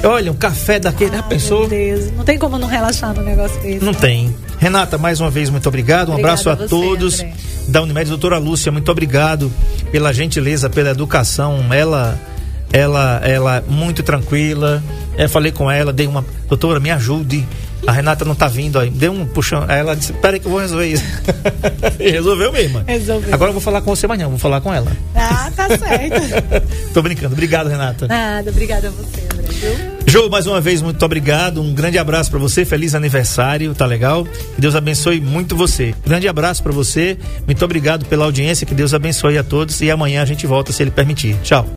Olha, 0.03 0.31
um 0.31 0.35
café 0.35 0.79
daquele. 0.79 1.15
Já 1.15 1.23
pensou? 1.23 1.69
Não 2.15 2.23
tem 2.23 2.37
como 2.37 2.57
não 2.57 2.67
relaxar 2.67 3.13
no 3.13 3.21
negócio 3.21 3.61
desse. 3.61 3.83
Não 3.85 3.93
tem. 3.93 4.33
Renata, 4.59 4.97
mais 4.97 5.19
uma 5.19 5.29
vez, 5.29 5.49
muito 5.49 5.67
obrigado. 5.67 6.09
Um 6.09 6.13
Obrigada 6.13 6.39
abraço 6.39 6.49
a, 6.49 6.55
você, 6.55 6.67
todos 6.67 7.19
André. 7.19 7.33
da 7.67 7.81
Unimed. 7.81 8.09
Doutora 8.09 8.37
Lúcia, 8.37 8.71
muito 8.71 8.91
obrigado 8.91 9.51
pela 9.91 10.13
gentileza, 10.13 10.69
pela 10.69 10.89
educação. 10.89 11.65
Ela, 11.71 12.19
ela, 12.71 13.21
ela 13.23 13.63
muito 13.67 14.03
tranquila. 14.03 14.83
Eu 15.17 15.29
falei 15.29 15.51
com 15.51 15.69
ela, 15.69 15.93
dei 15.93 16.07
uma. 16.07 16.25
Doutora, 16.47 16.79
me 16.79 16.91
ajude 16.91 17.45
a 17.85 17.91
Renata 17.91 18.25
não 18.25 18.35
tá 18.35 18.47
vindo 18.47 18.79
aí. 18.79 18.89
Deu 18.89 19.11
um 19.11 19.25
puxão. 19.25 19.65
Aí 19.67 19.79
ela 19.79 19.95
disse: 19.95 20.13
Peraí 20.13 20.39
que 20.39 20.45
eu 20.45 20.51
vou 20.51 20.59
resolver 20.59 20.87
isso. 20.87 21.03
e 21.99 22.11
resolveu 22.11 22.51
mesmo. 22.51 22.83
Resolveu. 22.85 23.33
Agora 23.33 23.49
eu 23.49 23.53
vou 23.53 23.61
falar 23.61 23.81
com 23.81 23.95
você 23.95 24.05
amanhã, 24.05 24.27
vou 24.27 24.37
falar 24.37 24.61
com 24.61 24.73
ela. 24.73 24.91
Ah, 25.15 25.51
tá 25.55 25.67
certo. 25.67 26.21
Tô 26.93 27.01
brincando. 27.01 27.33
Obrigado, 27.33 27.67
Renata. 27.67 28.07
Nada, 28.07 28.49
obrigada 28.49 28.87
a 28.87 28.91
você, 28.91 29.21
André. 29.33 29.91
Jô, 30.05 30.29
mais 30.29 30.47
uma 30.47 30.59
vez, 30.59 30.81
muito 30.81 31.03
obrigado. 31.05 31.61
Um 31.61 31.73
grande 31.73 31.97
abraço 31.97 32.29
para 32.29 32.39
você. 32.39 32.65
Feliz 32.65 32.95
aniversário, 32.95 33.73
tá 33.73 33.85
legal? 33.85 34.25
Que 34.25 34.61
Deus 34.61 34.75
abençoe 34.75 35.21
muito 35.21 35.55
você. 35.55 35.93
Grande 36.05 36.27
abraço 36.27 36.61
para 36.61 36.71
você. 36.71 37.17
Muito 37.45 37.63
obrigado 37.63 38.05
pela 38.05 38.25
audiência. 38.25 38.65
Que 38.65 38.75
Deus 38.75 38.93
abençoe 38.93 39.37
a 39.37 39.43
todos. 39.43 39.81
E 39.81 39.89
amanhã 39.89 40.21
a 40.21 40.25
gente 40.25 40.45
volta, 40.45 40.73
se 40.73 40.83
Ele 40.83 40.91
permitir. 40.91 41.37
Tchau. 41.43 41.67